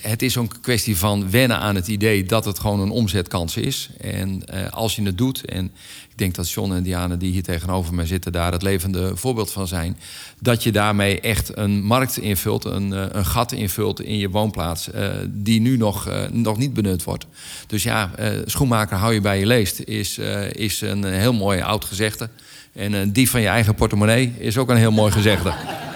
het 0.00 0.22
is 0.22 0.34
een 0.34 0.60
kwestie 0.60 0.96
van 0.96 1.30
wennen 1.30 1.58
aan 1.58 1.74
het 1.74 1.88
idee 1.88 2.24
dat 2.24 2.44
het 2.44 2.58
gewoon 2.58 2.80
een 2.80 2.90
omzetkans 2.90 3.56
is. 3.56 3.90
En 4.00 4.46
eh, 4.46 4.72
als 4.72 4.96
je 4.96 5.02
het 5.02 5.18
doet, 5.18 5.44
en 5.44 5.64
ik 6.08 6.18
denk 6.18 6.34
dat 6.34 6.50
John 6.50 6.72
en 6.72 6.82
Diane 6.82 7.16
die 7.16 7.32
hier 7.32 7.42
tegenover 7.42 7.94
mij 7.94 8.06
zitten 8.06 8.32
daar 8.32 8.52
het 8.52 8.62
levende 8.62 9.16
voorbeeld 9.16 9.52
van 9.52 9.66
zijn, 9.66 9.98
dat 10.40 10.62
je 10.62 10.72
daarmee 10.72 11.20
echt 11.20 11.56
een 11.56 11.84
markt 11.84 12.18
invult, 12.18 12.64
een, 12.64 12.92
eh, 12.92 13.04
een 13.08 13.26
gat 13.26 13.52
invult 13.52 14.00
in 14.00 14.18
je 14.18 14.30
woonplaats, 14.30 14.88
die 15.28 15.60
nu 15.60 15.76
nog, 15.76 16.08
nog 16.32 16.58
niet 16.58 16.74
benut 16.74 17.04
wordt. 17.04 17.26
Dus 17.66 17.82
ja, 17.82 18.10
schoenmaker 18.44 18.96
hou 18.96 19.14
je 19.14 19.20
bij 19.20 19.38
je 19.38 19.46
leest, 19.46 19.80
is, 19.80 20.18
is 20.52 20.80
een 20.80 21.04
heel 21.04 21.32
mooi 21.32 21.60
oud 21.60 21.84
gezegde. 21.84 22.28
En 22.72 23.12
die 23.12 23.30
van 23.30 23.40
je 23.40 23.48
eigen 23.48 23.74
portemonnee 23.74 24.34
is 24.38 24.58
ook 24.58 24.68
een 24.68 24.76
heel 24.76 24.92
mooi 24.92 25.12
gezegde. 25.12 25.54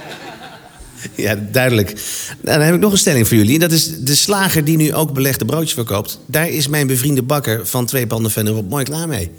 Ja, 1.17 1.35
duidelijk. 1.53 1.93
Nou, 2.41 2.59
dan 2.59 2.67
heb 2.67 2.75
ik 2.75 2.81
nog 2.81 2.93
een 2.93 2.99
stelling 2.99 3.29
voor 3.29 3.37
jullie. 3.37 3.59
Dat 3.59 3.73
is 3.73 3.99
de 4.01 4.15
slager 4.15 4.65
die 4.65 4.77
nu 4.77 4.95
ook 4.95 5.13
belegde 5.13 5.45
broodjes 5.45 5.73
verkoopt. 5.73 6.21
Daar 6.27 6.49
is 6.49 6.69
mijn 6.69 6.87
bevriende 6.87 7.23
bakker 7.23 7.67
van 7.67 7.87
twee 7.87 8.07
panden 8.07 8.31
verderop 8.31 8.69
mooi 8.69 8.85
klaar 8.85 9.09
mee. 9.09 9.31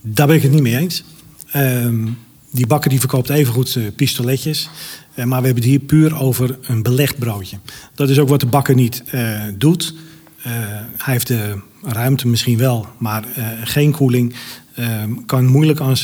Daar 0.00 0.26
ben 0.26 0.36
ik 0.36 0.42
het 0.42 0.52
niet 0.52 0.62
mee 0.62 0.76
eens. 0.76 1.04
Ehm, 1.50 2.06
die 2.50 2.66
bakker 2.66 2.90
die 2.90 3.00
verkoopt 3.00 3.28
evengoed 3.28 3.76
eh, 3.76 3.82
pistoletjes. 3.96 4.68
Eh, 5.14 5.24
maar 5.24 5.40
we 5.40 5.46
hebben 5.46 5.62
het 5.62 5.72
hier 5.72 5.80
puur 5.80 6.20
over 6.20 6.58
een 6.62 6.82
belegd 6.82 7.18
broodje. 7.18 7.58
Dat 7.94 8.08
is 8.08 8.18
ook 8.18 8.28
wat 8.28 8.40
de 8.40 8.46
bakker 8.46 8.74
niet 8.74 9.02
eh, 9.06 9.42
doet. 9.54 9.94
Hij 10.96 11.12
heeft 11.12 11.26
de 11.26 11.60
ruimte 11.82 12.28
misschien 12.28 12.58
wel, 12.58 12.86
maar 12.98 13.24
geen 13.64 13.92
koeling. 13.92 14.34
Ehm, 14.74 15.14
kan 15.26 15.46
moeilijk 15.46 15.80
aan. 15.80 15.94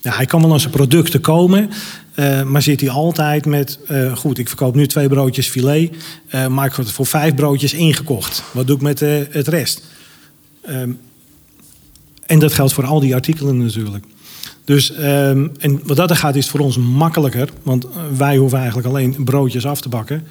Ja, 0.00 0.12
hij 0.12 0.26
kan 0.26 0.40
wel 0.40 0.52
aan 0.52 0.60
zijn 0.60 0.72
producten 0.72 1.20
komen. 1.20 1.70
Eh, 2.16 2.42
maar 2.42 2.62
zit 2.62 2.80
hij 2.80 2.90
altijd 2.90 3.46
met... 3.46 3.78
eh, 3.86 4.16
goed, 4.16 4.38
ik 4.38 4.48
verkoop 4.48 4.74
nu 4.74 4.86
twee 4.86 5.08
broodjes 5.08 5.48
filet. 5.48 5.92
eh, 6.28 6.46
maar 6.46 6.66
ik 6.66 6.72
word 6.74 6.90
voor 6.90 7.06
vijf 7.06 7.34
broodjes 7.34 7.74
ingekocht. 7.74 8.42
Wat 8.52 8.66
doe 8.66 8.76
ik 8.76 8.82
met 8.82 9.00
het 9.00 9.48
rest? 9.48 9.82
Ehm, 10.62 10.90
en 12.26 12.38
dat 12.38 12.52
geldt 12.52 12.72
voor 12.72 12.84
al 12.86 13.00
die 13.00 13.14
artikelen 13.14 13.64
natuurlijk. 13.64 14.04
Dus, 14.64 14.92
ehm, 14.92 15.48
en 15.58 15.80
wat 15.84 15.96
dat 15.96 16.10
er 16.10 16.16
gaat, 16.16 16.36
is 16.36 16.42
het 16.42 16.50
voor 16.50 16.60
ons 16.64 16.76
makkelijker. 16.76 17.48
Want 17.62 17.86
wij 18.16 18.36
hoeven 18.36 18.58
eigenlijk 18.58 18.88
alleen 18.88 19.24
broodjes 19.24 19.66
af 19.66 19.80
te 19.80 19.88
bakken. 19.88 20.26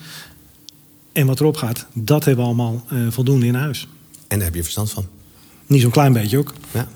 En 1.11 1.25
wat 1.27 1.39
erop 1.39 1.57
gaat, 1.57 1.85
dat 1.93 2.25
hebben 2.25 2.43
we 2.43 2.49
allemaal 2.49 2.85
voldoende 3.09 3.45
in 3.45 3.55
huis. 3.55 3.87
En 4.27 4.37
daar 4.37 4.47
heb 4.47 4.55
je 4.55 4.63
verstand 4.63 4.91
van. 4.91 5.05
Niet 5.67 5.81
zo'n 5.81 5.91
klein 5.91 6.13
beetje 6.13 6.37
ook. 6.37 6.53
Ja. 6.71 6.87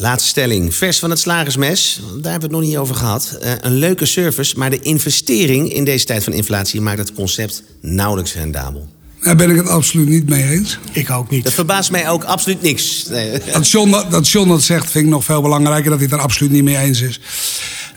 Laatste 0.00 0.28
stelling. 0.28 0.74
Vers 0.74 0.98
van 0.98 1.10
het 1.10 1.18
slagersmes. 1.18 2.00
Daar 2.00 2.10
hebben 2.12 2.22
we 2.22 2.30
het 2.30 2.50
nog 2.50 2.60
niet 2.60 2.76
over 2.76 2.94
gehad. 2.94 3.38
Eh, 3.40 3.52
een 3.60 3.74
leuke 3.74 4.06
service, 4.06 4.58
maar 4.58 4.70
de 4.70 4.80
investering 4.80 5.72
in 5.72 5.84
deze 5.84 6.04
tijd 6.04 6.24
van 6.24 6.32
inflatie 6.32 6.80
maakt 6.80 6.98
het 6.98 7.12
concept 7.12 7.62
nauwelijks 7.80 8.34
rendabel. 8.34 8.88
Daar 9.22 9.36
ben 9.36 9.50
ik 9.50 9.56
het 9.56 9.68
absoluut 9.68 10.08
niet 10.08 10.28
mee 10.28 10.48
eens. 10.48 10.78
Ik 10.92 11.10
ook 11.10 11.30
niet. 11.30 11.44
Dat 11.44 11.52
verbaast 11.52 11.90
mij 11.90 12.08
ook 12.08 12.24
absoluut 12.24 12.62
niks. 12.62 13.06
Nee. 13.08 13.40
Dat 13.52 13.70
John 13.70 13.90
dat, 14.10 14.28
John 14.28 14.48
dat 14.48 14.62
zegt, 14.62 14.90
vind 14.90 15.04
ik 15.04 15.10
nog 15.10 15.24
veel 15.24 15.42
belangrijker 15.42 15.90
dat 15.90 15.98
hij 15.98 16.08
het 16.08 16.16
er 16.16 16.22
absoluut 16.22 16.52
niet 16.52 16.64
mee 16.64 16.76
eens 16.76 17.00
is. 17.00 17.20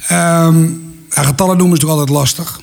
Ehm, 0.08 0.64
ja, 1.10 1.24
getallen 1.24 1.58
noemen 1.58 1.78
is 1.78 1.84
natuurlijk 1.84 2.00
altijd 2.00 2.10
lastig. 2.10 2.62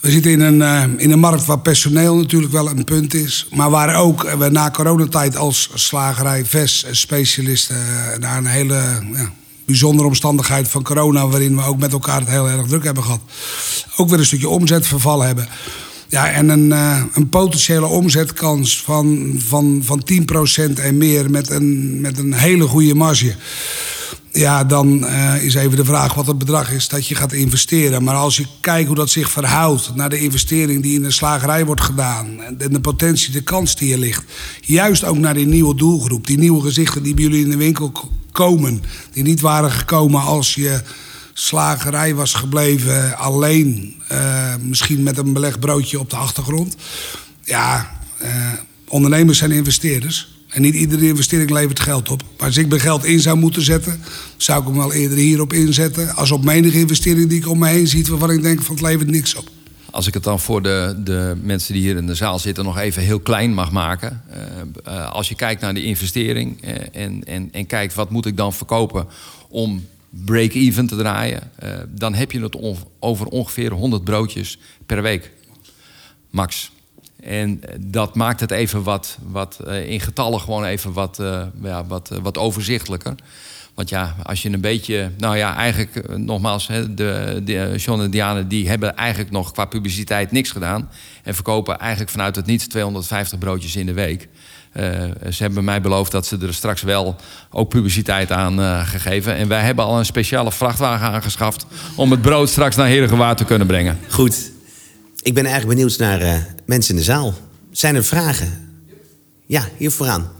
We 0.00 0.10
zitten 0.10 0.30
in 0.30 0.40
een, 0.40 0.62
eh, 0.62 0.82
in 0.96 1.10
een 1.10 1.18
markt 1.18 1.44
waar 1.44 1.58
personeel 1.58 2.16
natuurlijk 2.16 2.52
wel 2.52 2.68
een 2.68 2.84
punt 2.84 3.14
is. 3.14 3.48
Maar 3.54 3.70
waar 3.70 3.96
ook 3.96 4.24
eh, 4.24 4.38
we 4.38 4.48
na 4.48 4.70
coronatijd 4.70 5.36
als 5.36 5.70
slagerij, 5.74 6.44
VES, 6.44 6.86
specialisten... 6.90 7.76
eh, 8.22 8.36
een 8.36 8.46
hele 8.46 8.80
bijzondere 9.64 10.08
omstandigheid 10.08 10.68
van 10.68 10.82
corona, 10.82 11.26
waarin 11.26 11.56
we 11.56 11.62
ook 11.62 11.78
met 11.78 11.92
elkaar 11.92 12.20
het 12.20 12.28
heel 12.28 12.48
erg 12.48 12.66
druk 12.66 12.84
hebben 12.84 13.02
gehad, 13.02 13.20
ook 13.96 14.08
weer 14.08 14.18
een 14.18 14.26
stukje 14.26 14.48
omzetverval 14.48 15.22
hebben. 15.22 15.48
Ja, 16.08 16.30
en 16.30 16.48
een, 16.48 16.70
een 17.12 17.28
potentiële 17.28 17.86
omzetkans 17.86 18.82
van, 18.82 19.34
van, 19.46 19.80
van 19.84 20.06
10% 20.70 20.72
en 20.74 20.96
meer 20.96 21.30
met 21.30 21.50
een, 21.50 22.00
met 22.00 22.18
een 22.18 22.32
hele 22.32 22.66
goede 22.66 22.94
marge. 22.94 23.34
Ja, 24.36 24.64
dan 24.64 25.04
uh, 25.04 25.42
is 25.42 25.54
even 25.54 25.76
de 25.76 25.84
vraag 25.84 26.14
wat 26.14 26.26
het 26.26 26.38
bedrag 26.38 26.72
is 26.72 26.88
dat 26.88 27.06
je 27.06 27.14
gaat 27.14 27.32
investeren. 27.32 28.02
Maar 28.02 28.14
als 28.14 28.36
je 28.36 28.46
kijkt 28.60 28.86
hoe 28.86 28.96
dat 28.96 29.10
zich 29.10 29.30
verhoudt 29.30 29.94
naar 29.94 30.08
de 30.08 30.18
investering 30.18 30.82
die 30.82 30.94
in 30.94 31.02
de 31.02 31.10
slagerij 31.10 31.64
wordt 31.64 31.80
gedaan. 31.80 32.40
En 32.42 32.72
de 32.72 32.80
potentie, 32.80 33.32
de 33.32 33.42
kans 33.42 33.76
die 33.76 33.92
er 33.92 33.98
ligt. 33.98 34.24
Juist 34.60 35.04
ook 35.04 35.16
naar 35.16 35.34
die 35.34 35.46
nieuwe 35.46 35.74
doelgroep. 35.74 36.26
Die 36.26 36.38
nieuwe 36.38 36.60
gezichten 36.60 37.02
die 37.02 37.14
bij 37.14 37.24
jullie 37.24 37.44
in 37.44 37.50
de 37.50 37.56
winkel 37.56 37.92
komen. 38.32 38.82
Die 39.12 39.22
niet 39.22 39.40
waren 39.40 39.70
gekomen 39.70 40.22
als 40.22 40.54
je 40.54 40.82
slagerij 41.32 42.14
was 42.14 42.34
gebleven. 42.34 43.16
Alleen 43.16 43.94
uh, 44.12 44.54
misschien 44.60 45.02
met 45.02 45.18
een 45.18 45.32
belegd 45.32 45.60
broodje 45.60 45.98
op 45.98 46.10
de 46.10 46.16
achtergrond. 46.16 46.76
Ja, 47.44 47.90
uh, 48.22 48.28
ondernemers 48.88 49.38
zijn 49.38 49.50
investeerders. 49.50 50.35
En 50.56 50.62
niet 50.62 50.74
iedere 50.74 51.06
investering 51.06 51.50
levert 51.50 51.80
geld 51.80 52.10
op. 52.10 52.22
Maar 52.38 52.46
als 52.46 52.56
ik 52.56 52.68
mijn 52.68 52.80
geld 52.80 53.04
in 53.04 53.20
zou 53.20 53.36
moeten 53.38 53.62
zetten, 53.62 54.02
zou 54.36 54.60
ik 54.60 54.66
hem 54.66 54.76
wel 54.76 54.92
eerder 54.92 55.18
hierop 55.18 55.52
inzetten. 55.52 56.14
Als 56.14 56.30
op 56.30 56.44
menige 56.44 56.78
investering 56.78 57.28
die 57.28 57.38
ik 57.38 57.48
om 57.48 57.58
me 57.58 57.68
heen 57.68 57.86
zie, 57.86 58.06
waarvan 58.06 58.30
ik 58.30 58.42
denk 58.42 58.62
van 58.62 58.74
het 58.74 58.84
levert 58.84 59.10
niks 59.10 59.34
op. 59.34 59.48
Als 59.90 60.06
ik 60.06 60.14
het 60.14 60.22
dan 60.22 60.40
voor 60.40 60.62
de, 60.62 61.00
de 61.04 61.36
mensen 61.42 61.72
die 61.72 61.82
hier 61.82 61.96
in 61.96 62.06
de 62.06 62.14
zaal 62.14 62.38
zitten 62.38 62.64
nog 62.64 62.78
even 62.78 63.02
heel 63.02 63.20
klein 63.20 63.54
mag 63.54 63.70
maken. 63.70 64.22
Uh, 64.30 64.94
uh, 64.94 65.12
als 65.12 65.28
je 65.28 65.34
kijkt 65.34 65.60
naar 65.60 65.74
de 65.74 65.84
investering 65.84 66.64
uh, 66.64 66.70
en, 66.92 67.24
en, 67.24 67.48
en 67.52 67.66
kijkt 67.66 67.94
wat 67.94 68.10
moet 68.10 68.26
ik 68.26 68.36
dan 68.36 68.52
verkopen 68.52 69.06
om 69.48 69.86
break-even 70.10 70.86
te 70.86 70.96
draaien. 70.96 71.50
dan 71.88 72.14
heb 72.14 72.32
je 72.32 72.40
het 72.40 72.56
over 72.98 73.26
ongeveer 73.26 73.72
100 73.72 74.04
broodjes 74.04 74.58
per 74.86 75.02
week. 75.02 75.30
Max. 76.30 76.70
En 77.26 77.60
dat 77.80 78.14
maakt 78.14 78.40
het 78.40 78.50
even 78.50 78.82
wat, 78.82 79.18
wat 79.22 79.58
uh, 79.66 79.90
in 79.90 80.00
getallen 80.00 80.40
gewoon 80.40 80.64
even 80.64 80.92
wat, 80.92 81.18
uh, 81.20 81.42
ja, 81.62 81.84
wat, 81.86 82.10
uh, 82.12 82.18
wat 82.18 82.38
overzichtelijker. 82.38 83.14
Want 83.74 83.88
ja, 83.88 84.16
als 84.22 84.42
je 84.42 84.52
een 84.52 84.60
beetje, 84.60 85.10
nou 85.18 85.36
ja, 85.36 85.56
eigenlijk 85.56 86.18
nogmaals, 86.18 86.66
hè, 86.66 86.94
de, 86.94 87.40
de 87.44 87.74
John 87.76 88.00
en 88.00 88.10
Diane 88.10 88.46
die 88.46 88.68
hebben 88.68 88.96
eigenlijk 88.96 89.30
nog 89.30 89.52
qua 89.52 89.64
publiciteit 89.64 90.32
niks 90.32 90.50
gedaan. 90.50 90.90
En 91.22 91.34
verkopen 91.34 91.78
eigenlijk 91.78 92.10
vanuit 92.10 92.36
het 92.36 92.46
niets 92.46 92.66
250 92.66 93.38
broodjes 93.38 93.76
in 93.76 93.86
de 93.86 93.92
week. 93.92 94.28
ze 95.30 95.42
hebben 95.42 95.64
mij 95.64 95.80
beloofd 95.80 96.12
dat 96.12 96.26
ze 96.26 96.38
er 96.38 96.54
straks 96.54 96.82
wel 96.82 97.16
ook 97.50 97.68
publiciteit 97.68 98.32
aan 98.32 98.86
gegeven. 98.86 99.36
En 99.36 99.48
wij 99.48 99.62
hebben 99.62 99.84
al 99.84 99.98
een 99.98 100.04
speciale 100.04 100.52
vrachtwagen 100.52 101.06
aangeschaft 101.06 101.66
om 101.94 102.10
het 102.10 102.22
brood 102.22 102.48
straks 102.48 102.76
naar 102.76 102.86
Herengewaard 102.86 103.38
te 103.38 103.44
kunnen 103.44 103.66
brengen. 103.66 103.98
Goed, 104.08 104.50
ik 105.26 105.34
ben 105.34 105.44
eigenlijk 105.44 105.74
benieuwd 105.74 105.98
naar 105.98 106.22
uh, 106.22 106.36
mensen 106.64 106.90
in 106.90 106.96
de 106.96 107.06
zaal. 107.06 107.34
Zijn 107.70 107.94
er 107.94 108.04
vragen? 108.04 108.80
Ja, 109.46 109.68
hier 109.76 109.90
vooraan. 109.90 110.32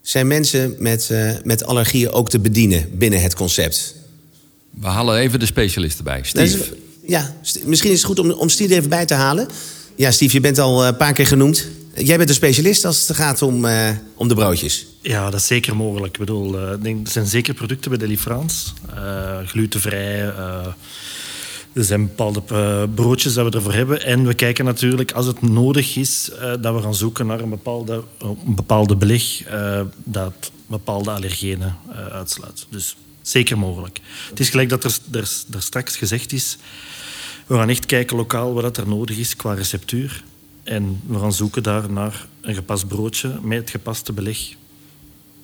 Zijn 0.00 0.26
mensen 0.26 0.74
met, 0.78 1.08
uh, 1.12 1.32
met 1.44 1.64
allergieën 1.64 2.10
ook 2.10 2.30
te 2.30 2.38
bedienen 2.38 2.98
binnen 2.98 3.22
het 3.22 3.34
concept? 3.34 3.94
We 4.70 4.86
halen 4.86 5.18
even 5.18 5.38
de 5.38 5.46
specialisten 5.46 6.04
bij. 6.04 6.20
Steve. 6.22 6.58
Is, 6.58 6.70
ja, 7.06 7.36
misschien 7.64 7.90
is 7.90 7.96
het 7.96 8.06
goed 8.06 8.18
om, 8.18 8.30
om 8.30 8.48
Steve 8.48 8.74
even 8.74 8.88
bij 8.88 9.06
te 9.06 9.14
halen. 9.14 9.48
Ja, 9.94 10.10
Steve, 10.10 10.32
je 10.32 10.40
bent 10.40 10.58
al 10.58 10.86
een 10.86 10.96
paar 10.96 11.12
keer 11.12 11.26
genoemd. 11.26 11.66
Jij 11.94 12.16
bent 12.16 12.28
een 12.28 12.34
specialist 12.34 12.84
als 12.84 13.08
het 13.08 13.16
gaat 13.16 13.42
om, 13.42 13.64
uh, 13.64 13.90
om 14.14 14.28
de 14.28 14.34
broodjes. 14.34 14.86
Ja, 15.00 15.30
dat 15.30 15.40
is 15.40 15.46
zeker 15.46 15.76
mogelijk. 15.76 16.12
Ik 16.12 16.18
bedoel, 16.18 16.60
uh, 16.60 16.82
denk, 16.82 17.06
er 17.06 17.12
zijn 17.12 17.26
zeker 17.26 17.54
producten 17.54 17.90
bij 17.90 17.98
Delifrance. 17.98 18.68
Uh, 18.94 19.38
glutenvrij. 19.46 20.20
er 21.72 21.84
zijn 21.84 22.06
bepaalde 22.06 22.42
broodjes 22.94 23.34
dat 23.34 23.50
we 23.50 23.56
ervoor 23.56 23.72
hebben. 23.72 24.04
En 24.04 24.26
we 24.26 24.34
kijken 24.34 24.64
natuurlijk, 24.64 25.12
als 25.12 25.26
het 25.26 25.42
nodig 25.42 25.96
is, 25.96 26.30
dat 26.60 26.74
we 26.74 26.82
gaan 26.82 26.94
zoeken 26.94 27.26
naar 27.26 27.40
een 27.40 27.50
bepaalde, 27.50 28.04
een 28.18 28.54
bepaalde 28.54 28.96
beleg 28.96 29.42
dat 30.04 30.50
bepaalde 30.66 31.10
allergenen 31.10 31.76
uitsluit. 32.10 32.66
Dus 32.70 32.96
zeker 33.22 33.58
mogelijk. 33.58 34.00
Het 34.28 34.40
is 34.40 34.50
gelijk 34.50 34.68
dat 34.68 34.84
er, 34.84 34.98
er, 35.10 35.30
er 35.52 35.62
straks 35.62 35.96
gezegd 35.96 36.32
is... 36.32 36.56
We 37.46 37.54
gaan 37.54 37.68
echt 37.68 37.86
kijken 37.86 38.16
lokaal 38.16 38.52
wat 38.52 38.76
er 38.76 38.88
nodig 38.88 39.16
is 39.16 39.36
qua 39.36 39.54
receptuur. 39.54 40.24
En 40.68 41.00
we 41.06 41.18
gaan 41.18 41.32
zoeken 41.32 41.62
daar 41.62 41.92
naar 41.92 42.26
een 42.40 42.54
gepast 42.54 42.88
broodje 42.88 43.38
met 43.42 43.58
het 43.58 43.70
gepaste 43.70 44.12
beleg. 44.12 44.38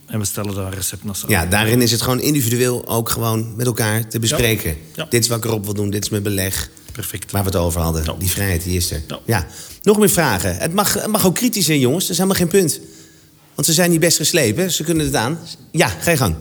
En 0.07 0.19
we 0.19 0.25
stellen 0.25 0.55
daar 0.55 0.67
een 0.67 0.73
recept 0.73 1.05
naar 1.05 1.17
samen. 1.17 1.37
Ja, 1.37 1.47
daarin 1.47 1.83
is 1.83 1.91
het 1.91 2.03
gewoon 2.03 2.21
individueel 2.21 2.89
ook 2.89 3.09
gewoon 3.09 3.57
met 3.57 3.67
elkaar 3.67 4.09
te 4.09 4.19
bespreken. 4.19 4.71
Ja. 4.71 4.77
Ja. 4.95 5.07
Dit 5.11 5.23
is 5.23 5.29
wat 5.29 5.39
ik 5.39 5.45
erop 5.45 5.65
wil 5.65 5.75
doen, 5.75 5.91
dit 5.91 6.03
is 6.03 6.09
mijn 6.09 6.23
beleg. 6.23 6.71
Perfect. 6.93 7.31
Waar 7.31 7.43
we 7.43 7.49
het 7.49 7.59
over 7.59 7.81
hadden. 7.81 8.05
Ja. 8.05 8.15
Die 8.19 8.31
vrijheid, 8.31 8.65
die 8.65 8.77
is 8.77 8.91
er. 8.91 9.03
Ja. 9.25 9.47
Nog 9.83 9.99
meer 9.99 10.11
vragen. 10.11 10.57
Het 10.57 10.75
mag, 10.75 10.95
het 10.95 11.07
mag 11.07 11.27
ook 11.27 11.35
kritisch 11.35 11.65
zijn, 11.65 11.81
jongens. 11.81 12.03
Dat 12.03 12.11
is 12.11 12.17
helemaal 12.17 12.39
geen 12.39 12.49
punt. 12.49 12.81
Want 13.55 13.67
ze 13.67 13.73
zijn 13.73 13.91
niet 13.91 14.01
best 14.01 14.17
geslepen. 14.17 14.73
Ze 14.73 14.85
kunnen 14.85 15.07
het 15.07 15.15
aan. 15.15 15.39
Ja, 15.71 15.89
ga 15.89 16.11
je 16.11 16.17
gang. 16.17 16.35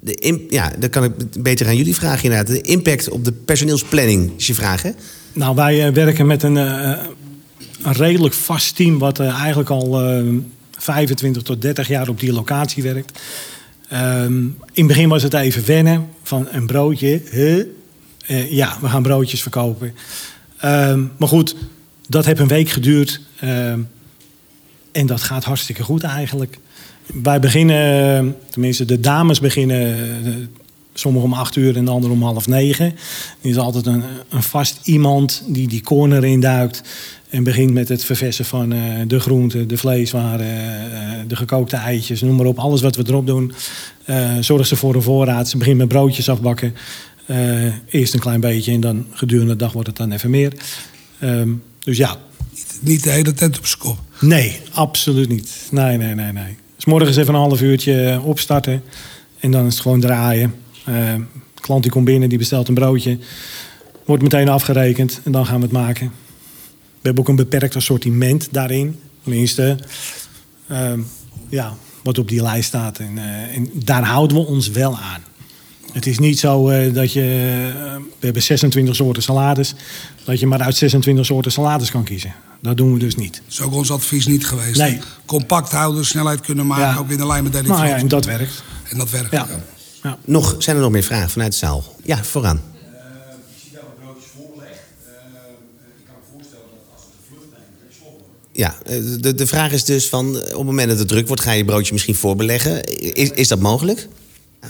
De 0.00 0.14
in, 0.14 0.46
ja, 0.48 0.72
dat 0.78 0.90
kan 0.90 1.04
ik 1.04 1.42
beter 1.42 1.66
aan 1.66 1.76
jullie 1.76 1.94
vragen 1.94 2.24
inderdaad. 2.24 2.46
De 2.46 2.60
impact 2.60 3.08
op 3.08 3.24
de 3.24 3.32
personeelsplanning 3.32 4.32
is 4.36 4.46
je 4.46 4.54
vraag, 4.54 4.82
hè? 4.82 4.90
Nou, 5.38 5.54
wij 5.54 5.86
uh, 5.86 5.92
werken 5.92 6.26
met 6.26 6.42
een, 6.42 6.56
uh, 6.56 6.92
een, 7.82 7.92
redelijk 7.92 8.34
vast 8.34 8.76
team... 8.76 8.98
wat 8.98 9.20
uh, 9.20 9.40
eigenlijk 9.40 9.70
al 9.70 10.02
25 10.70 11.42
tot 11.42 11.62
30 11.62 11.88
jaar 11.88 12.08
op 12.08 12.20
die 12.20 12.32
locatie 12.32 12.82
werkt. 12.82 13.20
Um, 13.92 14.44
in 14.72 14.84
het 14.84 14.86
begin 14.86 15.08
was 15.08 15.22
het 15.22 15.34
even 15.34 15.66
wennen 15.66 16.08
van 16.22 16.48
een 16.50 16.66
broodje. 16.66 17.22
Ja, 18.48 18.76
we 18.80 18.88
gaan 18.88 19.02
broodjes 19.02 19.42
verkopen. 19.42 19.94
Um, 20.64 21.12
maar 21.16 21.28
goed, 21.28 21.56
dat 22.08 22.24
heeft 22.24 22.40
een 22.40 22.48
week 22.48 22.68
geduurd. 22.68 23.20
Um, 23.44 23.88
en 24.92 25.06
dat 25.06 25.22
gaat 25.22 25.44
hartstikke 25.44 25.82
goed 25.82 26.02
eigenlijk. 26.02 26.58
Wij 27.22 27.40
beginnen, 27.40 28.36
tenminste 28.50 28.84
de 28.84 29.00
dames 29.00 29.40
beginnen 29.40 30.50
Sommigen 30.98 31.28
om 31.28 31.34
acht 31.34 31.56
uur 31.56 31.76
en 31.76 31.84
de 31.84 31.90
anderen 31.90 32.16
om 32.16 32.22
half 32.22 32.46
negen. 32.46 32.86
Er 33.40 33.50
is 33.50 33.56
altijd 33.56 33.86
een, 33.86 34.02
een 34.28 34.42
vast 34.42 34.80
iemand 34.82 35.42
die 35.46 35.68
die 35.68 35.82
corner 35.82 36.24
induikt. 36.24 36.82
En 37.30 37.42
begint 37.42 37.72
met 37.72 37.88
het 37.88 38.04
verversen 38.04 38.44
van 38.44 38.72
uh, 38.72 38.80
de 39.06 39.20
groenten, 39.20 39.68
de 39.68 39.76
vleeswaren, 39.76 40.46
uh, 40.46 41.28
de 41.28 41.36
gekookte 41.36 41.76
eitjes, 41.76 42.20
noem 42.20 42.36
maar 42.36 42.46
op. 42.46 42.58
Alles 42.58 42.80
wat 42.80 42.96
we 42.96 43.04
erop 43.06 43.26
doen. 43.26 43.52
Uh, 44.06 44.32
zorgt 44.40 44.68
ze 44.68 44.76
voor 44.76 44.94
een 44.94 45.02
voorraad. 45.02 45.48
Ze 45.48 45.56
begint 45.56 45.78
met 45.78 45.88
broodjes 45.88 46.28
afbakken. 46.28 46.74
eerst 47.88 48.14
een 48.14 48.20
klein 48.20 48.40
beetje 48.40 48.72
en 48.72 48.80
dan 48.80 49.06
gedurende 49.10 49.52
de 49.52 49.58
dag 49.58 49.72
wordt 49.72 49.88
het 49.88 49.96
dan 49.96 50.12
even 50.12 50.30
meer. 50.30 50.52
Um, 51.22 51.62
dus 51.78 51.96
ja. 51.96 52.16
Niet, 52.50 52.78
niet 52.80 53.02
de 53.02 53.10
hele 53.10 53.32
tent 53.32 53.58
op 53.58 53.66
zijn 53.66 53.80
kop? 53.80 53.98
Nee, 54.20 54.60
absoluut 54.72 55.28
niet. 55.28 55.68
Nee, 55.70 55.96
nee, 55.96 56.14
nee, 56.14 56.32
nee. 56.32 56.56
Dus 56.76 56.84
morgens 56.84 57.16
even 57.16 57.34
een 57.34 57.40
half 57.40 57.60
uurtje 57.60 58.20
opstarten. 58.24 58.82
En 59.40 59.50
dan 59.50 59.66
is 59.66 59.72
het 59.72 59.82
gewoon 59.82 60.00
draaien. 60.00 60.54
Uh, 60.88 61.14
klant 61.54 61.82
die 61.82 61.92
komt 61.92 62.04
binnen, 62.04 62.28
die 62.28 62.38
bestelt 62.38 62.68
een 62.68 62.74
broodje. 62.74 63.18
Wordt 64.04 64.22
meteen 64.22 64.48
afgerekend 64.48 65.20
en 65.24 65.32
dan 65.32 65.46
gaan 65.46 65.56
we 65.56 65.62
het 65.62 65.72
maken. 65.72 66.12
We 66.76 67.04
hebben 67.04 67.22
ook 67.22 67.28
een 67.28 67.36
beperkt 67.36 67.76
assortiment 67.76 68.48
daarin. 68.50 69.00
Tenminste, 69.22 69.78
uh, 70.70 70.92
ja, 71.48 71.76
wat 72.02 72.18
op 72.18 72.28
die 72.28 72.42
lijst 72.42 72.68
staat. 72.68 72.98
En, 72.98 73.16
uh, 73.16 73.56
en, 73.56 73.70
daar 73.74 74.04
houden 74.04 74.36
we 74.36 74.46
ons 74.46 74.68
wel 74.68 74.98
aan. 74.98 75.20
Het 75.92 76.06
is 76.06 76.18
niet 76.18 76.38
zo 76.38 76.70
uh, 76.70 76.94
dat 76.94 77.12
je... 77.12 77.20
we 78.18 78.24
hebben 78.24 78.42
26 78.42 78.94
soorten 78.94 79.22
salades. 79.22 79.74
Dat 80.24 80.40
je 80.40 80.46
maar 80.46 80.60
uit 80.60 80.76
26 80.76 81.24
soorten 81.24 81.52
salades 81.52 81.90
kan 81.90 82.04
kiezen. 82.04 82.34
Dat 82.60 82.76
doen 82.76 82.92
we 82.92 82.98
dus 82.98 83.14
niet. 83.14 83.32
Dat 83.32 83.52
is 83.52 83.60
ook 83.60 83.72
ons 83.72 83.90
advies 83.90 84.26
niet 84.26 84.46
geweest. 84.46 84.78
Nee. 84.78 84.98
Compact 85.26 85.72
houden, 85.72 86.04
snelheid 86.04 86.40
kunnen 86.40 86.66
maken. 86.66 86.84
Ja. 86.84 86.96
Ook 86.96 87.10
in 87.10 87.18
de 87.18 87.26
lijn 87.26 87.42
met 87.42 87.52
Nou 87.66 87.86
ja, 87.86 87.96
en 87.96 88.08
dat 88.08 88.24
werkt. 88.24 88.62
En 88.84 88.98
dat 88.98 89.10
werkt. 89.10 89.30
Ja. 89.30 89.46
Ja. 89.48 89.77
Nog, 90.24 90.56
zijn 90.58 90.76
er 90.76 90.82
nog 90.82 90.90
meer 90.90 91.02
vragen 91.02 91.30
vanuit 91.30 91.52
de 91.52 91.58
zaal? 91.58 91.84
Ja, 92.04 92.24
vooraan. 92.24 92.62
Ja, 98.52 98.74
de, 99.20 99.34
de 99.34 99.46
vraag 99.46 99.72
is 99.72 99.84
dus 99.84 100.08
van 100.08 100.36
op 100.36 100.42
het 100.44 100.62
moment 100.62 100.88
dat 100.88 100.98
het 100.98 101.08
druk 101.08 101.26
wordt, 101.26 101.42
ga 101.42 101.52
je 101.52 101.64
broodje 101.64 101.92
misschien 101.92 102.14
voorbeleggen. 102.14 102.84
Is, 103.14 103.30
is 103.30 103.48
dat 103.48 103.58
mogelijk? 103.58 104.08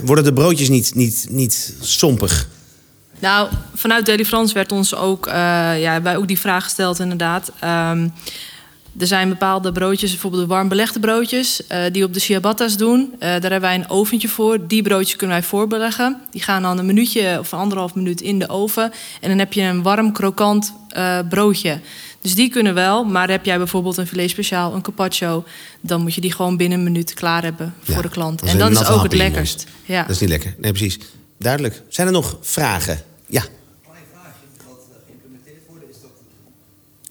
Worden 0.03 0.25
de 0.25 0.33
broodjes 0.33 0.69
niet, 0.69 0.95
niet, 0.95 1.27
niet 1.31 1.75
sompig? 1.81 2.49
Nou, 3.19 3.49
vanuit 3.75 4.07
Deli 4.07 4.25
Frans 4.25 4.53
werd 4.53 4.73
ons 4.73 4.95
ook, 4.95 5.27
uh, 5.27 5.33
ja, 5.81 6.03
wij 6.03 6.17
ook 6.17 6.29
die 6.29 6.38
vraag 6.38 6.64
gesteld 6.64 6.99
inderdaad. 6.99 7.53
Um, 7.64 8.12
er 8.99 9.07
zijn 9.07 9.29
bepaalde 9.29 9.73
broodjes, 9.73 10.11
bijvoorbeeld 10.11 10.43
de 10.43 10.49
warm 10.49 10.69
belegde 10.69 11.01
broodjes, 11.01 11.61
uh, 11.73 11.79
die 11.93 12.05
op 12.05 12.15
de 12.15 12.21
ciabatta's 12.21 12.77
doen. 12.77 13.01
Uh, 13.01 13.19
daar 13.21 13.31
hebben 13.31 13.61
wij 13.61 13.75
een 13.75 13.91
oventje 13.91 14.29
voor. 14.29 14.67
Die 14.67 14.83
broodjes 14.83 15.17
kunnen 15.17 15.37
wij 15.37 15.47
voorbeleggen. 15.47 16.21
Die 16.31 16.43
gaan 16.43 16.63
dan 16.63 16.79
een 16.79 16.87
minuutje 16.87 17.37
of 17.39 17.53
anderhalf 17.53 17.95
minuut 17.95 18.21
in 18.21 18.39
de 18.39 18.49
oven. 18.49 18.93
En 19.21 19.29
dan 19.29 19.39
heb 19.39 19.53
je 19.53 19.63
een 19.63 19.83
warm, 19.83 20.13
krokant 20.13 20.72
uh, 20.97 21.18
broodje. 21.29 21.81
Dus 22.20 22.35
die 22.35 22.49
kunnen 22.49 22.75
wel, 22.75 23.05
maar 23.05 23.31
heb 23.31 23.45
jij 23.45 23.59
bijvoorbeeld 23.59 23.97
een 23.97 24.07
filet 24.07 24.31
speciaal, 24.31 24.75
een 24.75 24.83
carpaccio, 24.83 25.45
dan 25.81 26.01
moet 26.01 26.14
je 26.14 26.20
die 26.20 26.33
gewoon 26.33 26.57
binnen 26.57 26.79
een 26.79 26.85
minuut 26.85 27.14
klaar 27.14 27.43
hebben 27.43 27.75
voor 27.83 27.95
Ja, 27.95 28.03
de 28.03 28.09
klant. 28.09 28.43
En 28.43 28.59
dat 28.59 28.70
is 28.70 28.87
ook 28.87 29.03
het 29.03 29.14
lekkerst. 29.14 29.66
Ja. 29.85 30.03
Dat 30.03 30.11
is 30.11 30.20
niet 30.20 30.31
lekker. 30.31 30.55
Nee, 30.59 30.72
precies. 30.72 30.99
Duidelijk. 31.39 31.83
Zijn 31.89 32.07
er 32.07 32.12
nog 32.12 32.39
vragen? 32.41 33.01
Ja. 33.27 33.43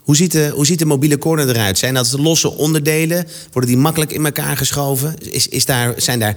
Hoe 0.08 0.16
ziet, 0.16 0.32
de, 0.32 0.52
hoe 0.54 0.66
ziet 0.66 0.80
de 0.80 0.86
mobiele 0.86 1.18
corner 1.18 1.50
eruit? 1.50 1.78
Zijn 1.78 1.94
dat 1.94 2.16
losse 2.18 2.52
onderdelen? 2.52 3.28
Worden 3.52 3.70
die 3.70 3.80
makkelijk 3.80 4.12
in 4.12 4.26
elkaar 4.26 4.58
geschoven? 4.58 5.16
Is, 5.32 5.48
is 5.48 5.66
daar, 5.66 5.94
zijn, 5.98 6.20
daar, 6.20 6.36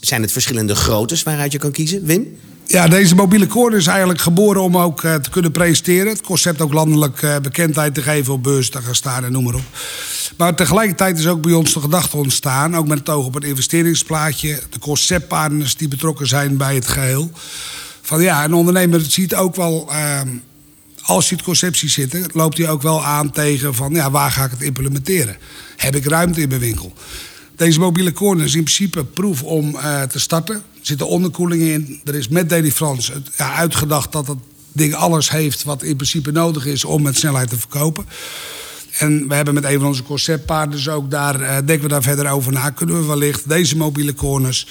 zijn 0.00 0.22
het 0.22 0.32
verschillende 0.32 0.74
groottes 0.74 1.22
waaruit 1.22 1.52
je 1.52 1.58
kan 1.58 1.72
kiezen? 1.72 2.04
Wim? 2.04 2.38
Ja, 2.66 2.88
deze 2.88 3.14
mobiele 3.14 3.46
corner 3.46 3.78
is 3.78 3.86
eigenlijk 3.86 4.20
geboren 4.20 4.62
om 4.62 4.76
ook 4.76 5.02
eh, 5.02 5.14
te 5.14 5.30
kunnen 5.30 5.52
presenteren. 5.52 6.12
Het 6.12 6.20
concept 6.20 6.60
ook 6.60 6.72
landelijk 6.72 7.22
eh, 7.22 7.36
bekendheid 7.42 7.94
te 7.94 8.02
geven 8.02 8.32
op 8.32 8.42
beurs 8.42 8.70
te 8.70 8.82
gaan 8.82 8.94
staan 8.94 9.24
en 9.24 9.32
noem 9.32 9.44
maar 9.44 9.54
op. 9.54 9.64
Maar 10.36 10.54
tegelijkertijd 10.54 11.18
is 11.18 11.26
ook 11.26 11.42
bij 11.42 11.52
ons 11.52 11.72
de 11.72 11.80
gedachte 11.80 12.16
ontstaan, 12.16 12.76
ook 12.76 12.88
met 12.88 12.98
het 12.98 13.08
oog 13.08 13.26
op 13.26 13.34
het 13.34 13.44
investeringsplaatje, 13.44 14.58
de 14.70 14.78
conceptpartners 14.78 15.76
die 15.76 15.88
betrokken 15.88 16.26
zijn 16.26 16.56
bij 16.56 16.74
het 16.74 16.88
geheel. 16.88 17.30
Van 18.02 18.22
ja, 18.22 18.44
een 18.44 18.54
ondernemer 18.54 19.00
ziet 19.00 19.34
ook 19.34 19.56
wel, 19.56 19.88
ehm, 19.90 20.28
als 21.02 21.28
je 21.28 21.34
het 21.34 21.44
concept 21.44 21.76
ziet 21.76 21.90
zitten, 21.90 22.30
loopt 22.32 22.58
hij 22.58 22.68
ook 22.68 22.82
wel 22.82 23.04
aan 23.04 23.30
tegen 23.30 23.74
van 23.74 23.94
ja, 23.94 24.10
waar 24.10 24.30
ga 24.30 24.44
ik 24.44 24.50
het 24.50 24.62
implementeren? 24.62 25.36
Heb 25.76 25.96
ik 25.96 26.04
ruimte 26.04 26.40
in 26.40 26.48
mijn 26.48 26.60
winkel? 26.60 26.92
Deze 27.56 27.78
mobiele 27.78 28.12
corner 28.12 28.44
is 28.44 28.54
in 28.54 28.64
principe 28.64 29.04
proef 29.04 29.42
om 29.42 29.76
eh, 29.76 30.02
te 30.02 30.20
starten. 30.20 30.54
Er 30.54 30.62
zitten 30.80 31.08
onderkoelingen 31.08 31.72
in. 31.72 32.00
Er 32.04 32.14
is 32.14 32.28
met 32.28 32.48
Daily 32.48 32.72
France 32.72 33.22
ja, 33.36 33.54
uitgedacht 33.54 34.12
dat 34.12 34.26
het 34.26 34.38
ding 34.72 34.94
alles 34.94 35.30
heeft 35.30 35.62
wat 35.62 35.82
in 35.82 35.96
principe 35.96 36.30
nodig 36.30 36.66
is 36.66 36.84
om 36.84 37.02
met 37.02 37.16
snelheid 37.16 37.48
te 37.48 37.58
verkopen. 37.58 38.06
En 38.98 39.28
we 39.28 39.34
hebben 39.34 39.54
met 39.54 39.64
een 39.64 39.78
van 39.78 39.86
onze 39.86 40.02
conceptpartners 40.02 40.88
ook 40.88 41.10
daar, 41.10 41.40
eh, 41.40 41.54
denken 41.54 41.82
we 41.82 41.88
daar 41.88 42.02
verder 42.02 42.30
over 42.30 42.52
na. 42.52 42.70
Kunnen 42.70 43.00
we 43.00 43.06
wellicht 43.06 43.48
deze 43.48 43.76
mobiele 43.76 44.14
corners 44.14 44.66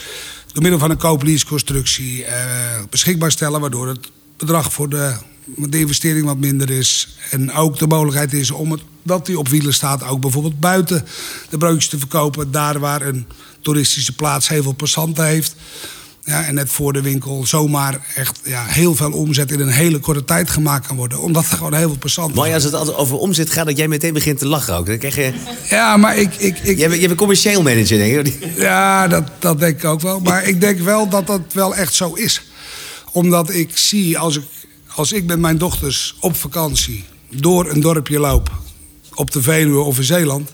door 0.53 0.61
middel 0.61 0.79
van 0.79 0.89
een 0.89 0.97
koop-lease-constructie 0.97 2.25
eh, 2.25 2.45
beschikbaar 2.89 3.31
stellen. 3.31 3.61
Waardoor 3.61 3.87
het 3.87 4.11
bedrag 4.37 4.73
voor 4.73 4.89
de, 4.89 5.15
de 5.57 5.79
investering 5.79 6.25
wat 6.25 6.37
minder 6.37 6.69
is. 6.69 7.17
En 7.29 7.51
ook 7.53 7.79
de 7.79 7.87
mogelijkheid 7.87 8.33
is 8.33 8.51
om 8.51 8.71
het, 8.71 8.81
dat 9.03 9.25
die 9.25 9.39
op 9.39 9.47
wielen 9.47 9.73
staat, 9.73 10.03
ook 10.03 10.21
bijvoorbeeld 10.21 10.59
buiten 10.59 11.05
de 11.49 11.57
broodjes 11.57 11.89
te 11.89 11.99
verkopen. 11.99 12.51
Daar 12.51 12.79
waar 12.79 13.01
een 13.01 13.25
toeristische 13.61 14.15
plaats 14.15 14.47
heel 14.47 14.63
veel 14.63 14.71
passanten 14.71 15.25
heeft. 15.25 15.55
Ja, 16.23 16.43
en 16.45 16.55
net 16.55 16.69
voor 16.69 16.93
de 16.93 17.01
winkel 17.01 17.45
zomaar 17.45 18.05
echt 18.15 18.39
ja, 18.43 18.65
heel 18.65 18.95
veel 18.95 19.11
omzet 19.11 19.51
in 19.51 19.59
een 19.59 19.67
hele 19.67 19.99
korte 19.99 20.25
tijd 20.25 20.49
gemaakt 20.49 20.87
kan 20.87 20.95
worden. 20.95 21.21
Omdat 21.21 21.45
er 21.49 21.57
gewoon 21.57 21.73
heel 21.73 21.87
veel 21.87 21.97
passanten 21.97 22.41
zijn. 22.41 22.53
als 22.53 22.63
het 22.63 22.73
altijd 22.73 22.97
over 22.97 23.17
omzet 23.17 23.49
gaat, 23.49 23.65
dat 23.65 23.77
jij 23.77 23.87
meteen 23.87 24.13
begint 24.13 24.39
te 24.39 24.47
lachen 24.47 24.75
ook. 24.75 24.85
Dan 24.85 24.97
krijg 24.97 25.15
je, 25.15 25.33
Ja, 25.69 25.97
maar 25.97 26.17
ik, 26.17 26.35
ik, 26.35 26.59
ik, 26.59 26.77
jij 26.77 26.89
bent 26.89 27.03
een 27.03 27.15
commercieel 27.15 27.61
manager, 27.61 27.97
denk 27.97 28.27
ik. 28.27 28.49
Ja, 28.57 29.07
dat, 29.07 29.23
dat 29.39 29.59
denk 29.59 29.77
ik 29.77 29.85
ook 29.85 30.01
wel. 30.01 30.19
Maar 30.19 30.43
ik 30.43 30.61
denk 30.61 30.79
wel 30.79 31.09
dat 31.09 31.27
dat 31.27 31.41
wel 31.53 31.75
echt 31.75 31.93
zo 31.93 32.13
is. 32.13 32.41
Omdat 33.11 33.53
ik 33.53 33.77
zie, 33.77 34.17
als 34.17 34.37
ik, 34.37 34.43
als 34.95 35.11
ik 35.11 35.25
met 35.25 35.39
mijn 35.39 35.57
dochters 35.57 36.15
op 36.19 36.35
vakantie 36.35 37.03
door 37.29 37.69
een 37.69 37.81
dorpje 37.81 38.19
loop, 38.19 38.51
op 39.13 39.31
de 39.31 39.41
Veluwe 39.41 39.79
of 39.79 39.97
in 39.97 40.03
Zeeland. 40.03 40.53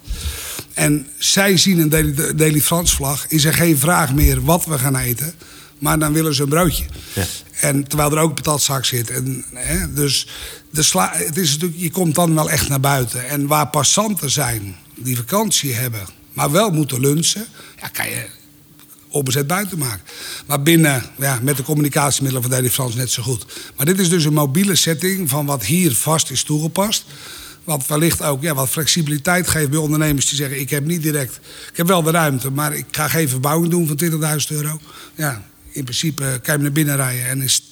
En 0.73 1.07
zij 1.17 1.57
zien 1.57 1.79
een 1.79 2.15
Daily 2.35 2.61
France 2.61 2.95
vlag, 2.95 3.27
is 3.27 3.45
er 3.45 3.53
geen 3.53 3.77
vraag 3.77 4.13
meer 4.13 4.43
wat 4.43 4.65
we 4.65 4.77
gaan 4.77 4.95
eten. 4.95 5.33
Maar 5.79 5.99
dan 5.99 6.13
willen 6.13 6.33
ze 6.33 6.43
een 6.43 6.49
broodje. 6.49 6.85
Ja. 7.13 7.25
En 7.59 7.87
terwijl 7.87 8.11
er 8.11 8.17
ook 8.17 8.35
patatzak 8.35 8.85
zit. 8.85 9.09
En, 9.09 9.45
hè, 9.53 9.93
dus 9.93 10.27
de 10.71 10.83
sla, 10.83 11.11
het 11.13 11.37
is 11.37 11.51
natuurlijk, 11.51 11.81
je 11.81 11.91
komt 11.91 12.15
dan 12.15 12.35
wel 12.35 12.49
echt 12.49 12.69
naar 12.69 12.79
buiten. 12.79 13.27
En 13.27 13.47
waar 13.47 13.67
passanten 13.67 14.29
zijn 14.29 14.75
die 14.95 15.15
vakantie 15.15 15.73
hebben, 15.73 16.07
maar 16.33 16.51
wel 16.51 16.69
moeten 16.69 16.99
lunchen, 16.99 17.45
ja, 17.81 17.87
kan 17.87 18.09
je 18.09 18.25
opzet 19.09 19.47
buiten 19.47 19.77
maken. 19.77 20.01
Maar 20.45 20.61
binnen, 20.61 21.03
ja, 21.17 21.39
met 21.41 21.57
de 21.57 21.63
communicatiemiddelen 21.63 22.41
van 22.41 22.51
Daily 22.51 22.69
France 22.69 22.97
net 22.97 23.11
zo 23.11 23.23
goed. 23.23 23.45
Maar 23.75 23.85
dit 23.85 23.99
is 23.99 24.09
dus 24.09 24.25
een 24.25 24.33
mobiele 24.33 24.75
setting 24.75 25.29
van 25.29 25.45
wat 25.45 25.65
hier 25.65 25.93
vast 25.93 26.31
is 26.31 26.43
toegepast. 26.43 27.05
Wat 27.63 27.87
wellicht 27.87 28.21
ook 28.21 28.41
ja, 28.41 28.53
wat 28.53 28.69
flexibiliteit 28.69 29.47
geeft 29.47 29.69
bij 29.69 29.79
ondernemers 29.79 30.25
die 30.25 30.37
zeggen: 30.37 30.59
Ik 30.59 30.69
heb 30.69 30.85
niet 30.85 31.01
direct. 31.01 31.39
Ik 31.71 31.77
heb 31.77 31.87
wel 31.87 32.01
de 32.01 32.11
ruimte, 32.11 32.51
maar 32.51 32.75
ik 32.75 32.85
ga 32.91 33.07
geen 33.07 33.29
verbouwing 33.29 33.71
doen 33.71 33.87
van 33.87 33.99
20.000 34.41 34.47
euro. 34.47 34.79
Ja, 35.15 35.43
in 35.71 35.83
principe 35.83 36.39
kan 36.43 36.57
je 36.57 36.61
naar 36.61 36.71
binnen 36.71 36.95
rijden 36.95 37.27
en 37.27 37.41
is 37.41 37.53
het 37.53 37.63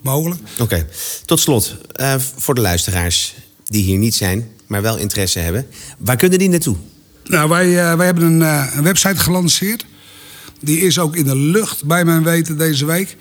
mogelijk. 0.00 0.40
Oké, 0.58 0.86
tot 1.24 1.40
slot, 1.40 1.76
eh, 1.92 2.14
voor 2.36 2.54
de 2.54 2.60
luisteraars 2.60 3.34
die 3.64 3.82
hier 3.82 3.98
niet 3.98 4.14
zijn, 4.14 4.48
maar 4.66 4.82
wel 4.82 4.96
interesse 4.96 5.38
hebben. 5.38 5.66
Waar 5.98 6.16
kunnen 6.16 6.38
die 6.38 6.48
naartoe? 6.48 6.76
Nou, 7.24 7.48
wij, 7.48 7.66
eh, 7.66 7.96
wij 7.96 8.06
hebben 8.06 8.24
een, 8.24 8.42
eh, 8.42 8.72
een 8.76 8.82
website 8.82 9.16
gelanceerd. 9.16 9.84
Die 10.60 10.80
is 10.80 10.98
ook 10.98 11.16
in 11.16 11.24
de 11.24 11.36
lucht, 11.36 11.84
bij 11.84 12.04
mijn 12.04 12.22
weten, 12.22 12.58
deze 12.58 12.84
week. 12.84 13.16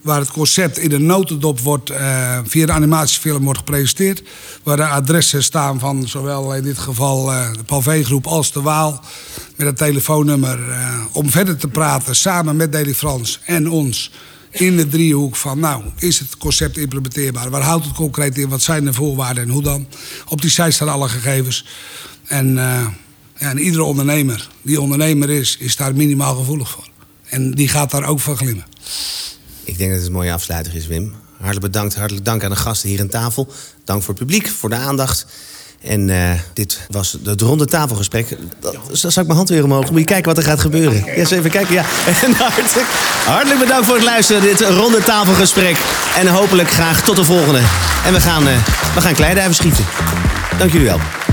Waar 0.00 0.20
het 0.20 0.30
concept 0.30 0.78
in 0.78 0.88
de 0.88 0.98
notendop 0.98 1.60
wordt, 1.60 1.90
eh, 1.90 2.38
via 2.44 2.66
de 2.66 2.72
animatiefilm 2.72 3.44
wordt 3.44 3.58
gepresenteerd. 3.58 4.22
Waar 4.62 4.76
de 4.76 4.86
adressen 4.86 5.42
staan 5.42 5.78
van 5.78 6.08
zowel 6.08 6.54
in 6.54 6.62
dit 6.62 6.78
geval 6.78 7.32
eh, 7.32 7.52
de 7.52 7.64
Palvé-groep 7.64 8.26
als 8.26 8.52
de 8.52 8.60
Waal. 8.60 9.00
Met 9.56 9.66
een 9.66 9.74
telefoonnummer 9.74 10.70
eh, 10.70 11.04
om 11.12 11.30
verder 11.30 11.56
te 11.56 11.68
praten 11.68 12.16
samen 12.16 12.56
met 12.56 12.72
Daily 12.72 12.94
France 12.94 13.38
en 13.44 13.70
ons. 13.70 14.10
In 14.50 14.76
de 14.76 14.88
driehoek 14.88 15.36
van, 15.36 15.58
nou, 15.58 15.82
is 15.98 16.18
het 16.18 16.36
concept 16.36 16.76
implementeerbaar? 16.76 17.50
Waar 17.50 17.62
houdt 17.62 17.84
het 17.84 17.94
concreet 17.94 18.38
in? 18.38 18.48
Wat 18.48 18.62
zijn 18.62 18.84
de 18.84 18.92
voorwaarden 18.92 19.42
en 19.42 19.50
hoe 19.50 19.62
dan? 19.62 19.86
Op 20.28 20.40
die 20.40 20.50
site 20.50 20.70
staan 20.70 20.88
alle 20.88 21.08
gegevens. 21.08 21.64
En, 22.26 22.58
en 23.38 23.58
iedere 23.58 23.82
ondernemer 23.82 24.48
die 24.62 24.80
ondernemer 24.80 25.30
is, 25.30 25.56
is 25.58 25.76
daar 25.76 25.94
minimaal 25.94 26.36
gevoelig 26.36 26.70
voor. 26.70 26.88
En 27.24 27.50
die 27.50 27.68
gaat 27.68 27.90
daar 27.90 28.04
ook 28.04 28.20
van 28.20 28.36
glimmen. 28.36 28.64
Ik 29.64 29.78
denk 29.78 29.90
dat 29.90 29.98
het 29.98 30.08
een 30.08 30.14
mooie 30.14 30.32
afsluiter 30.32 30.74
is, 30.74 30.86
Wim. 30.86 31.14
Hartelijk 31.36 31.72
bedankt, 31.72 31.94
hartelijk 31.94 32.24
dank 32.24 32.44
aan 32.44 32.50
de 32.50 32.56
gasten 32.56 32.88
hier 32.88 33.00
aan 33.00 33.08
tafel. 33.08 33.52
Dank 33.84 34.02
voor 34.02 34.14
het 34.14 34.22
publiek, 34.24 34.48
voor 34.48 34.68
de 34.68 34.76
aandacht. 34.76 35.26
En 35.82 36.10
eh, 36.10 36.38
dit 36.52 36.80
was 36.90 37.16
het 37.24 37.40
ronde 37.40 37.66
tafelgesprek. 37.66 38.36
Dat, 38.60 38.76
zal 38.90 39.10
ik 39.10 39.16
mijn 39.16 39.36
hand 39.36 39.48
weer 39.48 39.64
omhoog. 39.64 39.90
Moet 39.90 39.98
je 39.98 40.04
kijken 40.04 40.34
wat 40.34 40.36
er 40.36 40.50
gaat 40.50 40.60
gebeuren. 40.60 41.04
Ja, 41.04 41.12
eens 41.12 41.30
even 41.30 41.50
kijken. 41.50 41.74
Ja. 41.74 41.84
En 42.24 42.32
hartelijk, 43.24 43.58
bedankt 43.58 43.86
voor 43.86 43.94
het 43.94 44.04
luisteren. 44.04 44.42
Dit 44.42 44.60
ronde 44.60 45.02
tafelgesprek. 45.02 45.76
En 46.16 46.26
hopelijk 46.26 46.70
graag 46.70 47.02
tot 47.02 47.16
de 47.16 47.24
volgende. 47.24 47.60
En 48.04 48.12
we 48.12 48.20
gaan, 48.20 48.48
eh, 48.48 48.56
we 48.94 49.00
gaan 49.00 49.54
schieten. 49.54 49.84
Dank 50.58 50.72
jullie 50.72 50.86
wel. 50.86 51.27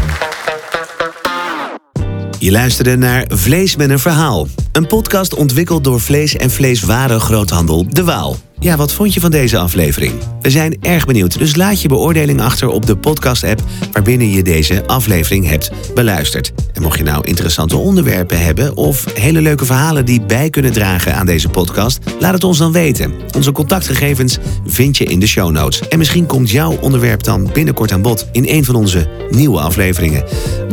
Je 2.46 2.52
luisterde 2.52 2.98
naar 2.98 3.26
Vlees 3.28 3.76
met 3.76 3.90
een 3.90 4.00
verhaal. 4.00 4.48
Een 4.76 4.88
podcast 4.88 5.34
ontwikkeld 5.34 5.84
door 5.84 6.02
vlees- 6.02 6.36
en 6.36 6.52
vleeswarengroothandel 6.52 7.86
De 7.90 8.04
Waal. 8.04 8.38
Ja, 8.60 8.76
wat 8.78 8.94
vond 8.94 9.14
je 9.14 9.20
van 9.20 9.32
deze 9.32 9.58
aflevering? 9.58 10.14
We 10.42 10.50
zijn 10.50 10.78
erg 10.82 11.06
benieuwd, 11.06 11.38
dus 11.38 11.56
laat 11.56 11.82
je 11.82 11.88
beoordeling 11.88 12.42
achter 12.42 12.68
op 12.68 12.86
de 12.86 12.98
podcast-app 12.98 13.64
waarbinnen 13.92 14.30
je 14.30 14.44
deze 14.44 14.88
aflevering 14.88 15.48
hebt 15.48 15.72
beluisterd. 15.94 16.52
En 16.74 16.82
mocht 16.82 16.98
je 16.98 17.04
nou 17.04 17.28
interessante 17.28 17.78
onderwerpen 17.78 18.44
hebben 18.44 18.78
of 18.78 19.06
hele 19.14 19.42
leuke 19.42 19.66
verhalen 19.66 20.06
die 20.06 20.22
bij 20.22 20.50
kunnen 20.50 20.72
dragen 20.72 21.16
aan 21.16 21.26
deze 21.26 21.50
podcast, 21.50 22.00
laat 22.20 22.34
het 22.34 22.44
ons 22.44 22.58
dan 22.58 22.72
weten. 22.72 23.14
Onze 23.36 23.52
contactgegevens 23.52 24.38
vind 24.66 24.98
je 24.98 25.06
in 25.06 25.20
de 25.20 25.28
show 25.28 25.52
notes. 25.52 25.88
En 25.88 25.98
misschien 25.98 26.26
komt 26.26 26.50
jouw 26.50 26.78
onderwerp 26.82 27.24
dan 27.24 27.50
binnenkort 27.54 27.92
aan 27.92 28.02
bod 28.02 28.28
in 28.32 28.46
een 28.48 28.66
van 28.66 28.76
onze 28.76 29.10
nieuwe 29.30 29.60
afleveringen. 29.60 30.24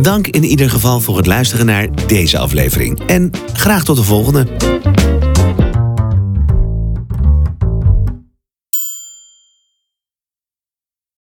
Dank 0.00 0.26
in 0.26 0.44
ieder 0.44 0.70
geval 0.70 1.00
voor 1.00 1.16
het 1.16 1.26
luisteren 1.26 1.66
naar 1.66 1.88
deze 2.06 2.38
aflevering. 2.38 3.00
En 3.06 3.30
graag 3.52 3.84
tot 3.94 4.04
de 4.04 4.10
volgende. 4.10 5.31